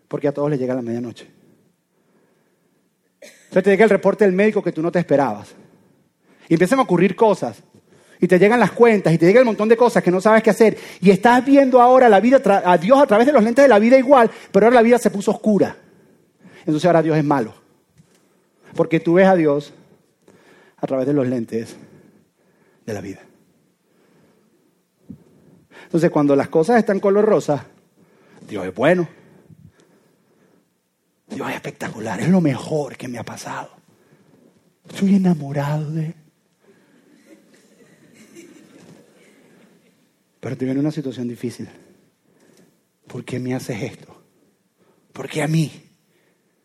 Porque 0.07 0.29
a 0.29 0.31
todos 0.31 0.49
les 0.49 0.57
llega 0.57 0.73
la 0.73 0.81
medianoche. 0.81 1.36
Entonces 3.57 3.71
te 3.71 3.71
llega 3.71 3.85
el 3.85 3.89
reporte 3.89 4.23
del 4.23 4.35
médico 4.35 4.61
que 4.61 4.71
tú 4.71 4.83
no 4.83 4.91
te 4.91 4.99
esperabas. 4.99 5.55
Y 6.47 6.53
empiezan 6.53 6.77
a 6.77 6.83
ocurrir 6.83 7.15
cosas. 7.15 7.63
Y 8.19 8.27
te 8.27 8.37
llegan 8.37 8.59
las 8.59 8.71
cuentas 8.71 9.11
y 9.11 9.17
te 9.17 9.25
llega 9.25 9.39
un 9.39 9.47
montón 9.47 9.67
de 9.67 9.75
cosas 9.75 10.03
que 10.03 10.11
no 10.11 10.21
sabes 10.21 10.43
qué 10.43 10.51
hacer. 10.51 10.77
Y 11.01 11.09
estás 11.09 11.43
viendo 11.43 11.81
ahora 11.81 12.07
la 12.07 12.19
vida, 12.19 12.39
a 12.63 12.77
Dios 12.77 12.99
a 12.99 13.07
través 13.07 13.25
de 13.25 13.33
los 13.33 13.43
lentes 13.43 13.63
de 13.63 13.69
la 13.69 13.79
vida 13.79 13.97
igual, 13.97 14.29
pero 14.51 14.67
ahora 14.67 14.75
la 14.75 14.83
vida 14.83 14.99
se 14.99 15.09
puso 15.09 15.31
oscura. 15.31 15.75
Entonces 16.59 16.85
ahora 16.85 17.01
Dios 17.01 17.17
es 17.17 17.23
malo. 17.23 17.55
Porque 18.75 18.99
tú 18.99 19.13
ves 19.13 19.25
a 19.25 19.35
Dios 19.35 19.73
a 20.77 20.85
través 20.85 21.07
de 21.07 21.13
los 21.13 21.27
lentes 21.27 21.75
de 22.85 22.93
la 22.93 23.01
vida. 23.01 23.21
Entonces 25.85 26.11
cuando 26.11 26.35
las 26.35 26.49
cosas 26.49 26.77
están 26.77 26.99
color 26.99 27.25
rosa, 27.25 27.65
Dios 28.47 28.67
es 28.67 28.75
bueno. 28.75 29.07
Dios 31.27 31.49
es 31.49 31.55
espectacular, 31.55 32.19
es 32.21 32.29
lo 32.29 32.41
mejor 32.41 32.95
que 32.97 33.07
me 33.07 33.17
ha 33.17 33.23
pasado. 33.23 33.69
Estoy 34.87 35.15
enamorado 35.15 35.91
de 35.91 36.05
él. 36.05 36.15
Pero 40.39 40.55
te 40.55 40.65
viene 40.65 40.79
una 40.79 40.91
situación 40.91 41.27
difícil. 41.27 41.67
¿Por 43.07 43.25
qué 43.25 43.39
me 43.39 43.53
haces 43.53 43.81
esto? 43.83 44.23
¿Por 45.11 45.27
qué 45.27 45.41
a 45.41 45.47
mí? 45.47 45.71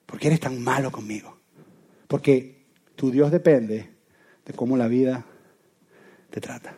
¿Por 0.06 0.18
qué 0.18 0.28
eres 0.28 0.40
tan 0.40 0.62
malo 0.62 0.92
conmigo? 0.92 1.38
Porque 2.06 2.66
tu 2.94 3.10
Dios 3.10 3.30
depende 3.30 3.90
de 4.44 4.52
cómo 4.52 4.76
la 4.76 4.86
vida 4.86 5.24
te 6.30 6.40
trata. 6.40 6.76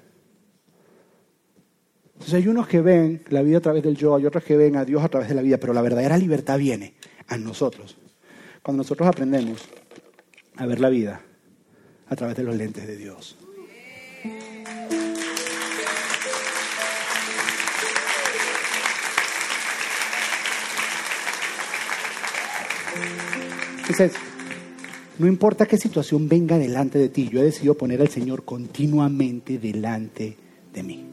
Entonces 2.14 2.34
hay 2.34 2.48
unos 2.48 2.66
que 2.66 2.80
ven 2.80 3.24
la 3.28 3.42
vida 3.42 3.58
a 3.58 3.60
través 3.60 3.82
del 3.82 3.96
yo, 3.96 4.14
hay 4.14 4.24
otros 4.24 4.44
que 4.44 4.56
ven 4.56 4.76
a 4.76 4.84
Dios 4.84 5.02
a 5.02 5.08
través 5.08 5.28
de 5.28 5.34
la 5.34 5.42
vida, 5.42 5.58
pero 5.58 5.72
la 5.72 5.82
verdadera 5.82 6.16
libertad 6.16 6.58
viene 6.58 6.94
a 7.28 7.36
nosotros. 7.36 7.96
Cuando 8.62 8.82
nosotros 8.82 9.08
aprendemos 9.08 9.62
a 10.56 10.66
ver 10.66 10.80
la 10.80 10.88
vida 10.88 11.20
a 12.08 12.16
través 12.16 12.36
de 12.36 12.42
los 12.44 12.56
lentes 12.56 12.86
de 12.86 12.96
Dios. 12.96 13.36
Entonces, 23.88 24.12
no 25.18 25.26
importa 25.26 25.66
qué 25.66 25.76
situación 25.76 26.28
venga 26.28 26.58
delante 26.58 26.98
de 26.98 27.08
ti, 27.08 27.28
yo 27.28 27.40
he 27.40 27.44
decidido 27.44 27.76
poner 27.76 28.00
al 28.00 28.08
Señor 28.08 28.44
continuamente 28.44 29.58
delante 29.58 30.36
de 30.72 30.82
mí. 30.82 31.04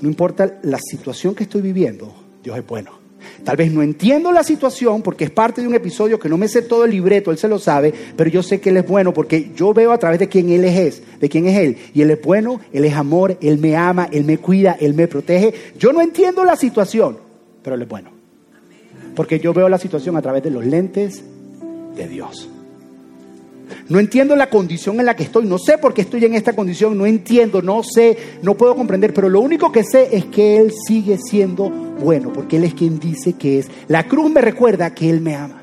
No 0.00 0.08
importa 0.08 0.60
la 0.62 0.78
situación 0.78 1.34
que 1.34 1.44
estoy 1.44 1.62
viviendo, 1.62 2.14
Dios 2.42 2.56
es 2.58 2.66
bueno. 2.66 2.99
Tal 3.44 3.56
vez 3.56 3.72
no 3.72 3.82
entiendo 3.82 4.32
la 4.32 4.44
situación 4.44 5.02
porque 5.02 5.24
es 5.24 5.30
parte 5.30 5.60
de 5.60 5.68
un 5.68 5.74
episodio 5.74 6.18
que 6.18 6.28
no 6.28 6.36
me 6.36 6.48
sé 6.48 6.62
todo 6.62 6.84
el 6.84 6.90
libreto, 6.90 7.30
Él 7.30 7.38
se 7.38 7.48
lo 7.48 7.58
sabe, 7.58 7.92
pero 8.16 8.30
yo 8.30 8.42
sé 8.42 8.60
que 8.60 8.70
Él 8.70 8.78
es 8.78 8.86
bueno 8.86 9.12
porque 9.12 9.50
yo 9.54 9.72
veo 9.72 9.92
a 9.92 9.98
través 9.98 10.18
de 10.18 10.28
quién 10.28 10.50
Él 10.50 10.64
es, 10.64 11.02
de 11.20 11.28
quién 11.28 11.46
es 11.46 11.58
Él. 11.58 11.76
Y 11.94 12.02
Él 12.02 12.10
es 12.10 12.22
bueno, 12.22 12.60
Él 12.72 12.84
es 12.84 12.94
amor, 12.94 13.36
Él 13.40 13.58
me 13.58 13.76
ama, 13.76 14.08
Él 14.12 14.24
me 14.24 14.38
cuida, 14.38 14.76
Él 14.80 14.94
me 14.94 15.08
protege. 15.08 15.54
Yo 15.78 15.92
no 15.92 16.00
entiendo 16.00 16.44
la 16.44 16.56
situación, 16.56 17.18
pero 17.62 17.76
Él 17.76 17.82
es 17.82 17.88
bueno. 17.88 18.10
Porque 19.14 19.40
yo 19.40 19.52
veo 19.52 19.68
la 19.68 19.78
situación 19.78 20.16
a 20.16 20.22
través 20.22 20.42
de 20.42 20.50
los 20.50 20.64
lentes 20.64 21.24
de 21.96 22.08
Dios. 22.08 22.48
No 23.88 23.98
entiendo 23.98 24.36
la 24.36 24.50
condición 24.50 25.00
en 25.00 25.06
la 25.06 25.16
que 25.16 25.24
estoy, 25.24 25.46
no 25.46 25.58
sé 25.58 25.78
por 25.78 25.94
qué 25.94 26.02
estoy 26.02 26.24
en 26.24 26.34
esta 26.34 26.52
condición, 26.54 26.96
no 26.96 27.06
entiendo, 27.06 27.62
no 27.62 27.82
sé, 27.82 28.16
no 28.42 28.56
puedo 28.56 28.74
comprender, 28.74 29.12
pero 29.12 29.28
lo 29.28 29.40
único 29.40 29.72
que 29.72 29.84
sé 29.84 30.08
es 30.12 30.26
que 30.26 30.58
Él 30.58 30.72
sigue 30.86 31.18
siendo 31.18 31.68
bueno, 31.70 32.32
porque 32.32 32.56
Él 32.56 32.64
es 32.64 32.74
quien 32.74 32.98
dice 32.98 33.34
que 33.34 33.58
es. 33.58 33.68
La 33.88 34.06
cruz 34.06 34.30
me 34.30 34.40
recuerda 34.40 34.94
que 34.94 35.10
Él 35.10 35.20
me 35.20 35.34
ama. 35.34 35.62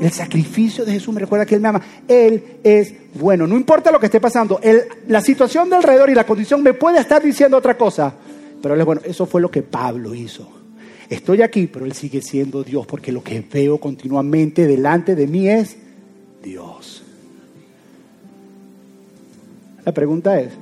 El 0.00 0.12
sacrificio 0.12 0.84
de 0.84 0.92
Jesús 0.92 1.12
me 1.12 1.20
recuerda 1.20 1.44
que 1.44 1.56
Él 1.56 1.60
me 1.60 1.68
ama. 1.68 1.82
Él 2.06 2.58
es 2.62 2.94
bueno. 3.14 3.46
No 3.46 3.56
importa 3.56 3.90
lo 3.90 3.98
que 3.98 4.06
esté 4.06 4.20
pasando, 4.20 4.60
la 5.08 5.20
situación 5.20 5.68
de 5.70 5.76
alrededor 5.76 6.10
y 6.10 6.14
la 6.14 6.24
condición 6.24 6.62
me 6.62 6.74
puede 6.74 7.00
estar 7.00 7.22
diciendo 7.22 7.56
otra 7.56 7.76
cosa, 7.76 8.14
pero 8.62 8.74
Él 8.74 8.80
es 8.80 8.86
bueno. 8.86 9.00
Eso 9.04 9.26
fue 9.26 9.40
lo 9.40 9.50
que 9.50 9.62
Pablo 9.62 10.14
hizo. 10.14 10.48
Estoy 11.08 11.42
aquí, 11.42 11.66
pero 11.66 11.86
Él 11.86 11.94
sigue 11.94 12.20
siendo 12.20 12.62
Dios, 12.62 12.86
porque 12.86 13.12
lo 13.12 13.24
que 13.24 13.40
veo 13.40 13.78
continuamente 13.78 14.66
delante 14.66 15.16
de 15.16 15.26
mí 15.26 15.48
es 15.48 15.76
Dios. 16.42 17.02
La 19.84 19.92
pregunta 19.92 20.40
es, 20.40 20.52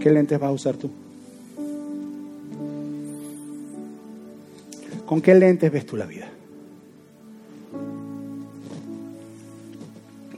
¿qué 0.00 0.10
lentes 0.10 0.38
vas 0.38 0.48
a 0.48 0.52
usar 0.52 0.76
tú? 0.76 0.90
¿Con 5.04 5.20
qué 5.20 5.34
lentes 5.34 5.70
ves 5.70 5.86
tú 5.86 5.96
la 5.96 6.06
vida? 6.06 6.28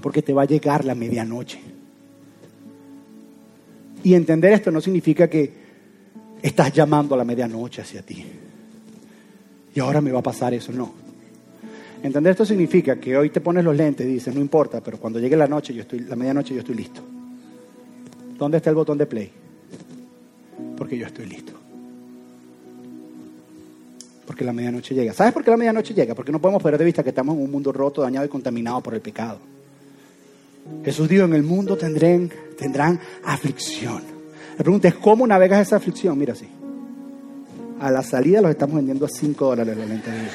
Porque 0.03 0.23
te 0.23 0.33
va 0.33 0.43
a 0.43 0.47
llegar 0.47 0.85
la 0.85 0.95
medianoche. 0.95 1.59
Y 4.05 4.15
entender 4.15 4.53
esto 4.53 4.71
no 4.71 4.81
significa 4.81 5.29
que 5.29 5.53
estás 6.43 6.73
llamando 6.73 7.15
a 7.15 7.19
la 7.19 7.25
medianoche 7.25 7.83
hacia 7.83 8.03
ti. 8.03 8.25
Y 9.75 9.81
ahora 9.81 10.01
me 10.01 10.13
va 10.13 10.21
a 10.21 10.23
pasar 10.23 10.55
eso, 10.55 10.73
no. 10.73 11.08
Entender 12.03 12.31
esto 12.31 12.45
significa 12.45 12.97
que 12.97 13.17
hoy 13.17 13.31
te 13.31 13.41
pones 13.41 13.65
los 13.65 13.77
lentes 13.77 14.07
y 14.07 14.15
dices, 14.15 14.35
no 14.35 14.41
importa, 14.41 14.81
pero 14.81 14.99
cuando 14.99 15.19
llegue 15.19 15.37
la 15.37 15.49
noche, 15.49 15.75
yo 15.75 15.83
estoy, 15.83 16.01
la 16.01 16.15
medianoche, 16.15 16.55
yo 16.55 16.61
estoy 16.61 16.77
listo. 16.77 17.01
¿Dónde 18.39 18.59
está 18.59 18.71
el 18.71 18.77
botón 18.77 18.99
de 18.99 19.07
play? 19.07 19.31
Porque 20.77 20.97
yo 20.97 21.07
estoy 21.07 21.27
listo. 21.27 21.53
Porque 24.25 24.45
la 24.45 24.53
medianoche 24.53 24.95
llega. 24.95 25.13
¿Sabes 25.13 25.33
por 25.33 25.43
qué 25.43 25.51
la 25.51 25.57
medianoche 25.57 25.93
llega? 25.93 26.15
Porque 26.15 26.31
no 26.31 26.41
podemos 26.41 26.63
perder 26.63 26.79
de 26.79 26.85
vista 26.85 27.03
que 27.03 27.09
estamos 27.09 27.35
en 27.35 27.43
un 27.43 27.51
mundo 27.51 27.73
roto, 27.73 28.03
dañado 28.03 28.27
y 28.27 28.29
contaminado 28.29 28.81
por 28.81 28.95
el 28.95 29.01
pecado. 29.01 29.41
Jesús 30.85 31.09
dijo, 31.09 31.25
en 31.25 31.35
el 31.35 31.43
mundo 31.43 31.77
tendrán, 31.77 32.31
tendrán 32.57 33.01
aflicción. 33.25 34.03
La 34.57 34.63
pregunta 34.63 34.87
es, 34.87 34.95
¿cómo 34.95 35.27
navegas 35.27 35.67
esa 35.67 35.77
aflicción? 35.77 36.17
Mira 36.17 36.35
así. 36.35 36.47
A 37.81 37.91
la 37.91 38.03
salida 38.03 38.41
los 38.41 38.51
estamos 38.51 38.77
vendiendo 38.77 39.07
a 39.07 39.09
5 39.09 39.47
dólares 39.47 39.77
los 39.77 39.89
lentes 39.89 40.13
de 40.13 40.21
Dios. 40.21 40.33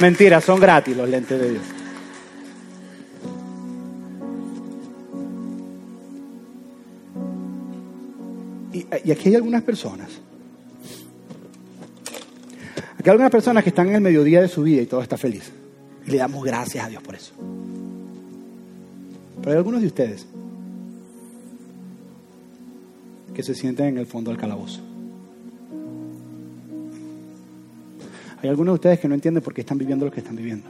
Mentira, 0.00 0.40
son 0.40 0.58
gratis 0.58 0.96
los 0.96 1.08
lentes 1.08 1.38
de 1.38 1.50
Dios. 1.50 1.62
Y, 8.72 9.08
y 9.08 9.12
aquí 9.12 9.28
hay 9.28 9.34
algunas 9.34 9.62
personas. 9.62 10.08
Aquí 12.98 13.08
hay 13.08 13.10
algunas 13.10 13.30
personas 13.30 13.62
que 13.62 13.70
están 13.70 13.88
en 13.88 13.96
el 13.96 14.00
mediodía 14.00 14.40
de 14.40 14.48
su 14.48 14.62
vida 14.62 14.80
y 14.82 14.86
todo 14.86 15.02
está 15.02 15.18
feliz. 15.18 15.52
Y 16.06 16.10
le 16.10 16.16
damos 16.16 16.44
gracias 16.44 16.84
a 16.84 16.88
Dios 16.88 17.02
por 17.02 17.14
eso. 17.14 17.32
Pero 19.40 19.50
hay 19.52 19.56
algunos 19.56 19.82
de 19.82 19.86
ustedes 19.86 20.26
que 23.34 23.42
se 23.42 23.54
sienten 23.54 23.86
en 23.86 23.98
el 23.98 24.06
fondo 24.06 24.30
del 24.30 24.40
calabozo. 24.40 24.89
Hay 28.42 28.48
algunos 28.48 28.72
de 28.72 28.76
ustedes 28.76 29.00
que 29.00 29.08
no 29.08 29.14
entienden 29.14 29.42
por 29.42 29.52
qué 29.52 29.60
están 29.60 29.78
viviendo 29.78 30.06
lo 30.06 30.12
que 30.12 30.20
están 30.20 30.36
viviendo. 30.36 30.66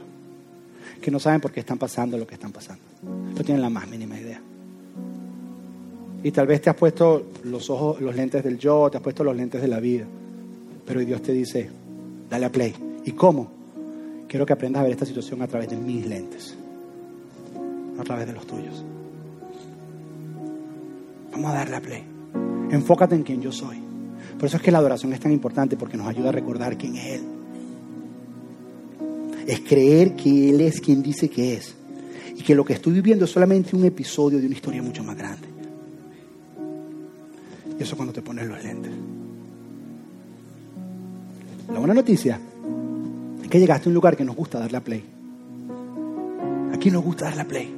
Que 1.01 1.09
no 1.09 1.19
saben 1.19 1.39
por 1.39 1.51
qué 1.51 1.61
están 1.61 1.77
pasando 1.77 2.17
lo 2.17 2.27
que 2.27 2.35
están 2.35 2.51
pasando. 2.51 2.83
No 3.03 3.43
tienen 3.43 3.61
la 3.61 3.69
más 3.69 3.87
mínima 3.87 4.19
idea. 4.19 4.41
Y 6.23 6.31
tal 6.31 6.47
vez 6.47 6.61
te 6.61 6.69
has 6.69 6.75
puesto 6.75 7.31
los 7.45 7.69
ojos, 7.69 8.01
los 8.01 8.15
lentes 8.15 8.43
del 8.43 8.57
yo, 8.57 8.89
te 8.91 8.97
has 8.97 9.03
puesto 9.03 9.23
los 9.23 9.35
lentes 9.35 9.61
de 9.61 9.67
la 9.67 9.79
vida. 9.79 10.05
Pero 10.85 10.99
Dios 10.99 11.21
te 11.21 11.31
dice, 11.31 11.69
dale 12.29 12.45
a 12.45 12.51
play. 12.51 12.75
¿Y 13.05 13.13
cómo? 13.13 13.49
Quiero 14.27 14.45
que 14.45 14.53
aprendas 14.53 14.81
a 14.81 14.83
ver 14.83 14.91
esta 14.91 15.05
situación 15.05 15.41
a 15.41 15.47
través 15.47 15.69
de 15.69 15.77
mis 15.77 16.05
lentes, 16.05 16.55
no 17.95 18.01
a 18.01 18.05
través 18.05 18.27
de 18.27 18.33
los 18.33 18.45
tuyos. 18.45 18.83
Vamos 21.31 21.51
a 21.51 21.53
darle 21.55 21.75
a 21.77 21.81
play. 21.81 22.03
Enfócate 22.69 23.15
en 23.15 23.23
quién 23.23 23.41
yo 23.41 23.51
soy. 23.51 23.77
Por 24.37 24.47
eso 24.47 24.57
es 24.57 24.63
que 24.63 24.71
la 24.71 24.77
adoración 24.77 25.13
es 25.13 25.19
tan 25.19 25.31
importante 25.31 25.75
porque 25.75 25.97
nos 25.97 26.07
ayuda 26.07 26.29
a 26.29 26.31
recordar 26.33 26.77
quién 26.77 26.95
es 26.95 27.05
Él. 27.19 27.40
Es 29.51 29.59
creer 29.59 30.15
que 30.15 30.49
Él 30.49 30.61
es 30.61 30.79
quien 30.79 31.03
dice 31.03 31.29
que 31.29 31.55
es. 31.55 31.75
Y 32.37 32.41
que 32.41 32.55
lo 32.55 32.63
que 32.63 32.71
estoy 32.71 32.93
viviendo 32.93 33.25
es 33.25 33.31
solamente 33.31 33.75
un 33.75 33.83
episodio 33.83 34.39
de 34.39 34.45
una 34.45 34.55
historia 34.55 34.81
mucho 34.81 35.03
más 35.03 35.17
grande. 35.17 35.45
Y 37.77 37.83
eso 37.83 37.97
cuando 37.97 38.13
te 38.13 38.21
pones 38.21 38.47
los 38.47 38.63
lentes. 38.63 38.93
La 41.69 41.79
buena 41.79 41.93
noticia 41.93 42.39
es 43.43 43.49
que 43.49 43.59
llegaste 43.59 43.89
a 43.89 43.89
un 43.89 43.93
lugar 43.93 44.15
que 44.15 44.23
nos 44.23 44.37
gusta 44.37 44.57
darle 44.57 44.77
a 44.77 44.81
play. 44.81 45.03
Aquí 46.73 46.89
nos 46.89 47.03
gusta 47.03 47.25
darle 47.25 47.41
a 47.41 47.47
play. 47.49 47.75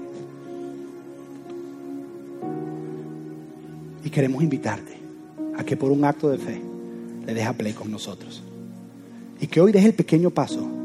Y 4.03 4.11
queremos 4.11 4.43
invitarte 4.43 4.95
a 5.57 5.63
que 5.63 5.75
por 5.75 5.91
un 5.91 6.05
acto 6.05 6.29
de 6.29 6.37
fe 6.37 6.61
le 7.25 7.33
dejes 7.33 7.55
play 7.55 7.73
con 7.73 7.89
nosotros. 7.89 8.43
Y 9.41 9.47
que 9.47 9.59
hoy 9.59 9.71
deje 9.71 9.87
el 9.87 9.95
pequeño 9.95 10.29
paso, 10.29 10.82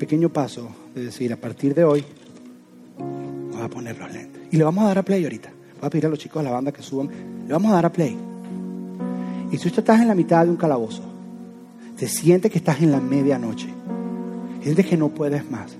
pequeño 0.00 0.30
paso 0.30 0.68
de 0.94 1.04
decir, 1.04 1.32
a 1.32 1.36
partir 1.36 1.74
de 1.74 1.84
hoy, 1.84 2.04
vamos 2.98 3.62
a 3.62 3.68
poner 3.68 3.96
los 3.98 4.10
lentes. 4.10 4.42
Y 4.50 4.56
le 4.56 4.64
vamos 4.64 4.82
a 4.82 4.88
dar 4.88 4.98
a 4.98 5.02
play 5.04 5.22
ahorita. 5.22 5.50
Voy 5.78 5.86
a 5.86 5.90
pedir 5.90 6.06
a 6.06 6.08
los 6.08 6.18
chicos 6.18 6.42
de 6.42 6.48
la 6.48 6.54
banda 6.54 6.72
que 6.72 6.82
suban. 6.82 7.08
Le 7.46 7.52
vamos 7.52 7.70
a 7.70 7.74
dar 7.74 7.86
a 7.86 7.92
play. 7.92 8.16
Y 9.52 9.58
si 9.58 9.70
tú 9.70 9.80
estás 9.80 10.00
en 10.00 10.08
la 10.08 10.14
mitad 10.14 10.44
de 10.44 10.50
un 10.50 10.56
calabozo, 10.56 11.02
te 11.96 12.08
sientes 12.08 12.50
que 12.50 12.58
estás 12.58 12.80
en 12.80 12.92
la 12.92 13.00
medianoche, 13.00 13.68
sientes 14.62 14.86
que 14.86 14.96
no 14.96 15.10
puedes 15.10 15.48
más, 15.50 15.76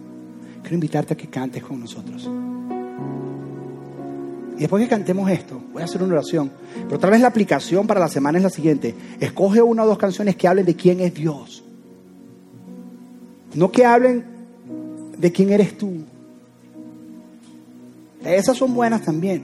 quiero 0.61 0.75
invitarte 0.75 1.15
a 1.15 1.17
que 1.17 1.29
cantes 1.29 1.63
con 1.63 1.81
nosotros. 1.81 2.31
Y 4.57 4.61
después 4.61 4.83
que 4.83 4.91
cantemos 4.91 5.31
esto, 5.31 5.59
voy 5.73 5.81
a 5.81 5.87
hacer 5.87 6.03
una 6.03 6.13
oración. 6.13 6.51
Pero 6.87 6.99
tal 6.99 7.11
vez 7.11 7.23
la 7.23 7.29
aplicación 7.29 7.87
para 7.87 8.01
la 8.01 8.09
semana 8.09 8.37
es 8.37 8.45
la 8.45 8.51
siguiente. 8.51 8.95
Escoge 9.19 9.63
una 9.63 9.85
o 9.85 9.87
dos 9.87 9.97
canciones 9.97 10.37
que 10.37 10.47
hablen 10.47 10.67
de 10.67 10.77
quién 10.77 11.01
es 11.01 11.15
Dios. 11.15 11.65
No 13.55 13.71
que 13.71 13.85
hablen 13.85 14.25
de 15.19 15.33
quién 15.33 15.51
eres 15.51 15.77
tú. 15.77 15.93
Esas 18.25 18.57
son 18.57 18.75
buenas 18.75 19.03
también. 19.03 19.43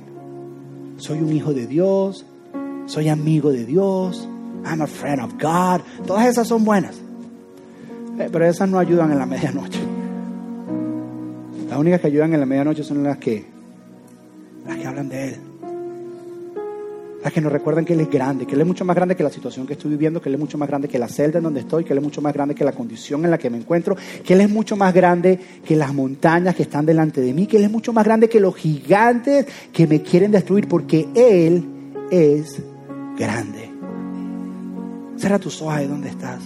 Soy 0.98 1.18
un 1.18 1.32
hijo 1.32 1.52
de 1.52 1.66
Dios. 1.66 2.24
Soy 2.86 3.08
amigo 3.08 3.50
de 3.50 3.64
Dios. 3.64 4.28
I'm 4.64 4.82
a 4.82 4.86
friend 4.86 5.20
of 5.20 5.32
God. 5.34 5.80
Todas 6.06 6.26
esas 6.26 6.48
son 6.48 6.64
buenas. 6.64 6.96
Eh, 8.18 8.28
Pero 8.30 8.46
esas 8.46 8.68
no 8.68 8.78
ayudan 8.78 9.12
en 9.12 9.18
la 9.18 9.26
medianoche. 9.26 9.80
Las 11.68 11.78
únicas 11.78 12.00
que 12.00 12.06
ayudan 12.06 12.32
en 12.32 12.40
la 12.40 12.46
medianoche 12.46 12.82
son 12.82 13.02
las 13.02 13.18
que 13.18 13.44
las 14.66 14.76
que 14.76 14.86
hablan 14.86 15.08
de 15.08 15.28
Él. 15.28 15.36
Que 17.32 17.40
nos 17.42 17.52
recuerdan 17.52 17.84
que 17.84 17.92
Él 17.92 18.00
es 18.00 18.08
grande, 18.08 18.46
que 18.46 18.54
Él 18.54 18.62
es 18.62 18.66
mucho 18.66 18.84
más 18.84 18.96
grande 18.96 19.14
que 19.14 19.22
la 19.22 19.30
situación 19.30 19.66
que 19.66 19.74
estoy 19.74 19.90
viviendo, 19.90 20.22
que 20.22 20.30
Él 20.30 20.36
es 20.36 20.40
mucho 20.40 20.56
más 20.56 20.68
grande 20.68 20.88
que 20.88 20.98
la 20.98 21.06
celda 21.08 21.38
en 21.38 21.44
donde 21.44 21.60
estoy, 21.60 21.84
que 21.84 21.92
Él 21.92 21.98
es 21.98 22.04
mucho 22.04 22.22
más 22.22 22.32
grande 22.32 22.54
que 22.54 22.64
la 22.64 22.72
condición 22.72 23.24
en 23.24 23.30
la 23.30 23.36
que 23.36 23.50
me 23.50 23.58
encuentro, 23.58 23.94
que 24.24 24.32
Él 24.32 24.40
es 24.40 24.48
mucho 24.48 24.74
más 24.74 24.94
grande 24.94 25.38
que 25.62 25.76
las 25.76 25.92
montañas 25.92 26.54
que 26.54 26.62
están 26.62 26.86
delante 26.86 27.20
de 27.20 27.34
mí, 27.34 27.46
que 27.46 27.58
Él 27.58 27.64
es 27.64 27.70
mucho 27.70 27.92
más 27.92 28.04
grande 28.04 28.28
que 28.28 28.40
los 28.40 28.54
gigantes 28.54 29.46
que 29.72 29.86
me 29.86 30.00
quieren 30.00 30.30
destruir, 30.30 30.66
porque 30.66 31.08
Él 31.14 31.64
es 32.10 32.62
grande. 33.18 33.70
Cierra 35.18 35.38
tus 35.38 35.60
ojos 35.60 35.74
ahí 35.74 35.86
donde 35.86 36.08
estás. 36.08 36.40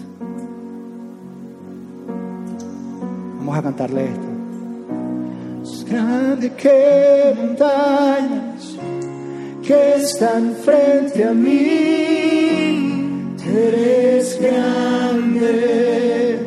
Vamos 3.38 3.56
a 3.56 3.62
cantarle 3.62 4.04
esto. 4.06 4.28
Es 5.62 5.84
grande 5.84 6.52
que 6.54 7.34
montañas 7.36 8.69
que 9.70 9.94
están 10.02 10.56
frente 10.64 11.22
a 11.22 11.32
mí. 11.32 11.66
Eres 13.66 14.38
grande, 14.40 16.38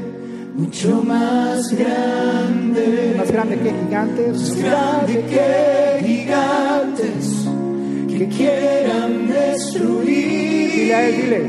mucho 0.56 1.02
más 1.04 1.72
grande. 1.72 3.16
Más 3.18 3.32
grande 3.32 3.56
que 3.60 3.72
gigantes. 3.80 4.42
Más 4.42 4.56
grande 4.58 5.14
que 5.32 6.06
gigantes 6.06 7.48
que 8.18 8.28
quieran 8.28 9.12
destruir. 9.30 10.72
Dile 10.74 10.94
a 10.94 11.08
él, 11.08 11.16
dile. 11.22 11.42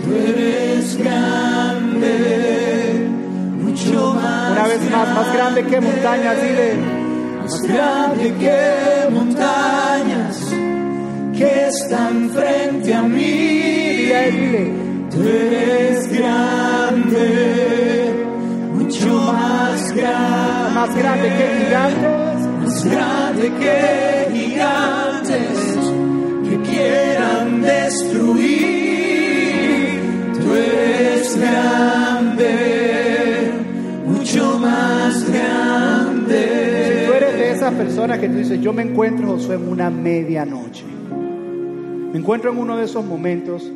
Tú 0.00 0.08
eres 0.14 0.96
grande, 0.98 2.14
mucho 3.64 4.14
más. 4.14 4.52
Una 4.52 4.66
vez 4.68 4.82
más, 4.92 5.08
más 5.16 5.32
grande 5.34 5.64
que 5.64 5.80
montañas, 5.80 6.36
dile. 6.42 6.74
Más 7.40 7.62
grande 7.62 8.34
que 8.34 9.10
montañas 9.10 9.67
que 11.38 11.68
están 11.68 12.30
frente 12.30 12.92
a 12.92 13.02
mí. 13.02 13.22
Dile. 13.22 14.72
Tú 15.10 15.22
eres 15.22 16.12
grande, 16.12 17.24
mucho 18.74 19.08
más 19.32 19.92
grande. 19.92 20.74
Más 20.74 20.96
grande 20.96 21.28
que 21.38 21.46
gigantes. 21.58 22.40
Más 22.64 22.84
grande 22.84 23.52
que 23.60 23.78
gigantes 24.34 25.58
que 26.48 26.56
quieran 26.68 27.62
destruir. 27.62 28.68
Tú 30.40 30.54
eres 30.54 31.38
grande, 31.38 32.50
mucho 34.06 34.58
más 34.58 35.24
grande. 35.30 36.40
Si 36.88 37.06
tú 37.06 37.12
eres 37.14 37.34
de 37.34 37.50
esas 37.52 37.72
personas 37.74 38.18
que 38.18 38.28
tú 38.28 38.36
dices, 38.36 38.60
yo 38.60 38.72
me 38.72 38.82
encuentro, 38.82 39.28
Josué, 39.28 39.54
en 39.54 39.68
una 39.68 39.88
medianoche. 39.88 40.98
Me 42.12 42.18
encuentro 42.18 42.50
en 42.50 42.58
uno 42.58 42.78
de 42.78 42.84
esos 42.84 43.04
momentos 43.04 43.70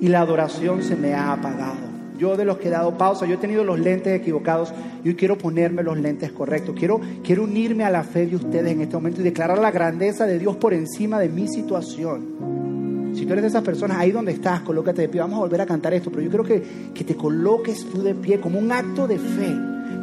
y 0.00 0.08
la 0.08 0.20
adoración 0.20 0.82
se 0.82 0.96
me 0.96 1.14
ha 1.14 1.32
apagado. 1.32 1.86
Yo 2.18 2.36
de 2.36 2.44
los 2.44 2.58
que 2.58 2.66
he 2.66 2.70
dado 2.70 2.98
pausa, 2.98 3.26
yo 3.26 3.34
he 3.34 3.38
tenido 3.38 3.62
los 3.62 3.78
lentes 3.78 4.18
equivocados 4.18 4.72
y 5.04 5.08
hoy 5.10 5.14
quiero 5.14 5.38
ponerme 5.38 5.84
los 5.84 5.96
lentes 5.96 6.32
correctos. 6.32 6.74
Quiero, 6.76 7.00
quiero 7.22 7.44
unirme 7.44 7.84
a 7.84 7.90
la 7.90 8.02
fe 8.02 8.26
de 8.26 8.34
ustedes 8.34 8.72
en 8.72 8.80
este 8.80 8.96
momento 8.96 9.20
y 9.20 9.24
declarar 9.24 9.58
la 9.58 9.70
grandeza 9.70 10.26
de 10.26 10.38
Dios 10.38 10.56
por 10.56 10.74
encima 10.74 11.20
de 11.20 11.28
mi 11.28 11.46
situación. 11.46 13.14
Si 13.14 13.24
tú 13.24 13.32
eres 13.32 13.42
de 13.42 13.48
esas 13.48 13.62
personas, 13.62 13.98
ahí 13.98 14.10
donde 14.10 14.32
estás, 14.32 14.62
colócate 14.62 15.02
de 15.02 15.08
pie. 15.08 15.20
Vamos 15.20 15.36
a 15.36 15.42
volver 15.42 15.60
a 15.60 15.66
cantar 15.66 15.94
esto, 15.94 16.10
pero 16.10 16.22
yo 16.22 16.28
quiero 16.28 16.44
que, 16.44 16.62
que 16.92 17.04
te 17.04 17.14
coloques 17.14 17.86
tú 17.86 18.02
de 18.02 18.14
pie 18.14 18.40
como 18.40 18.58
un 18.58 18.72
acto 18.72 19.06
de 19.06 19.18
fe, 19.18 19.54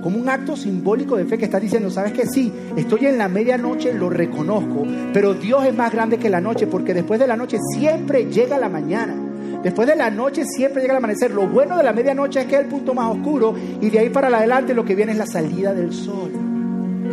como 0.03 0.19
un 0.19 0.27
acto 0.27 0.57
simbólico 0.57 1.15
de 1.15 1.25
fe 1.25 1.37
que 1.37 1.45
estás 1.45 1.61
diciendo, 1.61 1.89
sabes 1.89 2.11
que 2.11 2.27
sí, 2.27 2.51
estoy 2.75 3.05
en 3.05 3.17
la 3.17 3.29
medianoche, 3.29 3.93
lo 3.93 4.09
reconozco, 4.09 4.85
pero 5.13 5.33
Dios 5.33 5.65
es 5.65 5.73
más 5.73 5.91
grande 5.93 6.17
que 6.17 6.29
la 6.29 6.41
noche, 6.41 6.67
porque 6.67 6.93
después 6.93 7.19
de 7.19 7.27
la 7.27 7.37
noche 7.37 7.57
siempre 7.75 8.25
llega 8.25 8.59
la 8.59 8.69
mañana. 8.69 9.15
Después 9.63 9.87
de 9.87 9.95
la 9.95 10.11
noche 10.11 10.43
siempre 10.43 10.81
llega 10.81 10.93
el 10.93 10.97
amanecer. 10.97 11.31
Lo 11.31 11.47
bueno 11.47 11.77
de 11.77 11.83
la 11.83 11.93
medianoche 11.93 12.41
es 12.41 12.47
que 12.47 12.55
es 12.55 12.61
el 12.61 12.67
punto 12.67 12.93
más 12.93 13.09
oscuro 13.15 13.55
y 13.79 13.89
de 13.89 13.99
ahí 13.99 14.09
para 14.09 14.27
adelante 14.27 14.73
lo 14.73 14.83
que 14.83 14.93
viene 14.93 15.13
es 15.13 15.17
la 15.17 15.25
salida 15.25 15.73
del 15.73 15.93
sol. 15.93 16.31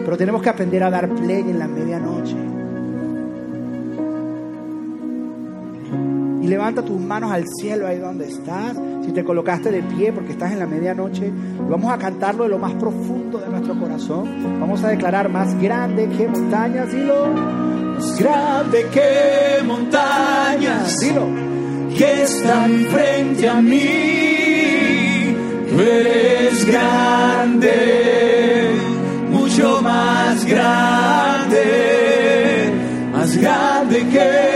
Pero 0.04 0.16
tenemos 0.16 0.42
que 0.42 0.48
aprender 0.48 0.82
a 0.82 0.90
dar 0.90 1.08
play 1.14 1.42
en 1.42 1.60
la 1.60 1.68
medianoche. 1.68 2.59
Levanta 6.50 6.82
tus 6.82 7.00
manos 7.00 7.30
al 7.30 7.46
cielo 7.46 7.86
ahí 7.86 7.98
donde 7.98 8.28
estás. 8.28 8.76
Si 9.04 9.12
te 9.12 9.24
colocaste 9.24 9.70
de 9.70 9.82
pie 9.84 10.12
porque 10.12 10.32
estás 10.32 10.52
en 10.52 10.58
la 10.58 10.66
medianoche, 10.66 11.32
vamos 11.68 11.92
a 11.92 11.98
cantarlo 11.98 12.42
de 12.42 12.50
lo 12.50 12.58
más 12.58 12.74
profundo 12.74 13.38
de 13.38 13.48
nuestro 13.48 13.78
corazón. 13.78 14.60
Vamos 14.60 14.82
a 14.82 14.88
declarar 14.88 15.28
más 15.28 15.54
grande 15.62 16.08
que 16.08 16.26
montañas, 16.26 16.92
dilo. 16.92 17.28
Más 17.28 18.18
grande 18.20 18.86
que 18.92 19.62
montañas, 19.64 20.98
dilo. 20.98 21.26
Que 21.96 22.22
están 22.24 22.86
frente 22.90 23.48
a 23.48 23.60
mí. 23.62 25.36
Tú 25.70 25.80
eres 25.80 26.66
grande, 26.66 27.70
mucho 29.30 29.80
más 29.82 30.44
grande, 30.44 31.62
más 33.12 33.36
grande 33.36 34.06
que 34.08 34.49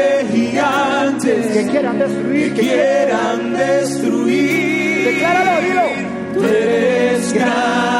quieran 2.54 3.52
destruir. 3.52 5.04
Decláralo, 5.04 5.60
dilo. 5.66 5.82
Tú 6.34 6.44
eres 6.44 7.32
grande, 7.32 7.93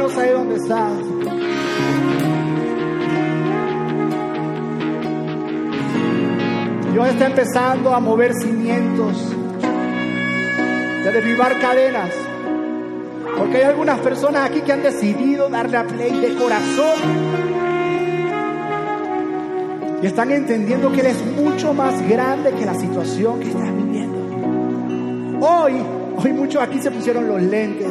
manos 0.00 0.16
ahí 0.16 0.30
donde 0.30 0.56
estás. 0.56 0.92
Dios 6.92 7.08
está 7.08 7.26
empezando 7.26 7.94
a 7.94 8.00
mover 8.00 8.32
cimientos, 8.34 9.34
de 11.04 11.12
derribar 11.12 11.58
cadenas. 11.60 12.10
Porque 13.38 13.58
hay 13.58 13.62
algunas 13.64 13.98
personas 14.00 14.50
aquí 14.50 14.60
que 14.60 14.72
han 14.72 14.82
decidido 14.82 15.48
darle 15.48 15.76
a 15.76 15.84
play 15.84 16.12
de 16.20 16.34
corazón. 16.34 16.98
Y 20.02 20.06
están 20.06 20.30
entendiendo 20.30 20.90
que 20.92 21.00
Él 21.00 21.06
es 21.06 21.24
mucho 21.36 21.74
más 21.74 22.00
grande 22.08 22.52
que 22.52 22.64
la 22.64 22.74
situación 22.74 23.40
que 23.40 23.48
estás 23.48 23.76
viviendo. 23.76 25.46
Hoy, 25.46 25.74
hoy 26.16 26.32
muchos 26.32 26.62
aquí 26.62 26.80
se 26.80 26.90
pusieron 26.90 27.28
los 27.28 27.40
lentes 27.42 27.86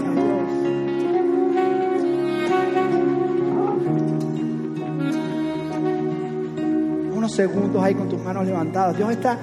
segundos 7.40 7.82
ahí 7.82 7.96
con 7.96 8.10
tus 8.10 8.22
manos 8.22 8.46
levantadas. 8.46 8.98
Dios 8.98 9.10
está, 9.12 9.38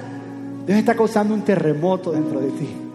Dios 0.67 0.77
está 0.77 0.93
causando 0.93 1.33
un 1.33 1.41
terremoto 1.41 2.11
dentro 2.11 2.39
de 2.39 2.51
ti. 2.51 2.86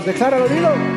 Vamos, 0.00 0.14
decláralo, 0.14 0.48
dilo. 0.48 0.70
Más 0.76 0.89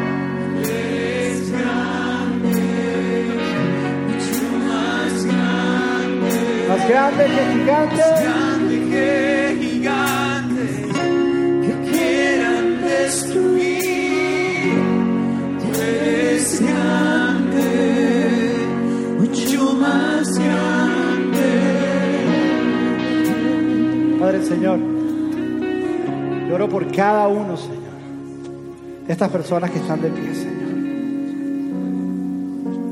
estas 29.24 29.32
personas 29.42 29.72
que 29.72 29.80
están 29.80 30.02
de 30.02 30.10
pie, 30.10 30.36
Señor. 30.36 30.74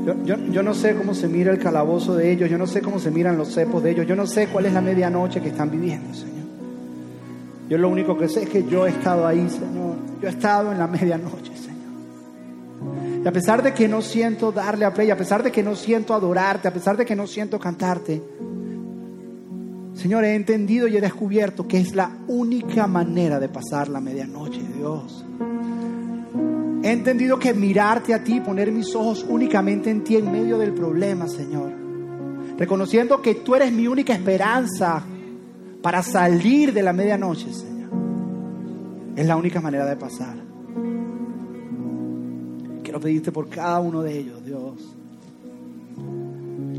Yo, 0.06 0.24
yo- 0.24 0.50
yo 0.50 0.62
no 0.62 0.72
sé 0.72 0.94
cómo 0.96 1.12
se 1.14 1.28
mira 1.28 1.52
el 1.52 1.58
calabozo 1.58 2.14
de 2.16 2.32
ellos, 2.32 2.48
yo 2.48 2.56
no 2.56 2.66
sé 2.66 2.80
cómo 2.80 2.98
se 2.98 3.10
miran 3.10 3.36
los 3.36 3.52
cepos 3.52 3.82
de 3.82 3.90
ellos, 3.90 4.06
yo 4.06 4.16
no 4.16 4.26
sé 4.26 4.46
cuál 4.48 4.64
es 4.66 4.72
la 4.72 4.80
medianoche 4.80 5.42
que 5.42 5.48
están 5.48 5.70
viviendo, 5.70 6.14
Señor. 6.14 6.32
Yo 7.68 7.76
lo 7.78 7.88
único 7.90 8.16
que 8.16 8.28
sé 8.30 8.44
es 8.44 8.48
que 8.48 8.64
yo 8.64 8.86
he 8.86 8.90
estado 8.90 9.26
ahí, 9.26 9.46
Señor. 9.50 9.96
Yo 10.22 10.28
he 10.28 10.30
estado 10.30 10.72
en 10.72 10.78
la 10.78 10.86
medianoche, 10.86 11.52
Señor. 11.54 13.22
Y 13.24 13.28
a 13.28 13.32
pesar 13.32 13.62
de 13.62 13.74
que 13.74 13.86
no 13.88 14.00
siento 14.00 14.52
darle 14.52 14.86
a 14.86 14.94
play, 14.94 15.10
a 15.10 15.16
pesar 15.18 15.42
de 15.42 15.52
que 15.52 15.62
no 15.62 15.76
siento 15.76 16.14
adorarte, 16.14 16.66
a 16.66 16.72
pesar 16.72 16.96
de 16.96 17.04
que 17.04 17.14
no 17.14 17.26
siento 17.26 17.58
cantarte, 17.60 18.22
Señor, 19.94 20.24
he 20.24 20.34
entendido 20.34 20.88
y 20.88 20.96
he 20.96 21.00
descubierto 21.02 21.68
que 21.68 21.78
es 21.78 21.94
la 21.94 22.10
única 22.26 22.86
manera 22.86 23.38
de 23.38 23.48
pasar 23.50 23.88
la 23.88 24.00
medianoche, 24.00 24.62
Dios. 24.76 25.24
He 26.82 26.90
entendido 26.90 27.38
que 27.38 27.54
mirarte 27.54 28.12
a 28.12 28.24
ti, 28.24 28.40
poner 28.40 28.72
mis 28.72 28.92
ojos 28.96 29.24
únicamente 29.28 29.88
en 29.88 30.02
ti 30.02 30.16
en 30.16 30.32
medio 30.32 30.58
del 30.58 30.72
problema, 30.72 31.28
Señor. 31.28 31.72
Reconociendo 32.58 33.22
que 33.22 33.36
tú 33.36 33.54
eres 33.54 33.72
mi 33.72 33.86
única 33.86 34.12
esperanza 34.12 35.04
para 35.80 36.02
salir 36.02 36.72
de 36.72 36.82
la 36.82 36.92
medianoche, 36.92 37.52
Señor. 37.52 37.90
Es 39.14 39.26
la 39.26 39.36
única 39.36 39.60
manera 39.60 39.86
de 39.86 39.96
pasar. 39.96 40.36
Quiero 42.82 42.98
pedirte 42.98 43.30
por 43.30 43.48
cada 43.48 43.78
uno 43.78 44.02
de 44.02 44.18
ellos, 44.18 44.44
Dios. 44.44 44.94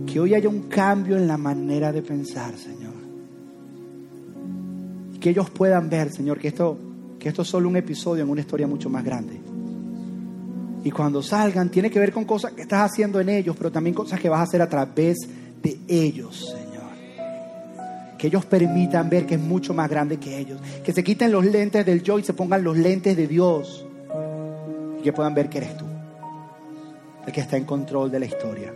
Que 0.06 0.20
hoy 0.20 0.34
haya 0.34 0.50
un 0.50 0.64
cambio 0.64 1.16
en 1.16 1.28
la 1.28 1.38
manera 1.38 1.94
de 1.94 2.02
pensar, 2.02 2.58
Señor. 2.58 2.94
Y 5.14 5.18
que 5.18 5.30
ellos 5.30 5.50
puedan 5.50 5.90
ver, 5.90 6.12
Señor, 6.12 6.40
que 6.40 6.50
esto, 6.50 6.78
que 7.18 7.30
esto 7.30 7.44
es 7.44 7.48
solo 7.48 7.70
un 7.70 7.78
episodio 7.78 8.24
en 8.24 8.30
una 8.30 8.42
historia 8.42 8.68
mucho 8.68 8.90
más 8.90 9.04
grande. 9.04 9.43
Y 10.84 10.92
cuando 10.92 11.24
salgan, 11.24 11.70
tiene 11.70 11.90
que 11.90 12.00
ver 12.00 12.12
con 12.12 12.26
cosas 12.26 12.52
que 12.52 12.64
estás 12.64 12.92
haciendo 12.92 13.20
en 13.20 13.30
ellos, 13.30 13.56
pero 13.58 13.72
también 13.72 13.94
cosas 13.94 14.20
que 14.20 14.28
vas 14.28 14.42
a 14.42 14.44
hacer 14.44 14.62
a 14.62 14.68
través 14.68 15.18
de 15.62 15.80
ellos, 15.88 16.50
Señor. 16.50 16.84
Que 18.18 18.28
ellos 18.28 18.46
permitan 18.46 19.10
ver 19.10 19.26
que 19.26 19.36
es 19.36 19.42
mucho 19.42 19.74
más 19.74 19.90
grande 19.90 20.18
que 20.18 20.38
ellos. 20.38 20.60
Que 20.84 20.92
se 20.92 21.04
quiten 21.04 21.32
los 21.32 21.46
lentes 21.46 21.86
del 21.86 22.04
yo 22.04 22.20
y 22.20 22.24
se 22.24 22.34
pongan 22.34 22.64
los 22.64 22.78
lentes 22.78 23.16
de 23.16 23.28
Dios. 23.28 23.86
Y 25.00 25.04
que 25.04 25.14
puedan 25.14 25.34
ver 25.34 25.50
que 25.50 25.60
eres 25.60 25.78
tú, 25.78 25.86
el 27.26 27.32
que 27.32 27.42
está 27.42 27.56
en 27.56 27.64
control 27.64 28.12
de 28.12 28.20
la 28.20 28.26
historia. 28.26 28.74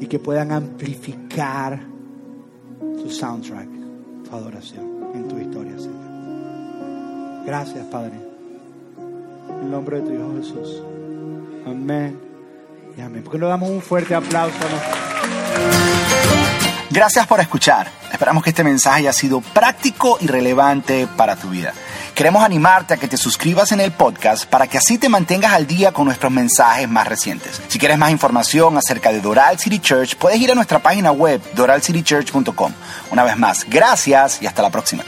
Y 0.00 0.06
que 0.06 0.18
puedan 0.18 0.50
amplificar 0.52 1.78
tu 2.78 3.10
soundtrack, 3.10 3.68
tu 4.28 4.34
adoración 4.34 4.86
en 5.14 5.28
tu 5.28 5.38
historia, 5.38 5.78
Señor. 5.78 7.44
Gracias, 7.44 7.84
Padre. 7.86 8.25
En 9.48 9.60
el 9.64 9.70
nombre 9.70 10.00
de 10.00 10.06
tu 10.06 10.12
Hijo 10.14 10.34
Jesús. 10.36 10.82
Amén. 11.66 12.20
Y 12.96 13.00
amén. 13.00 13.22
¿Por 13.22 13.32
qué 13.32 13.38
no 13.38 13.48
damos 13.48 13.70
un 13.70 13.82
fuerte 13.82 14.14
aplauso? 14.14 14.54
a 14.56 14.68
nuestro- 14.70 15.06
Gracias 16.90 17.26
por 17.26 17.40
escuchar. 17.40 17.90
Esperamos 18.12 18.42
que 18.42 18.50
este 18.50 18.64
mensaje 18.64 19.00
haya 19.00 19.12
sido 19.12 19.40
práctico 19.40 20.16
y 20.20 20.26
relevante 20.28 21.06
para 21.16 21.36
tu 21.36 21.50
vida. 21.50 21.74
Queremos 22.14 22.42
animarte 22.42 22.94
a 22.94 22.96
que 22.96 23.08
te 23.08 23.18
suscribas 23.18 23.72
en 23.72 23.80
el 23.80 23.92
podcast 23.92 24.46
para 24.46 24.66
que 24.66 24.78
así 24.78 24.96
te 24.96 25.10
mantengas 25.10 25.52
al 25.52 25.66
día 25.66 25.92
con 25.92 26.06
nuestros 26.06 26.32
mensajes 26.32 26.88
más 26.88 27.06
recientes. 27.06 27.60
Si 27.68 27.78
quieres 27.78 27.98
más 27.98 28.10
información 28.10 28.78
acerca 28.78 29.12
de 29.12 29.20
Doral 29.20 29.58
City 29.58 29.78
Church, 29.80 30.16
puedes 30.16 30.40
ir 30.40 30.50
a 30.50 30.54
nuestra 30.54 30.78
página 30.78 31.12
web 31.12 31.42
doralcitychurch.com. 31.54 32.72
Una 33.10 33.24
vez 33.24 33.36
más, 33.36 33.66
gracias 33.68 34.40
y 34.40 34.46
hasta 34.46 34.62
la 34.62 34.70
próxima. 34.70 35.04